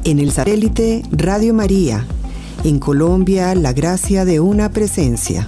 En 0.08 0.18
el 0.18 0.30
satélite 0.30 1.02
Radio 1.12 1.52
María, 1.52 2.02
en 2.64 2.78
Colombia, 2.78 3.54
la 3.54 3.74
gracia 3.74 4.24
de 4.24 4.40
una 4.40 4.70
presencia. 4.70 5.46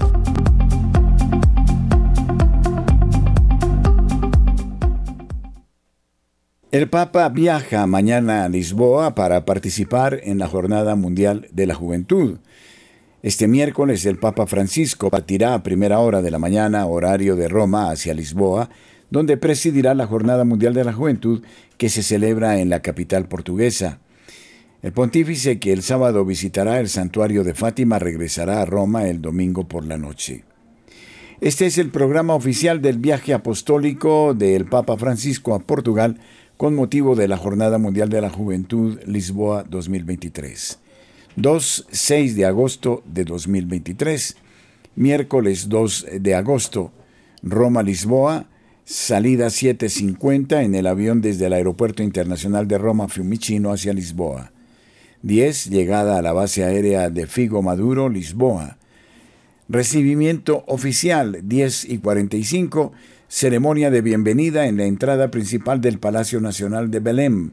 El 6.70 6.90
Papa 6.90 7.26
viaja 7.30 7.86
mañana 7.86 8.44
a 8.44 8.50
Lisboa 8.50 9.14
para 9.14 9.46
participar 9.46 10.20
en 10.24 10.36
la 10.36 10.46
Jornada 10.46 10.94
Mundial 10.94 11.48
de 11.52 11.64
la 11.64 11.74
Juventud. 11.74 12.36
Este 13.22 13.48
miércoles 13.48 14.04
el 14.04 14.18
Papa 14.18 14.46
Francisco 14.46 15.08
partirá 15.08 15.54
a 15.54 15.62
primera 15.62 16.00
hora 16.00 16.20
de 16.20 16.30
la 16.30 16.38
mañana, 16.38 16.84
horario 16.84 17.34
de 17.34 17.48
Roma, 17.48 17.90
hacia 17.90 18.12
Lisboa, 18.12 18.68
donde 19.08 19.38
presidirá 19.38 19.94
la 19.94 20.06
Jornada 20.06 20.44
Mundial 20.44 20.74
de 20.74 20.84
la 20.84 20.92
Juventud 20.92 21.42
que 21.78 21.88
se 21.88 22.02
celebra 22.02 22.60
en 22.60 22.68
la 22.68 22.80
capital 22.80 23.26
portuguesa. 23.26 24.00
El 24.82 24.92
pontífice 24.92 25.58
que 25.58 25.74
el 25.74 25.82
sábado 25.82 26.24
visitará 26.24 26.80
el 26.80 26.88
santuario 26.88 27.44
de 27.44 27.52
Fátima 27.52 27.98
regresará 27.98 28.62
a 28.62 28.64
Roma 28.64 29.08
el 29.08 29.20
domingo 29.20 29.68
por 29.68 29.84
la 29.84 29.98
noche. 29.98 30.44
Este 31.42 31.66
es 31.66 31.76
el 31.76 31.90
programa 31.90 32.34
oficial 32.34 32.80
del 32.80 32.98
viaje 32.98 33.34
apostólico 33.34 34.32
del 34.32 34.64
Papa 34.64 34.96
Francisco 34.96 35.54
a 35.54 35.58
Portugal 35.58 36.18
con 36.56 36.74
motivo 36.74 37.14
de 37.14 37.28
la 37.28 37.36
Jornada 37.36 37.76
Mundial 37.76 38.08
de 38.08 38.22
la 38.22 38.30
Juventud 38.30 38.98
Lisboa 39.04 39.64
2023. 39.64 40.78
2-6 41.36 42.32
de 42.32 42.46
agosto 42.46 43.02
de 43.04 43.24
2023, 43.24 44.36
miércoles 44.96 45.68
2 45.68 46.06
de 46.20 46.34
agosto, 46.34 46.90
Roma-Lisboa, 47.42 48.48
salida 48.84 49.48
7.50 49.48 50.64
en 50.64 50.74
el 50.74 50.86
avión 50.86 51.20
desde 51.20 51.46
el 51.46 51.52
Aeropuerto 51.52 52.02
Internacional 52.02 52.66
de 52.66 52.78
Roma 52.78 53.08
Fiumicino 53.08 53.72
hacia 53.72 53.92
Lisboa. 53.92 54.52
10. 55.22 55.70
Llegada 55.70 56.18
a 56.18 56.22
la 56.22 56.32
base 56.32 56.64
aérea 56.64 57.10
de 57.10 57.26
Figo 57.26 57.62
Maduro, 57.62 58.08
Lisboa. 58.08 58.78
Recibimiento 59.68 60.64
oficial 60.66 61.40
10 61.42 61.84
y 61.90 61.98
45 61.98 62.92
ceremonia 63.28 63.92
de 63.92 64.02
bienvenida 64.02 64.66
en 64.66 64.76
la 64.76 64.86
entrada 64.86 65.30
principal 65.30 65.80
del 65.80 66.00
Palacio 66.00 66.40
Nacional 66.40 66.90
de 66.90 66.98
Belém. 66.98 67.52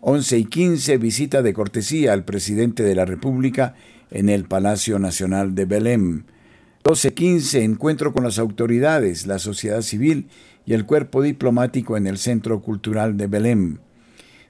11 0.00 0.38
y 0.38 0.44
15, 0.46 0.96
visita 0.96 1.42
de 1.42 1.52
cortesía 1.52 2.14
al 2.14 2.24
presidente 2.24 2.82
de 2.82 2.94
la 2.94 3.04
República 3.04 3.74
en 4.10 4.30
el 4.30 4.44
Palacio 4.44 4.98
Nacional 4.98 5.54
de 5.54 5.66
Belém. 5.66 6.24
12.15, 6.84 7.60
encuentro 7.62 8.12
con 8.12 8.24
las 8.24 8.38
autoridades, 8.38 9.26
la 9.26 9.38
sociedad 9.38 9.82
civil 9.82 10.28
y 10.64 10.72
el 10.72 10.86
cuerpo 10.86 11.20
diplomático 11.20 11.96
en 11.96 12.06
el 12.06 12.16
Centro 12.16 12.62
Cultural 12.62 13.16
de 13.18 13.26
Belém. 13.26 13.78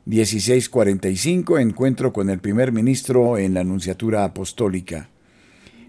16.45, 0.07 1.61
encuentro 1.61 2.13
con 2.13 2.29
el 2.29 2.41
primer 2.41 2.73
ministro 2.73 3.39
en 3.39 3.55
la 3.55 3.61
Anunciatura 3.61 4.25
Apostólica. 4.25 5.09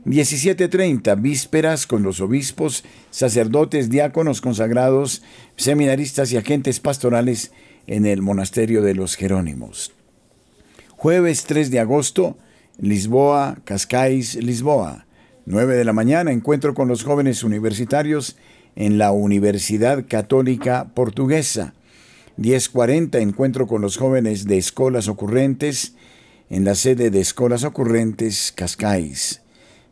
17.30, 0.05 1.21
vísperas 1.21 1.87
con 1.87 2.03
los 2.03 2.19
obispos, 2.19 2.83
sacerdotes, 3.09 3.89
diáconos 3.89 4.41
consagrados, 4.41 5.23
seminaristas 5.55 6.31
y 6.31 6.37
agentes 6.37 6.79
pastorales 6.79 7.51
en 7.87 8.05
el 8.05 8.21
monasterio 8.21 8.81
de 8.81 8.93
los 8.93 9.15
Jerónimos. 9.15 9.93
Jueves 10.89 11.45
3 11.45 11.71
de 11.71 11.79
agosto, 11.79 12.37
Lisboa, 12.77 13.57
Cascais, 13.63 14.35
Lisboa. 14.35 15.05
9 15.45 15.75
de 15.75 15.83
la 15.83 15.93
mañana, 15.93 16.31
encuentro 16.31 16.73
con 16.73 16.87
los 16.87 17.03
jóvenes 17.03 17.43
universitarios 17.43 18.37
en 18.75 18.97
la 18.97 19.11
Universidad 19.11 20.05
Católica 20.07 20.91
Portuguesa. 20.93 21.73
10.40, 22.37 23.21
encuentro 23.21 23.67
con 23.67 23.81
los 23.81 23.97
jóvenes 23.97 24.45
de 24.45 24.57
Escolas 24.57 25.07
Ocurrentes 25.07 25.95
en 26.49 26.65
la 26.65 26.75
sede 26.75 27.11
de 27.11 27.19
Escolas 27.19 27.63
Ocurrentes 27.63 28.51
Cascais. 28.55 29.41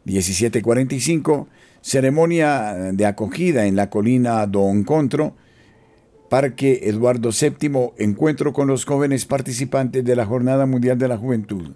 1745, 0.05 1.47
ceremonia 1.81 2.91
de 2.93 3.05
acogida 3.05 3.67
en 3.67 3.75
la 3.75 3.89
colina 3.89 4.45
do 4.47 4.69
Encontro, 4.71 5.35
Parque 6.29 6.81
Eduardo 6.83 7.29
VII, 7.29 7.91
encuentro 7.97 8.53
con 8.53 8.67
los 8.67 8.85
jóvenes 8.85 9.25
participantes 9.25 10.03
de 10.03 10.15
la 10.15 10.25
Jornada 10.25 10.65
Mundial 10.65 10.97
de 10.97 11.07
la 11.07 11.17
Juventud. 11.17 11.73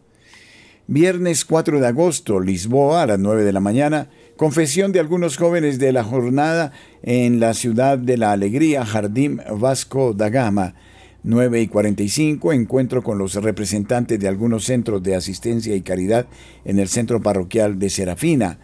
Viernes 0.87 1.45
4 1.45 1.79
de 1.79 1.87
agosto, 1.87 2.39
Lisboa, 2.39 3.03
a 3.03 3.07
las 3.07 3.19
9 3.19 3.43
de 3.43 3.53
la 3.53 3.59
mañana, 3.59 4.09
confesión 4.37 4.91
de 4.91 4.99
algunos 4.99 5.37
jóvenes 5.37 5.79
de 5.79 5.91
la 5.91 6.03
jornada 6.03 6.71
en 7.03 7.39
la 7.39 7.53
ciudad 7.53 7.97
de 7.97 8.17
la 8.17 8.31
Alegría, 8.31 8.85
Jardín 8.85 9.41
Vasco 9.57 10.13
da 10.13 10.29
Gama. 10.29 10.75
9 11.27 11.59
y 11.59 11.67
45, 11.67 12.53
encuentro 12.53 13.01
con 13.01 13.17
los 13.17 13.33
representantes 13.33 14.19
de 14.19 14.27
algunos 14.27 14.63
centros 14.65 15.01
de 15.01 15.15
asistencia 15.15 15.75
y 15.75 15.81
caridad 15.81 16.27
en 16.65 16.77
el 16.77 16.87
centro 16.87 17.19
parroquial 17.19 17.79
de 17.79 17.89
Serafina. 17.89 18.59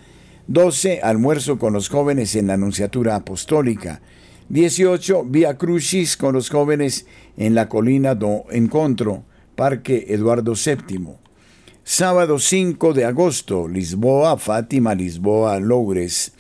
12, 0.45 1.01
almuerzo 1.01 1.57
con 1.57 1.74
los 1.74 1.89
jóvenes 1.89 2.36
en 2.36 2.45
la 2.45 2.53
Anunciatura 2.53 3.15
Apostólica. 3.15 4.01
18, 4.49 5.24
Vía 5.24 5.57
Crucis 5.57 6.15
con 6.17 6.36
los 6.36 6.51
jóvenes 6.51 7.07
en 7.36 7.55
la 7.55 7.67
colina 7.67 8.13
do 8.13 8.43
Encontro, 8.51 9.24
Parque 9.55 10.05
Eduardo 10.09 10.53
VII. 10.53 11.15
Sábado 11.84 12.38
5 12.38 12.93
de 12.93 13.05
agosto, 13.05 13.67
Lisboa, 13.67 14.38
Fátima, 14.38 14.93
Lisboa, 14.93 15.59
Loures. 15.59 16.32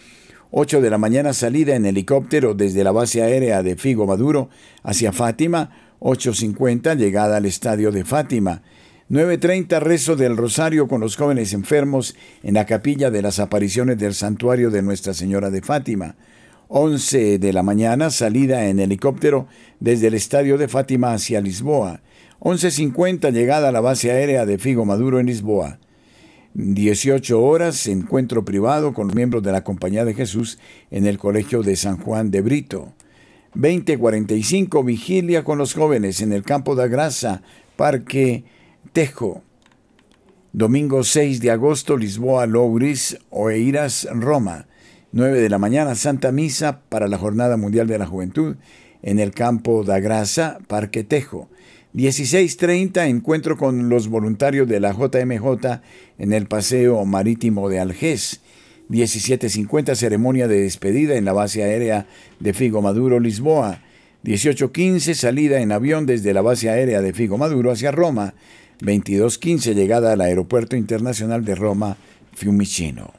8 0.51 0.81
de 0.81 0.89
la 0.91 0.99
mañana 0.99 1.33
salida 1.33 1.75
en 1.75 1.87
helicóptero 1.87 2.53
desde 2.53 2.83
la 2.83 2.91
base 2.91 3.23
aérea 3.23 3.63
de 3.63 3.75
Figo 3.75 4.05
Maduro 4.05 4.49
hacia 4.83 5.11
Fátima, 5.11 5.95
8.50 5.99 6.95
llegada 6.95 7.37
al 7.37 7.47
estadio 7.47 7.91
de 7.91 8.05
Fátima, 8.05 8.61
9.30 9.09 9.79
rezo 9.79 10.15
del 10.15 10.37
rosario 10.37 10.87
con 10.87 11.01
los 11.01 11.15
jóvenes 11.15 11.53
enfermos 11.53 12.15
en 12.43 12.53
la 12.53 12.67
capilla 12.67 13.09
de 13.09 13.23
las 13.23 13.39
apariciones 13.39 13.97
del 13.97 14.13
santuario 14.13 14.69
de 14.69 14.83
Nuestra 14.83 15.15
Señora 15.15 15.49
de 15.49 15.63
Fátima, 15.63 16.17
11 16.67 17.39
de 17.39 17.51
la 17.51 17.63
mañana 17.63 18.11
salida 18.11 18.67
en 18.67 18.79
helicóptero 18.79 19.47
desde 19.79 20.07
el 20.07 20.13
estadio 20.13 20.59
de 20.59 20.67
Fátima 20.67 21.13
hacia 21.13 21.41
Lisboa, 21.41 22.01
11.50 22.41 23.31
llegada 23.31 23.69
a 23.69 23.71
la 23.71 23.81
base 23.81 24.09
aérea 24.09 24.47
de 24.47 24.57
Figo 24.57 24.83
Maduro 24.83 25.19
en 25.19 25.27
Lisboa, 25.27 25.77
18 26.55 27.39
horas, 27.39 27.85
encuentro 27.85 28.43
privado 28.43 28.95
con 28.95 29.13
miembros 29.13 29.43
de 29.43 29.51
la 29.51 29.63
Compañía 29.63 30.05
de 30.05 30.15
Jesús 30.15 30.57
en 30.89 31.05
el 31.05 31.19
Colegio 31.19 31.61
de 31.61 31.75
San 31.75 31.97
Juan 31.97 32.31
de 32.31 32.41
Brito. 32.41 32.93
20:45, 33.53 34.83
vigilia 34.83 35.43
con 35.43 35.59
los 35.59 35.75
jóvenes 35.75 36.19
en 36.21 36.33
el 36.33 36.41
Campo 36.41 36.73
de 36.75 36.89
Grasa, 36.89 37.43
Parque 37.75 38.43
Tejo. 38.91 39.43
Domingo 40.51 41.03
6 41.03 41.41
de 41.41 41.51
agosto, 41.51 41.95
Lisboa, 41.95 42.47
Louris, 42.47 43.19
Oeiras, 43.29 44.07
Roma. 44.11 44.65
9 45.11 45.39
de 45.39 45.49
la 45.49 45.59
mañana, 45.59 45.93
Santa 45.93 46.31
Misa 46.31 46.81
para 46.89 47.07
la 47.07 47.19
Jornada 47.19 47.55
Mundial 47.55 47.85
de 47.85 47.99
la 47.99 48.07
Juventud 48.07 48.55
en 49.03 49.19
el 49.19 49.31
Campo 49.31 49.83
da 49.83 49.99
Grasa, 49.99 50.59
Parque 50.67 51.03
Tejo. 51.03 51.49
16.30 51.93 53.07
encuentro 53.09 53.57
con 53.57 53.89
los 53.89 54.07
voluntarios 54.07 54.67
de 54.67 54.79
la 54.79 54.93
JMJ 54.93 55.81
en 56.19 56.31
el 56.31 56.47
Paseo 56.47 57.03
Marítimo 57.05 57.67
de 57.67 57.79
Algés. 57.79 58.39
17.50 58.89 59.95
ceremonia 59.95 60.47
de 60.47 60.61
despedida 60.61 61.15
en 61.15 61.25
la 61.25 61.33
base 61.33 61.63
aérea 61.63 62.07
de 62.39 62.53
Figo 62.53 62.81
Maduro, 62.81 63.19
Lisboa. 63.19 63.81
18.15 64.23 65.15
salida 65.15 65.61
en 65.61 65.71
avión 65.71 66.05
desde 66.05 66.33
la 66.33 66.41
base 66.41 66.69
aérea 66.69 67.01
de 67.01 67.11
Figo 67.13 67.37
Maduro 67.37 67.71
hacia 67.71 67.91
Roma. 67.91 68.35
22.15 68.81 69.73
llegada 69.73 70.13
al 70.13 70.21
Aeropuerto 70.21 70.75
Internacional 70.75 71.43
de 71.43 71.55
Roma, 71.55 71.97
Fiumicino. 72.33 73.13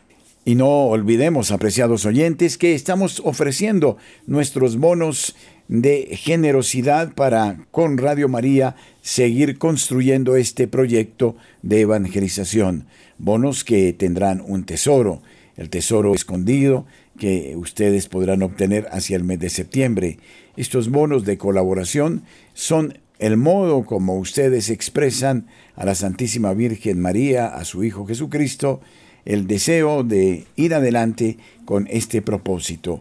Y 0.45 0.57
no 0.57 0.87
olvidemos, 0.87 1.53
apreciados 1.53 2.05
oyentes, 2.05 2.59
que 2.59 2.75
estamos 2.75 3.23
ofreciendo 3.25 3.97
nuestros 4.27 4.77
bonos 4.77 5.37
de 5.73 6.19
generosidad 6.19 7.15
para 7.15 7.65
con 7.71 7.97
Radio 7.97 8.29
María 8.29 8.77
seguir 9.01 9.57
construyendo 9.57 10.37
este 10.37 10.69
proyecto 10.69 11.35
de 11.63 11.81
evangelización. 11.81 12.85
Bonos 13.17 13.65
que 13.65 13.95
tendrán 13.95 14.43
un 14.47 14.65
tesoro, 14.65 15.23
el 15.57 15.71
tesoro 15.71 16.15
escondido 16.15 16.85
que 17.19 17.55
ustedes 17.57 18.07
podrán 18.09 18.43
obtener 18.43 18.87
hacia 18.93 19.17
el 19.17 19.25
mes 19.25 19.39
de 19.39 19.49
septiembre. 19.49 20.19
Estos 20.59 20.91
bonos 20.91 21.25
de 21.25 21.39
colaboración 21.39 22.23
son 22.53 22.99
el 23.19 23.39
modo 23.39 23.87
como 23.87 24.19
ustedes 24.19 24.69
expresan 24.69 25.47
a 25.75 25.87
la 25.87 25.95
Santísima 25.95 26.53
Virgen 26.53 27.01
María, 27.01 27.47
a 27.47 27.65
su 27.65 27.83
Hijo 27.83 28.05
Jesucristo, 28.05 28.83
el 29.25 29.47
deseo 29.47 30.05
de 30.05 30.45
ir 30.55 30.75
adelante 30.75 31.39
con 31.65 31.87
este 31.91 32.21
propósito 32.21 33.01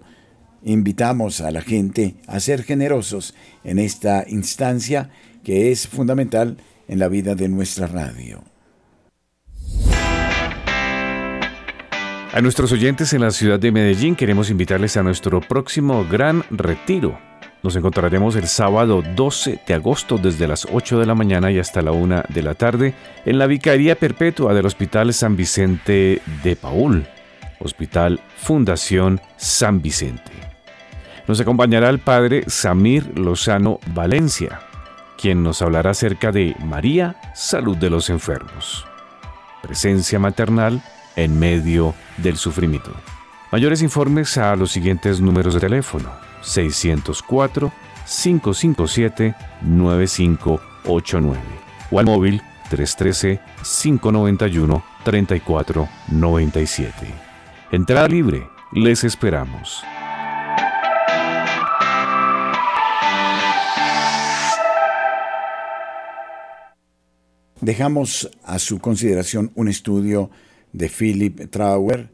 invitamos 0.64 1.41
a 1.41 1.51
la 1.51 1.62
gente 1.62 2.16
a 2.28 2.39
ser 2.39 2.64
generosos 2.64 3.34
en 3.64 3.80
esta 3.80 4.26
instancia 4.28 5.09
que 5.43 5.72
es 5.72 5.88
fundamental 5.88 6.57
en 6.88 6.99
la 6.99 7.07
vida 7.07 7.36
de 7.36 7.49
nuestra 7.49 7.88
radio. 7.88 8.43
A 12.34 12.39
nuestros 12.39 12.72
oyentes 12.72 13.12
en 13.12 13.22
la 13.22 13.32
ciudad 13.32 13.59
de 13.59 13.74
Medellín 13.74 14.16
queremos 14.16 14.49
invitarles 14.49 14.95
a 14.95 15.03
nuestro 15.03 15.41
próximo 15.41 16.05
gran 16.09 16.45
retiro. 16.49 17.20
Nos 17.62 17.76
encontraremos 17.76 18.38
el 18.38 18.47
sábado 18.47 19.03
12 19.16 19.59
de 19.68 19.74
agosto 19.74 20.18
desde 20.18 20.47
las 20.47 20.66
8 20.72 20.99
de 20.99 21.05
la 21.05 21.14
mañana 21.14 21.51
y 21.51 21.59
hasta 21.59 21.82
la 21.82 21.91
1 21.91 22.24
de 22.30 22.41
la 22.41 22.55
tarde 22.55 22.93
en 23.26 23.38
la 23.38 23.47
Vicaría 23.47 23.95
Perpetua 23.95 24.53
del 24.53 24.66
Hospital 24.66 25.14
San 25.14 25.36
Vicente 25.36 26.22
de 26.41 26.55
Paul, 26.55 27.05
Hospital 27.59 28.22
Fundación 28.38 29.20
San 29.36 29.82
Vicente. 29.82 30.51
Nos 31.32 31.40
acompañará 31.40 31.88
el 31.88 32.00
padre 32.00 32.44
Samir 32.48 33.18
Lozano 33.18 33.80
Valencia, 33.94 34.60
quien 35.18 35.44
nos 35.44 35.62
hablará 35.62 35.92
acerca 35.92 36.34
de 36.34 36.58
María, 36.60 37.16
salud 37.34 37.78
de 37.78 37.90
los 37.90 38.10
enfermos. 38.10 38.86
Presencia 39.62 40.20
maternal 40.20 40.84
en 41.16 41.40
medio 41.40 41.96
del 42.18 42.36
sufrimiento. 42.36 42.92
Mayores 43.50 43.82
informes 43.82 44.38
a 44.38 44.54
los 44.58 44.74
siguientes 44.74 45.22
números 45.22 45.54
de 45.54 45.62
teléfono 45.62 46.12
604 46.42 47.72
557 48.06 49.34
9589 49.62 51.40
o 51.92 52.00
al 52.00 52.08
móvil 52.08 52.42
313 52.70 53.40
591 53.64 54.84
3497. 55.06 57.08
Entrada 57.72 58.10
libre, 58.10 58.50
les 58.74 59.06
esperamos. 59.06 59.82
Dejamos 67.62 68.28
a 68.43 68.57
su 68.57 68.80
consideración 68.80 69.51
un 69.53 69.68
estudio 69.68 70.32
de 70.74 70.89
Philip 70.89 71.51
Trauer, 71.51 72.09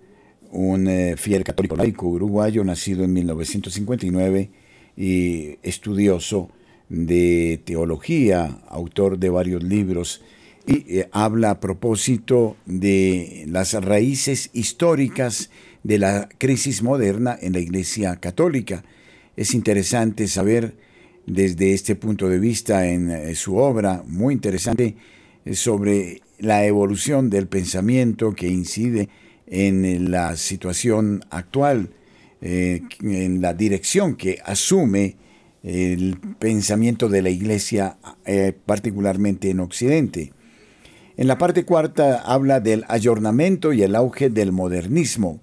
un 0.52 0.90
eh, 0.90 1.16
fiel 1.16 1.46
católico 1.46 1.78
laico 1.78 2.06
uruguayo 2.08 2.66
nacido 2.66 3.06
en 3.06 3.14
1959 3.14 4.50
y 4.98 5.58
estudioso 5.64 6.50
de 6.90 7.62
teología, 7.64 8.60
autor 8.68 9.20
de 9.20 9.30
varios 9.30 9.64
libros, 9.64 10.22
y 10.68 11.00
eh, 11.00 11.10
habla 11.14 11.52
a 11.52 11.60
propósito 11.62 12.58
de 12.66 13.46
las 13.48 13.74
raíces 13.74 14.50
históricas 14.52 15.50
de 15.82 15.98
la 15.98 16.28
crisis 16.38 16.84
moderna 16.84 17.38
en 17.42 17.54
la 17.54 17.60
Iglesia 17.60 18.18
Católica. 18.18 18.84
Es 19.38 19.54
interesante 19.54 20.28
saber 20.28 20.76
desde 21.26 21.74
este 21.74 21.96
punto 21.96 22.28
de 22.28 22.38
vista 22.38 22.86
en 22.90 23.12
eh, 23.12 23.34
su 23.36 23.56
obra, 23.56 24.04
muy 24.06 24.34
interesante, 24.34 24.98
sobre 25.54 26.22
la 26.40 26.66
evolución 26.66 27.30
del 27.30 27.48
pensamiento 27.48 28.34
que 28.34 28.48
incide 28.48 29.10
en 29.48 30.12
la 30.12 30.36
situación 30.36 31.24
actual, 31.30 31.90
eh, 32.42 32.82
en 33.02 33.42
la 33.42 33.54
dirección 33.54 34.16
que 34.16 34.40
asume 34.46 35.16
el 35.64 36.18
pensamiento 36.40 37.10
de 37.10 37.22
la 37.22 37.30
Iglesia, 37.30 37.98
eh, 38.26 38.54
particularmente 38.66 39.50
en 39.50 39.60
Occidente. 39.60 40.32
En 41.18 41.28
la 41.28 41.38
parte 41.38 41.66
cuarta 41.66 42.22
habla 42.22 42.60
del 42.60 42.86
ayornamiento 42.88 43.74
y 43.74 43.82
el 43.82 43.96
auge 43.96 44.30
del 44.30 44.52
modernismo. 44.52 45.40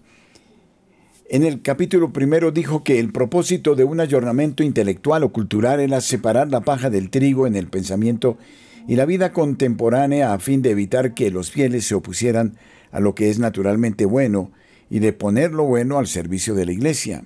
En 1.28 1.42
el 1.42 1.62
capítulo 1.62 2.12
primero 2.12 2.52
dijo 2.52 2.84
que 2.84 3.00
el 3.00 3.10
propósito 3.10 3.74
de 3.74 3.82
un 3.82 3.98
ayornamiento 3.98 4.62
intelectual 4.62 5.24
o 5.24 5.32
cultural 5.32 5.80
era 5.80 6.00
separar 6.00 6.50
la 6.50 6.60
paja 6.60 6.90
del 6.90 7.10
trigo 7.10 7.46
en 7.46 7.56
el 7.56 7.66
pensamiento 7.66 8.38
y 8.86 8.96
la 8.96 9.06
vida 9.06 9.32
contemporánea 9.32 10.32
a 10.32 10.38
fin 10.38 10.62
de 10.62 10.70
evitar 10.70 11.14
que 11.14 11.30
los 11.30 11.50
fieles 11.50 11.86
se 11.86 11.94
opusieran 11.94 12.56
a 12.92 13.00
lo 13.00 13.14
que 13.14 13.30
es 13.30 13.38
naturalmente 13.38 14.04
bueno 14.04 14.52
y 14.90 14.98
de 14.98 15.12
poner 15.12 15.52
lo 15.52 15.64
bueno 15.64 15.98
al 15.98 16.06
servicio 16.06 16.54
de 16.54 16.66
la 16.66 16.72
Iglesia. 16.72 17.24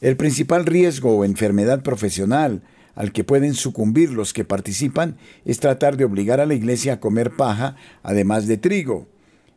El 0.00 0.16
principal 0.16 0.66
riesgo 0.66 1.16
o 1.16 1.24
enfermedad 1.24 1.82
profesional 1.82 2.62
al 2.94 3.12
que 3.12 3.24
pueden 3.24 3.54
sucumbir 3.54 4.10
los 4.10 4.32
que 4.32 4.44
participan 4.44 5.16
es 5.44 5.60
tratar 5.60 5.96
de 5.96 6.04
obligar 6.04 6.40
a 6.40 6.46
la 6.46 6.54
Iglesia 6.54 6.94
a 6.94 7.00
comer 7.00 7.32
paja 7.32 7.76
además 8.02 8.46
de 8.46 8.56
trigo. 8.56 9.08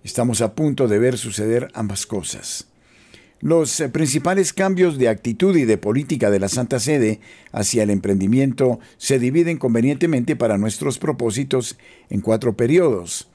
Estamos 0.04 0.42
a 0.42 0.56
punto 0.56 0.88
de 0.88 1.00
ver 1.00 1.18
suceder 1.18 1.70
ambas 1.74 2.06
cosas. 2.06 2.69
Los 3.42 3.80
eh, 3.80 3.88
principales 3.88 4.52
cambios 4.52 4.98
de 4.98 5.08
actitud 5.08 5.56
y 5.56 5.64
de 5.64 5.78
política 5.78 6.30
de 6.30 6.40
la 6.40 6.50
Santa 6.50 6.80
Sede 6.80 7.22
hacia 7.52 7.84
el 7.84 7.90
emprendimiento 7.90 8.80
se 8.98 9.18
dividen 9.18 9.58
convenientemente 9.58 10.36
para 10.36 10.58
nuestros 10.58 11.00
propósitos 11.00 11.78
en 12.10 12.20
cuatro 12.20 12.58
periodos. 12.58 13.30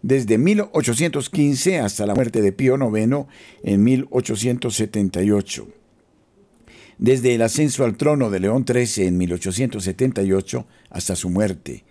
Desde 0.00 0.38
1815 0.38 1.80
hasta 1.80 2.06
la 2.06 2.14
muerte 2.14 2.40
de 2.40 2.52
Pío 2.52 2.76
IX 2.76 3.26
en 3.64 3.82
1878. 3.82 5.68
Desde 6.98 7.34
el 7.34 7.42
ascenso 7.42 7.84
al 7.84 7.96
trono 7.96 8.30
de 8.30 8.40
León 8.40 8.64
XIII 8.64 9.08
en 9.08 9.18
1878 9.18 10.66
hasta 10.90 11.16
su 11.16 11.30
muerte. 11.30 11.84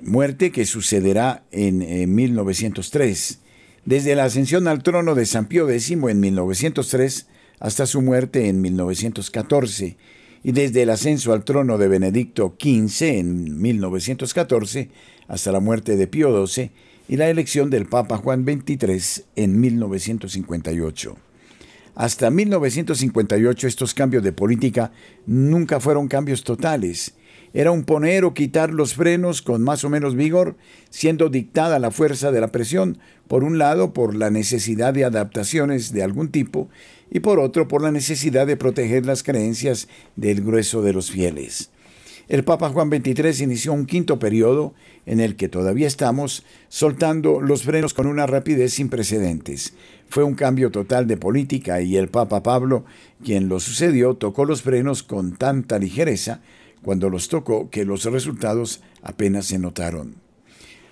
Muerte 0.00 0.50
que 0.50 0.64
sucederá 0.64 1.44
en, 1.50 1.82
en 1.82 2.14
1903 2.14 3.43
desde 3.84 4.14
la 4.14 4.24
ascensión 4.24 4.68
al 4.68 4.82
trono 4.82 5.14
de 5.14 5.26
San 5.26 5.46
Pío 5.46 5.68
X 5.68 5.90
en 5.90 6.20
1903 6.20 7.26
hasta 7.60 7.86
su 7.86 8.02
muerte 8.02 8.48
en 8.48 8.60
1914, 8.60 9.96
y 10.42 10.52
desde 10.52 10.82
el 10.82 10.90
ascenso 10.90 11.32
al 11.32 11.44
trono 11.44 11.78
de 11.78 11.88
Benedicto 11.88 12.54
XV 12.60 13.02
en 13.02 13.60
1914 13.60 14.90
hasta 15.28 15.52
la 15.52 15.60
muerte 15.60 15.96
de 15.96 16.06
Pío 16.06 16.46
XII 16.46 16.70
y 17.08 17.16
la 17.16 17.28
elección 17.28 17.70
del 17.70 17.86
Papa 17.86 18.18
Juan 18.18 18.44
XXIII 18.44 19.24
en 19.36 19.60
1958. 19.60 21.16
Hasta 21.94 22.30
1958 22.30 23.68
estos 23.68 23.94
cambios 23.94 24.22
de 24.22 24.32
política 24.32 24.92
nunca 25.26 25.80
fueron 25.80 26.08
cambios 26.08 26.42
totales. 26.42 27.14
Era 27.54 27.70
un 27.70 27.84
poner 27.84 28.24
o 28.24 28.34
quitar 28.34 28.74
los 28.74 28.94
frenos 28.94 29.40
con 29.40 29.62
más 29.62 29.84
o 29.84 29.88
menos 29.88 30.16
vigor, 30.16 30.56
siendo 30.90 31.28
dictada 31.28 31.78
la 31.78 31.92
fuerza 31.92 32.32
de 32.32 32.40
la 32.40 32.50
presión, 32.50 32.98
por 33.28 33.44
un 33.44 33.58
lado 33.58 33.92
por 33.92 34.16
la 34.16 34.28
necesidad 34.28 34.92
de 34.92 35.04
adaptaciones 35.04 35.92
de 35.92 36.02
algún 36.02 36.32
tipo 36.32 36.68
y 37.12 37.20
por 37.20 37.38
otro 37.38 37.68
por 37.68 37.80
la 37.80 37.92
necesidad 37.92 38.48
de 38.48 38.56
proteger 38.56 39.06
las 39.06 39.22
creencias 39.22 39.86
del 40.16 40.42
grueso 40.42 40.82
de 40.82 40.92
los 40.92 41.12
fieles. 41.12 41.70
El 42.26 42.42
Papa 42.42 42.70
Juan 42.70 42.90
XXIII 42.90 43.44
inició 43.44 43.72
un 43.72 43.86
quinto 43.86 44.18
periodo 44.18 44.74
en 45.06 45.20
el 45.20 45.36
que 45.36 45.48
todavía 45.48 45.86
estamos 45.86 46.42
soltando 46.68 47.40
los 47.40 47.62
frenos 47.62 47.94
con 47.94 48.06
una 48.08 48.26
rapidez 48.26 48.72
sin 48.72 48.88
precedentes. 48.88 49.74
Fue 50.08 50.24
un 50.24 50.34
cambio 50.34 50.70
total 50.70 51.06
de 51.06 51.18
política 51.18 51.82
y 51.82 51.98
el 51.98 52.08
Papa 52.08 52.42
Pablo, 52.42 52.84
quien 53.22 53.48
lo 53.48 53.60
sucedió, 53.60 54.14
tocó 54.14 54.44
los 54.44 54.62
frenos 54.62 55.04
con 55.04 55.36
tanta 55.36 55.78
ligereza 55.78 56.40
cuando 56.84 57.10
los 57.10 57.28
tocó 57.28 57.70
que 57.70 57.84
los 57.84 58.04
resultados 58.04 58.80
apenas 59.02 59.46
se 59.46 59.58
notaron. 59.58 60.23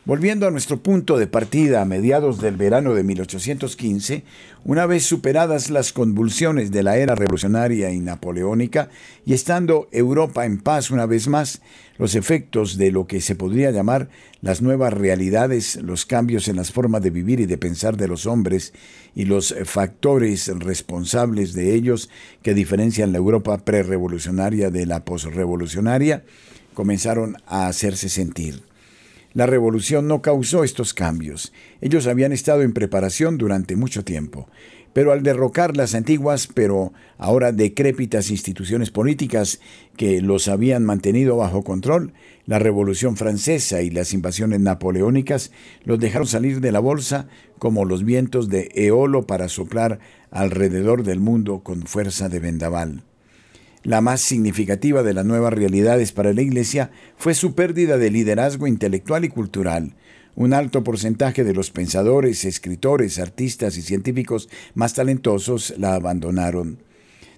Volviendo 0.04 0.48
a 0.48 0.50
nuestro 0.50 0.82
punto 0.82 1.16
de 1.16 1.28
partida 1.28 1.80
a 1.80 1.84
mediados 1.84 2.40
del 2.40 2.56
verano 2.56 2.92
de 2.92 3.04
1815, 3.04 4.24
una 4.64 4.84
vez 4.84 5.04
superadas 5.04 5.70
las 5.70 5.92
convulsiones 5.92 6.72
de 6.72 6.82
la 6.82 6.96
era 6.96 7.14
revolucionaria 7.14 7.92
y 7.92 8.00
napoleónica, 8.00 8.88
y 9.24 9.32
estando 9.32 9.88
Europa 9.92 10.44
en 10.44 10.58
paz 10.58 10.90
una 10.90 11.06
vez 11.06 11.28
más, 11.28 11.62
los 11.98 12.16
efectos 12.16 12.78
de 12.78 12.90
lo 12.90 13.06
que 13.06 13.20
se 13.20 13.36
podría 13.36 13.70
llamar 13.70 14.08
las 14.40 14.60
nuevas 14.60 14.92
realidades, 14.92 15.76
los 15.76 16.04
cambios 16.04 16.48
en 16.48 16.56
las 16.56 16.72
formas 16.72 17.02
de 17.02 17.10
vivir 17.10 17.38
y 17.38 17.46
de 17.46 17.56
pensar 17.56 17.96
de 17.96 18.08
los 18.08 18.26
hombres, 18.26 18.72
y 19.14 19.26
los 19.26 19.54
factores 19.66 20.48
responsables 20.48 21.52
de 21.52 21.76
ellos 21.76 22.10
que 22.42 22.54
diferencian 22.54 23.12
la 23.12 23.18
Europa 23.18 23.56
prerevolucionaria 23.58 24.68
de 24.72 24.84
la 24.84 25.04
posrevolucionaria, 25.04 26.24
comenzaron 26.74 27.36
a 27.46 27.68
hacerse 27.68 28.08
sentir. 28.08 28.71
La 29.34 29.46
revolución 29.46 30.08
no 30.08 30.20
causó 30.22 30.64
estos 30.64 30.94
cambios. 30.94 31.52
Ellos 31.80 32.06
habían 32.06 32.32
estado 32.32 32.62
en 32.62 32.72
preparación 32.72 33.38
durante 33.38 33.76
mucho 33.76 34.04
tiempo. 34.04 34.48
Pero 34.92 35.12
al 35.12 35.22
derrocar 35.22 35.74
las 35.74 35.94
antiguas, 35.94 36.48
pero 36.52 36.92
ahora 37.16 37.52
decrépitas 37.52 38.30
instituciones 38.30 38.90
políticas 38.90 39.58
que 39.96 40.20
los 40.20 40.48
habían 40.48 40.84
mantenido 40.84 41.36
bajo 41.38 41.62
control, 41.62 42.12
la 42.44 42.58
Revolución 42.58 43.16
Francesa 43.16 43.80
y 43.80 43.88
las 43.88 44.12
invasiones 44.12 44.60
napoleónicas 44.60 45.50
los 45.84 45.98
dejaron 45.98 46.26
salir 46.26 46.60
de 46.60 46.72
la 46.72 46.80
bolsa 46.80 47.28
como 47.58 47.86
los 47.86 48.04
vientos 48.04 48.50
de 48.50 48.70
Eolo 48.74 49.26
para 49.26 49.48
soplar 49.48 49.98
alrededor 50.30 51.04
del 51.04 51.20
mundo 51.20 51.60
con 51.60 51.84
fuerza 51.84 52.28
de 52.28 52.40
vendaval. 52.40 53.04
La 53.84 54.00
más 54.00 54.20
significativa 54.20 55.02
de 55.02 55.12
las 55.12 55.24
nuevas 55.24 55.52
realidades 55.52 56.12
para 56.12 56.32
la 56.32 56.40
Iglesia 56.40 56.92
fue 57.16 57.34
su 57.34 57.56
pérdida 57.56 57.98
de 57.98 58.12
liderazgo 58.12 58.68
intelectual 58.68 59.24
y 59.24 59.28
cultural. 59.28 59.96
Un 60.36 60.54
alto 60.54 60.84
porcentaje 60.84 61.42
de 61.42 61.52
los 61.52 61.72
pensadores, 61.72 62.44
escritores, 62.44 63.18
artistas 63.18 63.76
y 63.76 63.82
científicos 63.82 64.48
más 64.74 64.94
talentosos 64.94 65.74
la 65.78 65.94
abandonaron. 65.94 66.78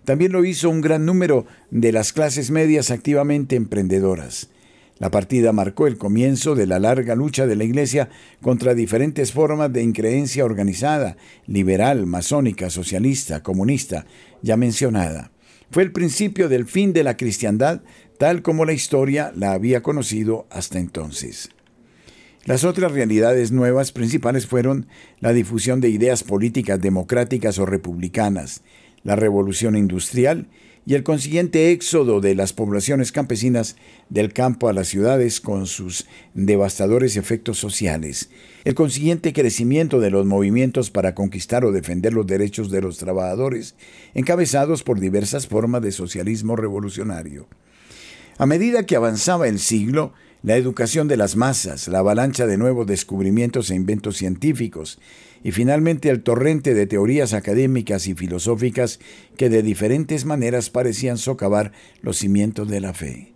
También 0.04 0.32
lo 0.32 0.44
hizo 0.44 0.68
un 0.68 0.82
gran 0.82 1.06
número 1.06 1.46
de 1.70 1.92
las 1.92 2.12
clases 2.12 2.50
medias 2.50 2.90
activamente 2.90 3.56
emprendedoras. 3.56 4.50
La 4.98 5.10
partida 5.10 5.50
marcó 5.52 5.86
el 5.86 5.96
comienzo 5.96 6.54
de 6.54 6.66
la 6.66 6.78
larga 6.78 7.14
lucha 7.14 7.46
de 7.46 7.56
la 7.56 7.64
Iglesia 7.64 8.10
contra 8.42 8.74
diferentes 8.74 9.32
formas 9.32 9.72
de 9.72 9.82
increencia 9.82 10.44
organizada, 10.44 11.16
liberal, 11.46 12.04
masónica, 12.04 12.68
socialista, 12.68 13.42
comunista, 13.42 14.04
ya 14.42 14.58
mencionada 14.58 15.30
fue 15.70 15.82
el 15.82 15.92
principio 15.92 16.48
del 16.48 16.66
fin 16.66 16.92
de 16.92 17.04
la 17.04 17.16
cristiandad 17.16 17.82
tal 18.18 18.42
como 18.42 18.64
la 18.64 18.72
historia 18.72 19.32
la 19.34 19.52
había 19.52 19.82
conocido 19.82 20.46
hasta 20.50 20.78
entonces. 20.78 21.50
Las 22.44 22.64
otras 22.64 22.92
realidades 22.92 23.52
nuevas 23.52 23.90
principales 23.90 24.46
fueron 24.46 24.86
la 25.20 25.32
difusión 25.32 25.80
de 25.80 25.88
ideas 25.88 26.22
políticas 26.22 26.80
democráticas 26.80 27.58
o 27.58 27.66
republicanas, 27.66 28.62
la 29.02 29.16
revolución 29.16 29.76
industrial 29.76 30.48
y 30.86 30.94
el 30.94 31.02
consiguiente 31.02 31.70
éxodo 31.70 32.20
de 32.20 32.34
las 32.34 32.52
poblaciones 32.52 33.10
campesinas 33.10 33.76
del 34.10 34.32
campo 34.32 34.68
a 34.68 34.72
las 34.72 34.88
ciudades 34.88 35.40
con 35.40 35.66
sus 35.66 36.06
devastadores 36.34 37.16
efectos 37.16 37.58
sociales, 37.58 38.30
el 38.64 38.74
consiguiente 38.74 39.32
crecimiento 39.32 40.00
de 40.00 40.10
los 40.10 40.26
movimientos 40.26 40.90
para 40.90 41.14
conquistar 41.14 41.64
o 41.64 41.72
defender 41.72 42.12
los 42.12 42.26
derechos 42.26 42.70
de 42.70 42.82
los 42.82 42.98
trabajadores, 42.98 43.74
encabezados 44.14 44.82
por 44.82 45.00
diversas 45.00 45.46
formas 45.46 45.82
de 45.82 45.92
socialismo 45.92 46.56
revolucionario. 46.56 47.48
A 48.36 48.46
medida 48.46 48.84
que 48.84 48.96
avanzaba 48.96 49.48
el 49.48 49.60
siglo, 49.60 50.12
la 50.42 50.56
educación 50.56 51.08
de 51.08 51.16
las 51.16 51.36
masas, 51.36 51.88
la 51.88 52.00
avalancha 52.00 52.46
de 52.46 52.58
nuevos 52.58 52.86
descubrimientos 52.86 53.70
e 53.70 53.74
inventos 53.74 54.18
científicos, 54.18 54.98
y 55.44 55.52
finalmente 55.52 56.08
el 56.08 56.22
torrente 56.22 56.72
de 56.72 56.86
teorías 56.86 57.34
académicas 57.34 58.08
y 58.08 58.14
filosóficas 58.14 58.98
que 59.36 59.50
de 59.50 59.62
diferentes 59.62 60.24
maneras 60.24 60.70
parecían 60.70 61.18
socavar 61.18 61.70
los 62.00 62.16
cimientos 62.16 62.68
de 62.68 62.80
la 62.80 62.94
fe. 62.94 63.34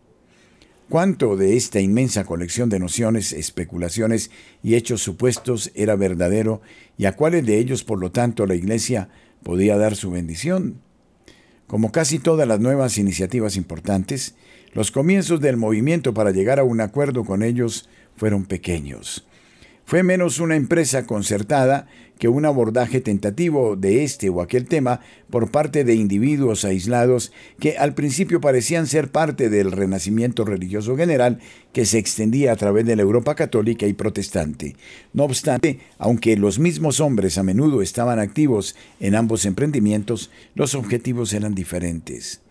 ¿Cuánto 0.89 1.37
de 1.37 1.59
esta 1.59 1.81
inmensa 1.81 2.25
colección 2.25 2.71
de 2.71 2.79
nociones, 2.79 3.35
especulaciones 3.35 4.31
y 4.63 4.75
hechos 4.75 5.03
supuestos 5.03 5.71
era 5.75 5.97
verdadero 5.97 6.63
y 6.97 7.05
a 7.05 7.15
cuáles 7.15 7.45
de 7.45 7.59
ellos, 7.59 7.85
por 7.85 8.01
lo 8.01 8.11
tanto, 8.11 8.47
la 8.47 8.55
Iglesia 8.55 9.11
podía 9.43 9.77
dar 9.77 9.95
su 9.95 10.11
bendición? 10.11 10.81
Como 11.67 11.93
casi 11.93 12.19
todas 12.19 12.49
las 12.49 12.59
nuevas 12.59 12.97
iniciativas 12.97 13.57
importantes, 13.57 14.35
los 14.73 14.91
comienzos 14.91 15.43
del 15.43 15.59
movimiento 15.59 16.15
para 16.15 16.31
llegar 16.31 16.59
a 16.59 16.65
un 16.65 16.81
acuerdo 16.81 17.25
con 17.25 17.43
ellos 17.43 17.91
fueron 18.17 18.47
pequeños. 18.47 19.27
Fue 19.89 20.03
menos 20.03 20.39
una 20.39 20.55
empresa 20.55 21.07
concertada 21.07 21.87
que 22.19 22.29
un 22.29 22.45
abordaje 22.45 23.01
tentativo 23.01 23.75
de 23.75 24.05
este 24.05 24.29
o 24.29 24.43
aquel 24.43 24.67
tema 24.67 25.01
por 25.31 25.51
parte 25.51 25.83
de 25.83 25.95
individuos 25.95 26.67
aislados 26.67 27.33
que 27.59 27.79
al 27.79 27.95
principio 27.95 28.39
parecían 28.39 28.87
ser 28.87 29.11
parte 29.11 29.49
del 29.49 29.73
renacimiento 29.73 30.45
religioso 30.45 30.95
general 30.95 31.39
que 31.73 31.87
se 31.87 31.97
extendía 31.97 32.53
a 32.53 32.57
través 32.57 32.85
de 32.85 32.97
la 32.97 33.03
Europa 33.03 33.35
católica 33.35 33.87
y 33.87 33.95
protestante. 33.95 34.77
No 35.15 35.25
obstante, 35.25 35.79
aunque 35.97 36.37
los 36.37 36.59
mismos 36.59 37.01
hombres 37.01 37.39
a 37.39 37.43
menudo 37.43 37.81
estaban 37.81 38.19
activos 38.19 38.77
en 39.01 39.15
ambos 39.15 39.47
emprendimientos, 39.47 40.31
los 40.55 40.75
objetivos 40.75 41.33
eran 41.33 41.55
diferentes. 41.55 42.43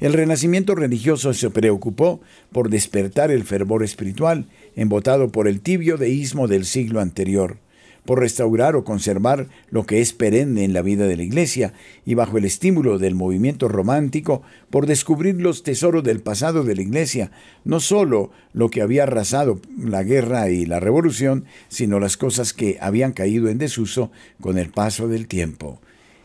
El 0.00 0.12
renacimiento 0.12 0.74
religioso 0.74 1.32
se 1.34 1.50
preocupó 1.50 2.20
por 2.52 2.68
despertar 2.68 3.30
el 3.30 3.44
fervor 3.44 3.84
espiritual, 3.84 4.46
embotado 4.76 5.30
por 5.30 5.48
el 5.48 5.60
tibio 5.60 5.96
deísmo 5.96 6.48
del 6.48 6.64
siglo 6.64 7.00
anterior, 7.00 7.58
por 8.04 8.20
restaurar 8.20 8.76
o 8.76 8.84
conservar 8.84 9.48
lo 9.70 9.86
que 9.86 10.00
es 10.00 10.12
perenne 10.12 10.64
en 10.64 10.72
la 10.72 10.82
vida 10.82 11.06
de 11.06 11.16
la 11.16 11.22
Iglesia, 11.22 11.72
y 12.04 12.14
bajo 12.14 12.36
el 12.38 12.44
estímulo 12.44 12.98
del 12.98 13.14
movimiento 13.14 13.68
romántico, 13.68 14.42
por 14.70 14.86
descubrir 14.86 15.40
los 15.40 15.62
tesoros 15.62 16.04
del 16.04 16.20
pasado 16.20 16.64
de 16.64 16.74
la 16.74 16.82
Iglesia, 16.82 17.30
no 17.64 17.80
sólo 17.80 18.30
lo 18.52 18.68
que 18.68 18.82
había 18.82 19.04
arrasado 19.04 19.60
la 19.78 20.02
guerra 20.02 20.50
y 20.50 20.66
la 20.66 20.80
revolución, 20.80 21.46
sino 21.68 21.98
las 21.98 22.16
cosas 22.16 22.52
que 22.52 22.76
habían 22.80 23.12
caído 23.12 23.48
en 23.48 23.58
desuso 23.58 24.10
con 24.40 24.58
el 24.58 24.70
paso 24.70 25.08
del 25.08 25.26
tiempo. 25.26 25.80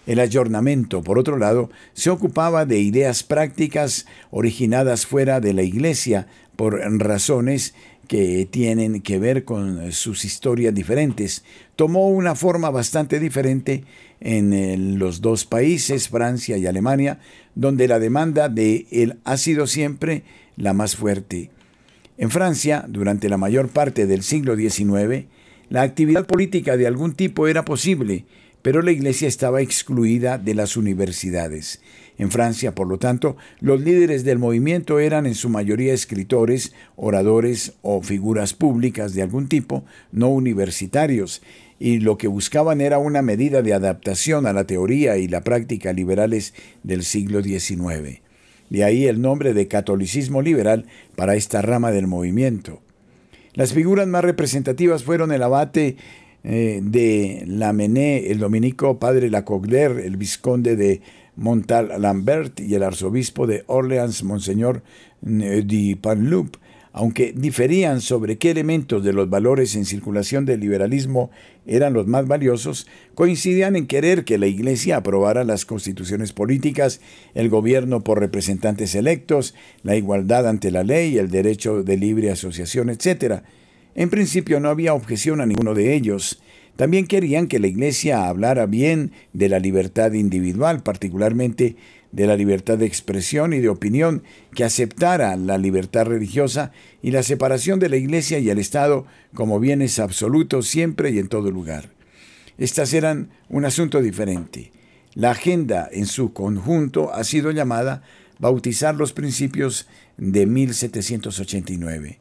El 0.06 0.20
ayornamiento, 0.20 1.04
por 1.04 1.20
otro 1.20 1.38
lado, 1.38 1.70
se 1.94 2.10
ocupaba 2.10 2.66
de 2.66 2.80
ideas 2.80 3.22
prácticas 3.22 4.08
originadas 4.32 5.06
fuera 5.06 5.40
de 5.40 5.54
la 5.54 5.62
Iglesia 5.62 6.28
por 6.56 6.80
razones 7.00 7.74
que 8.10 8.48
tienen 8.50 9.02
que 9.02 9.20
ver 9.20 9.46
con 9.46 9.92
sus 9.92 10.26
historias 10.26 10.74
diferentes. 10.74 11.46
Tomó 11.76 12.10
una 12.10 12.34
forma 12.34 12.72
bastante 12.72 13.20
diferente 13.20 13.84
en 14.20 14.98
los 14.98 15.22
dos 15.22 15.46
países, 15.46 16.10
Francia 16.10 16.58
y 16.58 16.66
Alemania, 16.66 17.20
donde 17.54 17.88
la 17.88 18.00
demanda 18.00 18.50
de 18.50 18.88
él 18.92 19.20
ha 19.26 19.38
sido 19.38 19.68
siempre 19.68 20.24
la 20.58 20.74
más 20.74 20.96
fuerte. 20.96 21.52
En 22.18 22.32
Francia, 22.32 22.84
durante 22.90 23.30
la 23.30 23.38
mayor 23.38 23.70
parte 23.70 24.08
del 24.08 24.24
siglo 24.24 24.56
XIX, 24.56 25.28
la 25.70 25.84
actividad 25.84 26.26
política 26.26 26.78
de 26.78 26.88
algún 26.88 27.14
tipo 27.14 27.48
era 27.48 27.64
posible, 27.64 28.26
pero 28.64 28.82
la 28.82 28.92
Iglesia 28.92 29.28
estaba 29.28 29.62
excluida 29.62 30.40
de 30.40 30.56
las 30.56 30.78
universidades. 30.78 31.80
En 32.20 32.32
Francia, 32.32 32.76
por 32.76 32.88
lo 32.88 33.00
tanto, 33.00 33.38
los 33.62 33.80
líderes 33.80 34.26
del 34.26 34.40
movimiento 34.40 35.00
eran 35.00 35.26
en 35.26 35.36
su 35.36 35.48
mayoría 35.48 35.94
escritores, 35.94 36.74
oradores 36.98 37.74
o 37.82 38.02
figuras 38.02 38.54
públicas 38.54 39.14
de 39.14 39.22
algún 39.22 39.48
tipo, 39.48 39.86
no 40.12 40.28
universitarios, 40.28 41.42
y 41.80 42.02
lo 42.02 42.18
que 42.18 42.28
buscaban 42.28 42.82
era 42.82 42.98
una 43.00 43.22
medida 43.22 43.62
de 43.62 43.74
adaptación 43.74 44.48
a 44.48 44.54
la 44.54 44.66
teoría 44.66 45.16
y 45.16 45.30
la 45.30 45.46
práctica 45.46 45.94
liberales 45.94 46.54
del 46.84 47.04
siglo 47.04 47.42
XIX. 47.42 48.20
De 48.70 48.84
ahí 48.84 49.08
el 49.08 49.22
nombre 49.22 49.54
de 49.54 49.70
catolicismo 49.70 50.42
liberal 50.42 50.88
para 51.16 51.36
esta 51.36 51.62
rama 51.62 51.92
del 51.92 52.08
movimiento. 52.08 52.82
Las 53.54 53.74
figuras 53.74 54.08
más 54.08 54.26
representativas 54.26 55.06
fueron 55.06 55.32
el 55.32 55.42
abate 55.42 55.96
eh, 56.44 56.82
de 56.84 57.44
Lamennais, 57.48 58.30
el 58.30 58.40
dominico 58.40 59.00
padre 59.00 59.30
Lacogler, 59.30 60.00
el 60.00 60.18
vizconde 60.18 60.76
de 60.76 61.02
Montal 61.40 61.94
Lambert 62.00 62.60
y 62.60 62.76
el 62.76 62.84
arzobispo 62.84 63.48
de 63.48 63.64
Orleans, 63.68 64.24
Monseñor 64.24 64.84
de 65.22 65.98
Panloup, 66.02 66.58
aunque 66.92 67.34
diferían 67.34 68.02
sobre 68.02 68.38
qué 68.38 68.52
elementos 68.52 69.04
de 69.04 69.14
los 69.14 69.30
valores 69.30 69.76
en 69.76 69.86
circulación 69.86 70.46
del 70.46 70.60
liberalismo 70.60 71.30
eran 71.66 71.94
los 71.94 72.08
más 72.08 72.28
valiosos, 72.28 72.88
coincidían 73.14 73.76
en 73.76 73.88
querer 73.88 74.26
que 74.26 74.38
la 74.38 74.48
Iglesia 74.48 74.98
aprobara 74.98 75.44
las 75.44 75.66
constituciones 75.66 76.34
políticas, 76.34 77.00
el 77.36 77.48
gobierno 77.48 78.04
por 78.04 78.20
representantes 78.20 78.96
electos, 78.96 79.54
la 79.84 79.96
igualdad 79.96 80.48
ante 80.48 80.72
la 80.72 80.84
ley, 80.84 81.18
el 81.18 81.30
derecho 81.30 81.84
de 81.84 81.96
libre 81.96 82.32
asociación, 82.32 82.90
etc. 82.90 83.44
En 83.96 84.10
principio 84.10 84.60
no 84.60 84.70
había 84.70 84.94
objeción 84.94 85.42
a 85.42 85.46
ninguno 85.46 85.76
de 85.76 85.94
ellos. 85.94 86.42
También 86.80 87.08
querían 87.08 87.48
que 87.48 87.60
la 87.60 87.68
Iglesia 87.68 88.30
hablara 88.30 88.66
bien 88.66 89.12
de 89.34 89.50
la 89.50 89.60
libertad 89.60 90.14
individual, 90.14 90.82
particularmente 90.82 91.76
de 92.14 92.26
la 92.26 92.38
libertad 92.38 92.78
de 92.78 92.86
expresión 92.86 93.52
y 93.52 93.60
de 93.60 93.68
opinión, 93.68 94.24
que 94.56 94.64
aceptara 94.64 95.36
la 95.36 95.58
libertad 95.58 96.06
religiosa 96.06 96.72
y 97.02 97.12
la 97.12 97.22
separación 97.22 97.80
de 97.80 97.90
la 97.90 97.98
Iglesia 97.98 98.40
y 98.40 98.50
el 98.50 98.60
Estado 98.60 99.06
como 99.34 99.60
bienes 99.60 100.00
absolutos 100.00 100.70
siempre 100.70 101.12
y 101.12 101.20
en 101.20 101.28
todo 101.28 101.52
lugar. 101.52 101.90
Estas 102.58 102.94
eran 102.94 103.30
un 103.50 103.66
asunto 103.66 104.02
diferente. 104.02 104.72
La 105.16 105.32
agenda 105.32 105.90
en 105.92 106.06
su 106.06 106.32
conjunto 106.32 107.14
ha 107.14 107.26
sido 107.26 107.52
llamada 107.52 108.04
Bautizar 108.40 108.96
los 108.96 109.12
Principios 109.12 109.86
de 110.16 110.46
1789. 110.46 112.20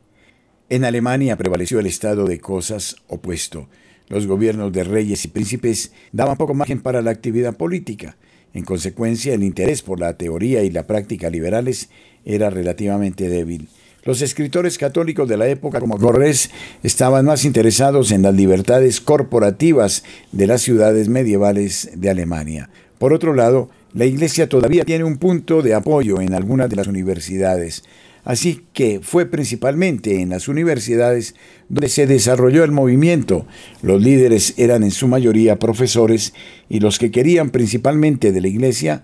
En 0.69 0.85
Alemania 0.85 1.37
prevaleció 1.37 1.79
el 1.79 1.87
estado 1.87 2.25
de 2.25 2.41
cosas 2.41 2.97
opuesto. 3.07 3.69
Los 4.09 4.27
gobiernos 4.27 4.73
de 4.73 4.85
reyes 4.85 5.25
y 5.25 5.29
príncipes 5.29 5.93
daban 6.13 6.37
poco 6.37 6.55
margen 6.55 6.81
para 6.81 7.03
la 7.03 7.11
actividad 7.11 7.57
política. 7.57 8.17
En 8.55 8.65
consecuencia, 8.65 9.35
el 9.35 9.43
interés 9.43 9.83
por 9.83 10.01
la 10.01 10.17
teoría 10.17 10.63
y 10.63 10.71
la 10.71 10.87
práctica 10.87 11.29
liberales 11.29 11.91
era 12.25 12.49
relativamente 12.49 13.29
débil. 13.29 13.69
Los 14.05 14.23
escritores 14.23 14.79
católicos 14.79 15.29
de 15.29 15.37
la 15.37 15.49
época, 15.49 15.81
como 15.81 15.99
Gorrés, 15.99 16.51
estaban 16.83 17.27
más 17.27 17.45
interesados 17.45 18.11
en 18.11 18.23
las 18.23 18.35
libertades 18.35 19.03
corporativas 19.03 20.03
de 20.33 20.47
las 20.47 20.63
ciudades 20.63 21.09
medievales 21.09 21.91
de 21.95 22.09
Alemania. 22.09 22.71
Por 22.99 23.13
otro 23.13 23.35
lado, 23.35 23.69
la 23.93 24.07
Iglesia 24.07 24.49
todavía 24.49 24.85
tiene 24.85 25.05
un 25.05 25.19
punto 25.19 25.61
de 25.61 25.75
apoyo 25.75 26.21
en 26.21 26.33
algunas 26.33 26.71
de 26.71 26.77
las 26.77 26.87
universidades. 26.87 27.85
Así 28.29 28.67
que 28.75 29.01
fue 29.03 29.25
principalmente 29.25 30.21
en 30.21 30.29
las 30.29 30.49
universidades 30.49 31.35
donde 31.71 31.89
se 31.89 32.07
desarrolló 32.07 32.63
el 32.63 32.73
movimiento. 32.73 33.47
Los 33.81 34.03
líderes 34.03 34.53
eran 34.59 34.83
en 34.83 34.91
su 34.91 35.09
mayoría 35.09 35.59
profesores 35.59 36.35
y 36.69 36.81
los 36.81 36.99
que 36.99 37.11
querían 37.11 37.49
principalmente 37.49 38.31
de 38.31 38.43
la 38.43 38.49
Iglesia 38.49 39.03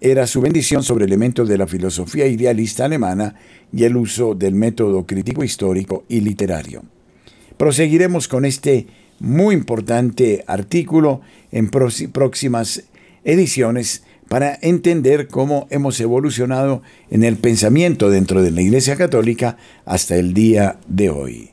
era 0.00 0.26
su 0.26 0.40
bendición 0.40 0.82
sobre 0.82 1.04
elementos 1.04 1.46
de 1.46 1.58
la 1.58 1.66
filosofía 1.66 2.26
idealista 2.26 2.86
alemana 2.86 3.34
y 3.70 3.84
el 3.84 3.98
uso 3.98 4.34
del 4.34 4.54
método 4.54 5.04
crítico 5.04 5.44
histórico 5.44 6.04
y 6.08 6.22
literario. 6.22 6.84
Proseguiremos 7.58 8.28
con 8.28 8.46
este 8.46 8.86
muy 9.20 9.56
importante 9.56 10.42
artículo 10.46 11.20
en 11.52 11.68
próximas 11.68 12.84
ediciones 13.24 14.04
para 14.28 14.58
entender 14.60 15.28
cómo 15.28 15.66
hemos 15.70 15.98
evolucionado 16.00 16.82
en 17.10 17.24
el 17.24 17.36
pensamiento 17.36 18.10
dentro 18.10 18.42
de 18.42 18.50
la 18.50 18.62
Iglesia 18.62 18.96
Católica 18.96 19.56
hasta 19.84 20.16
el 20.16 20.34
día 20.34 20.78
de 20.86 21.10
hoy. 21.10 21.50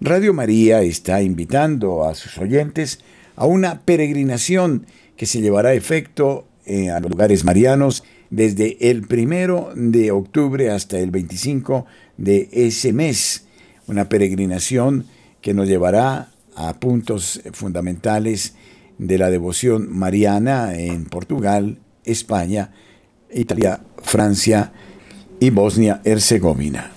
Radio 0.00 0.34
María 0.34 0.82
está 0.82 1.22
invitando 1.22 2.04
a 2.04 2.14
sus 2.14 2.36
oyentes 2.38 3.00
a 3.36 3.46
una 3.46 3.80
peregrinación 3.82 4.86
que 5.16 5.26
se 5.26 5.40
llevará 5.40 5.70
a 5.70 5.74
efecto 5.74 6.46
eh, 6.66 6.90
a 6.90 7.00
los 7.00 7.10
lugares 7.10 7.44
marianos 7.44 8.04
desde 8.28 8.90
el 8.90 9.02
primero 9.06 9.70
de 9.74 10.10
octubre 10.10 10.70
hasta 10.70 10.98
el 10.98 11.10
25 11.10 11.86
de 12.16 12.48
ese 12.52 12.92
mes. 12.92 13.46
Una 13.86 14.08
peregrinación 14.08 15.06
que 15.40 15.54
nos 15.54 15.68
llevará 15.68 16.30
a 16.56 16.74
puntos 16.80 17.40
fundamentales 17.52 18.54
de 18.98 19.18
la 19.18 19.30
devoción 19.30 19.88
mariana 19.96 20.74
en 20.74 21.04
Portugal, 21.04 21.78
España, 22.04 22.72
Italia, 23.32 23.80
Francia 24.02 24.72
y 25.40 25.50
Bosnia-Herzegovina. 25.50 26.92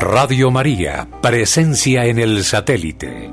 Radio 0.00 0.50
María, 0.50 1.08
presencia 1.22 2.04
en 2.04 2.18
el 2.18 2.44
satélite. 2.44 3.30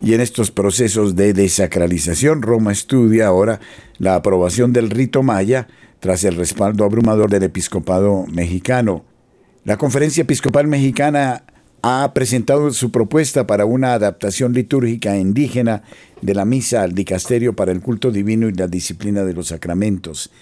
Y 0.00 0.14
en 0.14 0.20
estos 0.20 0.50
procesos 0.50 1.14
de 1.14 1.32
desacralización, 1.32 2.42
Roma 2.42 2.72
estudia 2.72 3.28
ahora 3.28 3.60
la 3.98 4.16
aprobación 4.16 4.72
del 4.72 4.90
rito 4.90 5.22
maya 5.22 5.68
tras 6.02 6.24
el 6.24 6.34
respaldo 6.34 6.84
abrumador 6.84 7.30
del 7.30 7.44
episcopado 7.44 8.26
mexicano. 8.26 9.04
La 9.62 9.76
Conferencia 9.76 10.22
Episcopal 10.22 10.66
Mexicana 10.66 11.44
ha 11.80 12.10
presentado 12.12 12.72
su 12.72 12.90
propuesta 12.90 13.46
para 13.46 13.66
una 13.66 13.94
adaptación 13.94 14.52
litúrgica 14.52 15.16
indígena 15.16 15.84
de 16.20 16.34
la 16.34 16.44
misa 16.44 16.82
al 16.82 16.92
dicasterio 16.92 17.54
para 17.54 17.70
el 17.70 17.80
culto 17.80 18.10
divino 18.10 18.48
y 18.48 18.52
la 18.52 18.66
disciplina 18.66 19.22
de 19.22 19.32
los 19.32 19.46
sacramentos. 19.46 20.32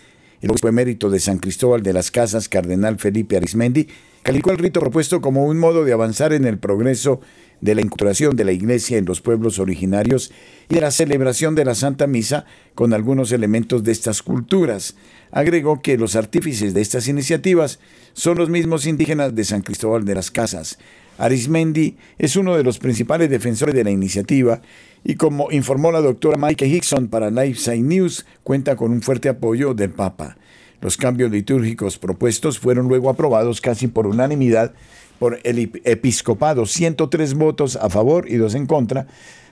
El 0.41 0.49
obispo 0.49 0.69
emérito 0.69 1.11
de 1.11 1.21
San 1.21 1.37
Cristóbal 1.37 1.83
de 1.83 1.93
las 1.93 2.11
Casas, 2.11 2.49
cardenal 2.49 2.99
Felipe 2.99 3.37
Arismendi, 3.37 3.87
calificó 4.23 4.53
el 4.53 4.59
rito 4.59 4.81
propuesto 4.81 5.21
como 5.21 5.45
un 5.45 5.59
modo 5.59 5.85
de 5.85 5.93
avanzar 5.93 6.33
en 6.33 6.47
el 6.47 6.59
progreso 6.59 7.21
de 7.61 7.75
la 7.75 7.81
inculturación 7.81 8.37
de 8.37 8.45
la 8.45 8.53
Iglesia 8.53 8.99
en 8.99 9.05
los 9.05 9.21
pueblos 9.21 9.59
originarios 9.59 10.33
y 10.69 10.75
de 10.75 10.81
la 10.81 10.91
celebración 10.91 11.55
de 11.55 11.65
la 11.65 11.75
Santa 11.75 12.07
Misa 12.07 12.47
con 12.75 12.93
algunos 12.93 13.33
elementos 13.33 13.85
de 13.85 13.93
estas 13.93 14.23
culturas. 14.23 14.97
Agregó 15.31 15.83
que 15.83 15.99
los 15.99 16.17
artífices 16.17 16.75
de 16.75 16.81
estas 16.81 17.09
iniciativas 17.09 17.79
son 18.13 18.39
los 18.39 18.49
mismos 18.49 18.87
indígenas 18.87 19.35
de 19.35 19.45
San 19.45 19.63
Cristóbal 19.63 20.05
de 20.05 20.15
las 20.15 20.31
Casas. 20.31 20.79
Arismendi 21.19 21.97
es 22.19 22.37
uno 22.37 22.57
de 22.57 22.65
los 22.65 22.79
principales 22.79 23.29
defensores 23.29 23.75
de 23.75 23.85
la 23.85 23.91
iniciativa 23.91 24.63
y 25.05 25.17
como 25.17 25.51
informó 25.51 25.93
la 25.93 26.01
doctora 26.01 26.39
Mike 26.39 26.67
Hickson 26.67 27.09
para 27.09 27.31
Lifeside 27.31 27.83
News, 27.83 28.27
cuenta 28.43 28.77
con 28.77 28.91
un 28.91 29.03
fuerte 29.03 29.29
apoyo 29.29 29.75
del 29.75 29.91
Papa. 29.91 30.37
Los 30.81 30.97
cambios 30.97 31.31
litúrgicos 31.31 31.99
propuestos 31.99 32.59
fueron 32.59 32.89
luego 32.89 33.11
aprobados 33.11 33.61
casi 33.61 33.87
por 33.87 34.07
unanimidad 34.07 34.73
por 35.21 35.39
el 35.45 35.71
episcopado, 35.85 36.64
103 36.64 37.35
votos 37.35 37.77
a 37.77 37.91
favor 37.91 38.27
y 38.27 38.37
dos 38.37 38.55
en 38.55 38.64
contra, 38.64 39.07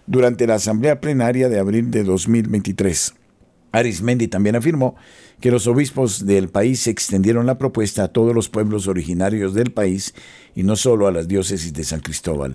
durante 0.06 0.46
la 0.46 0.54
asamblea 0.54 0.98
plenaria 0.98 1.50
de 1.50 1.58
abril 1.58 1.90
de 1.90 2.04
2023. 2.04 3.12
Arismendi 3.70 4.28
también 4.28 4.56
afirmó 4.56 4.96
que 5.42 5.50
los 5.50 5.66
obispos 5.66 6.24
del 6.24 6.48
país 6.48 6.86
extendieron 6.86 7.44
la 7.44 7.58
propuesta 7.58 8.04
a 8.04 8.08
todos 8.08 8.34
los 8.34 8.48
pueblos 8.48 8.88
originarios 8.88 9.52
del 9.52 9.70
país 9.70 10.14
y 10.54 10.62
no 10.62 10.74
solo 10.74 11.06
a 11.06 11.12
las 11.12 11.28
diócesis 11.28 11.74
de 11.74 11.84
San 11.84 12.00
Cristóbal. 12.00 12.54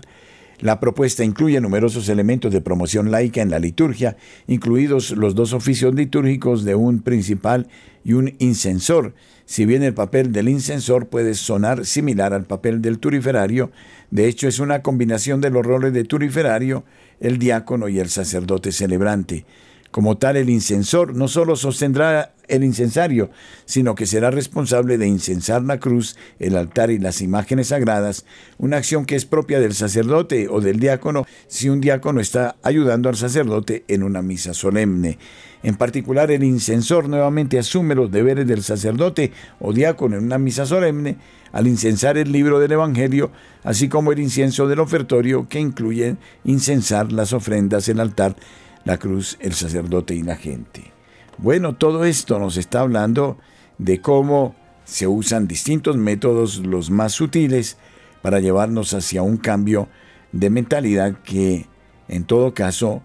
La 0.60 0.80
propuesta 0.80 1.24
incluye 1.24 1.60
numerosos 1.60 2.08
elementos 2.08 2.52
de 2.52 2.60
promoción 2.60 3.10
laica 3.10 3.42
en 3.42 3.50
la 3.50 3.58
liturgia, 3.58 4.16
incluidos 4.46 5.10
los 5.10 5.34
dos 5.34 5.52
oficios 5.52 5.94
litúrgicos 5.94 6.64
de 6.64 6.74
un 6.74 7.00
principal 7.00 7.68
y 8.04 8.12
un 8.12 8.34
incensor. 8.38 9.14
Si 9.46 9.66
bien 9.66 9.82
el 9.82 9.94
papel 9.94 10.32
del 10.32 10.48
incensor 10.48 11.08
puede 11.08 11.34
sonar 11.34 11.84
similar 11.84 12.32
al 12.32 12.44
papel 12.44 12.80
del 12.80 12.98
turiferario, 12.98 13.72
de 14.10 14.26
hecho 14.28 14.48
es 14.48 14.58
una 14.58 14.82
combinación 14.82 15.40
de 15.40 15.50
los 15.50 15.66
roles 15.66 15.92
de 15.92 16.04
turiferario, 16.04 16.84
el 17.20 17.38
diácono 17.38 17.88
y 17.88 17.98
el 17.98 18.08
sacerdote 18.08 18.72
celebrante. 18.72 19.44
Como 19.90 20.18
tal, 20.18 20.36
el 20.36 20.50
incensor 20.50 21.14
no 21.14 21.28
solo 21.28 21.56
sostendrá 21.56 22.33
el 22.48 22.64
incensario, 22.64 23.30
sino 23.64 23.94
que 23.94 24.06
será 24.06 24.30
responsable 24.30 24.98
de 24.98 25.06
incensar 25.06 25.62
la 25.62 25.78
cruz, 25.78 26.16
el 26.38 26.56
altar 26.56 26.90
y 26.90 26.98
las 26.98 27.20
imágenes 27.20 27.68
sagradas, 27.68 28.24
una 28.58 28.76
acción 28.76 29.04
que 29.04 29.16
es 29.16 29.24
propia 29.24 29.60
del 29.60 29.74
sacerdote 29.74 30.48
o 30.48 30.60
del 30.60 30.80
diácono 30.80 31.26
si 31.46 31.68
un 31.68 31.80
diácono 31.80 32.20
está 32.20 32.56
ayudando 32.62 33.08
al 33.08 33.16
sacerdote 33.16 33.84
en 33.88 34.02
una 34.02 34.22
misa 34.22 34.54
solemne. 34.54 35.18
En 35.62 35.76
particular, 35.76 36.30
el 36.30 36.44
incensor 36.44 37.08
nuevamente 37.08 37.58
asume 37.58 37.94
los 37.94 38.10
deberes 38.10 38.46
del 38.46 38.62
sacerdote 38.62 39.32
o 39.60 39.72
diácono 39.72 40.16
en 40.16 40.24
una 40.24 40.38
misa 40.38 40.66
solemne 40.66 41.16
al 41.52 41.66
incensar 41.66 42.18
el 42.18 42.32
libro 42.32 42.58
del 42.58 42.72
Evangelio, 42.72 43.30
así 43.62 43.88
como 43.88 44.12
el 44.12 44.18
incienso 44.18 44.68
del 44.68 44.80
ofertorio 44.80 45.48
que 45.48 45.60
incluye 45.60 46.16
incensar 46.44 47.12
las 47.12 47.32
ofrendas, 47.32 47.88
el 47.88 48.00
altar 48.00 48.36
la 48.84 48.98
cruz, 48.98 49.38
el 49.40 49.54
sacerdote 49.54 50.14
y 50.14 50.22
la 50.22 50.36
gente. 50.36 50.93
Bueno, 51.38 51.74
todo 51.74 52.04
esto 52.04 52.38
nos 52.38 52.56
está 52.56 52.80
hablando 52.80 53.38
de 53.78 54.00
cómo 54.00 54.54
se 54.84 55.06
usan 55.06 55.48
distintos 55.48 55.96
métodos, 55.96 56.58
los 56.58 56.90
más 56.90 57.12
sutiles, 57.12 57.76
para 58.22 58.40
llevarnos 58.40 58.94
hacia 58.94 59.22
un 59.22 59.36
cambio 59.36 59.88
de 60.32 60.50
mentalidad 60.50 61.16
que, 61.22 61.66
en 62.08 62.24
todo 62.24 62.54
caso, 62.54 63.02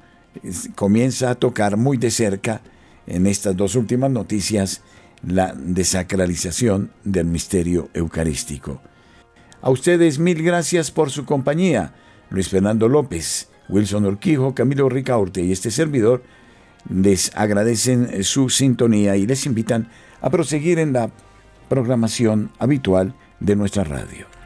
comienza 0.75 1.31
a 1.31 1.35
tocar 1.35 1.77
muy 1.77 1.97
de 1.97 2.11
cerca 2.11 2.61
en 3.07 3.27
estas 3.27 3.57
dos 3.57 3.75
últimas 3.75 4.11
noticias 4.11 4.81
la 5.25 5.53
desacralización 5.53 6.91
del 7.03 7.25
misterio 7.25 7.89
eucarístico. 7.93 8.81
A 9.61 9.69
ustedes 9.69 10.19
mil 10.19 10.41
gracias 10.41 10.91
por 10.91 11.09
su 11.09 11.25
compañía. 11.25 11.93
Luis 12.29 12.47
Fernando 12.47 12.87
López, 12.87 13.49
Wilson 13.67 14.05
Orquijo, 14.05 14.55
Camilo 14.55 14.87
Ricaurte 14.87 15.41
y 15.43 15.51
este 15.51 15.71
servidor 15.71 16.23
les 16.87 17.31
agradecen 17.35 18.23
su 18.23 18.49
sintonía 18.49 19.17
y 19.17 19.25
les 19.25 19.45
invitan 19.45 19.89
a 20.21 20.29
proseguir 20.29 20.79
en 20.79 20.93
la 20.93 21.09
programación 21.67 22.51
habitual 22.59 23.13
de 23.39 23.55
nuestra 23.55 23.83
radio. 23.83 24.38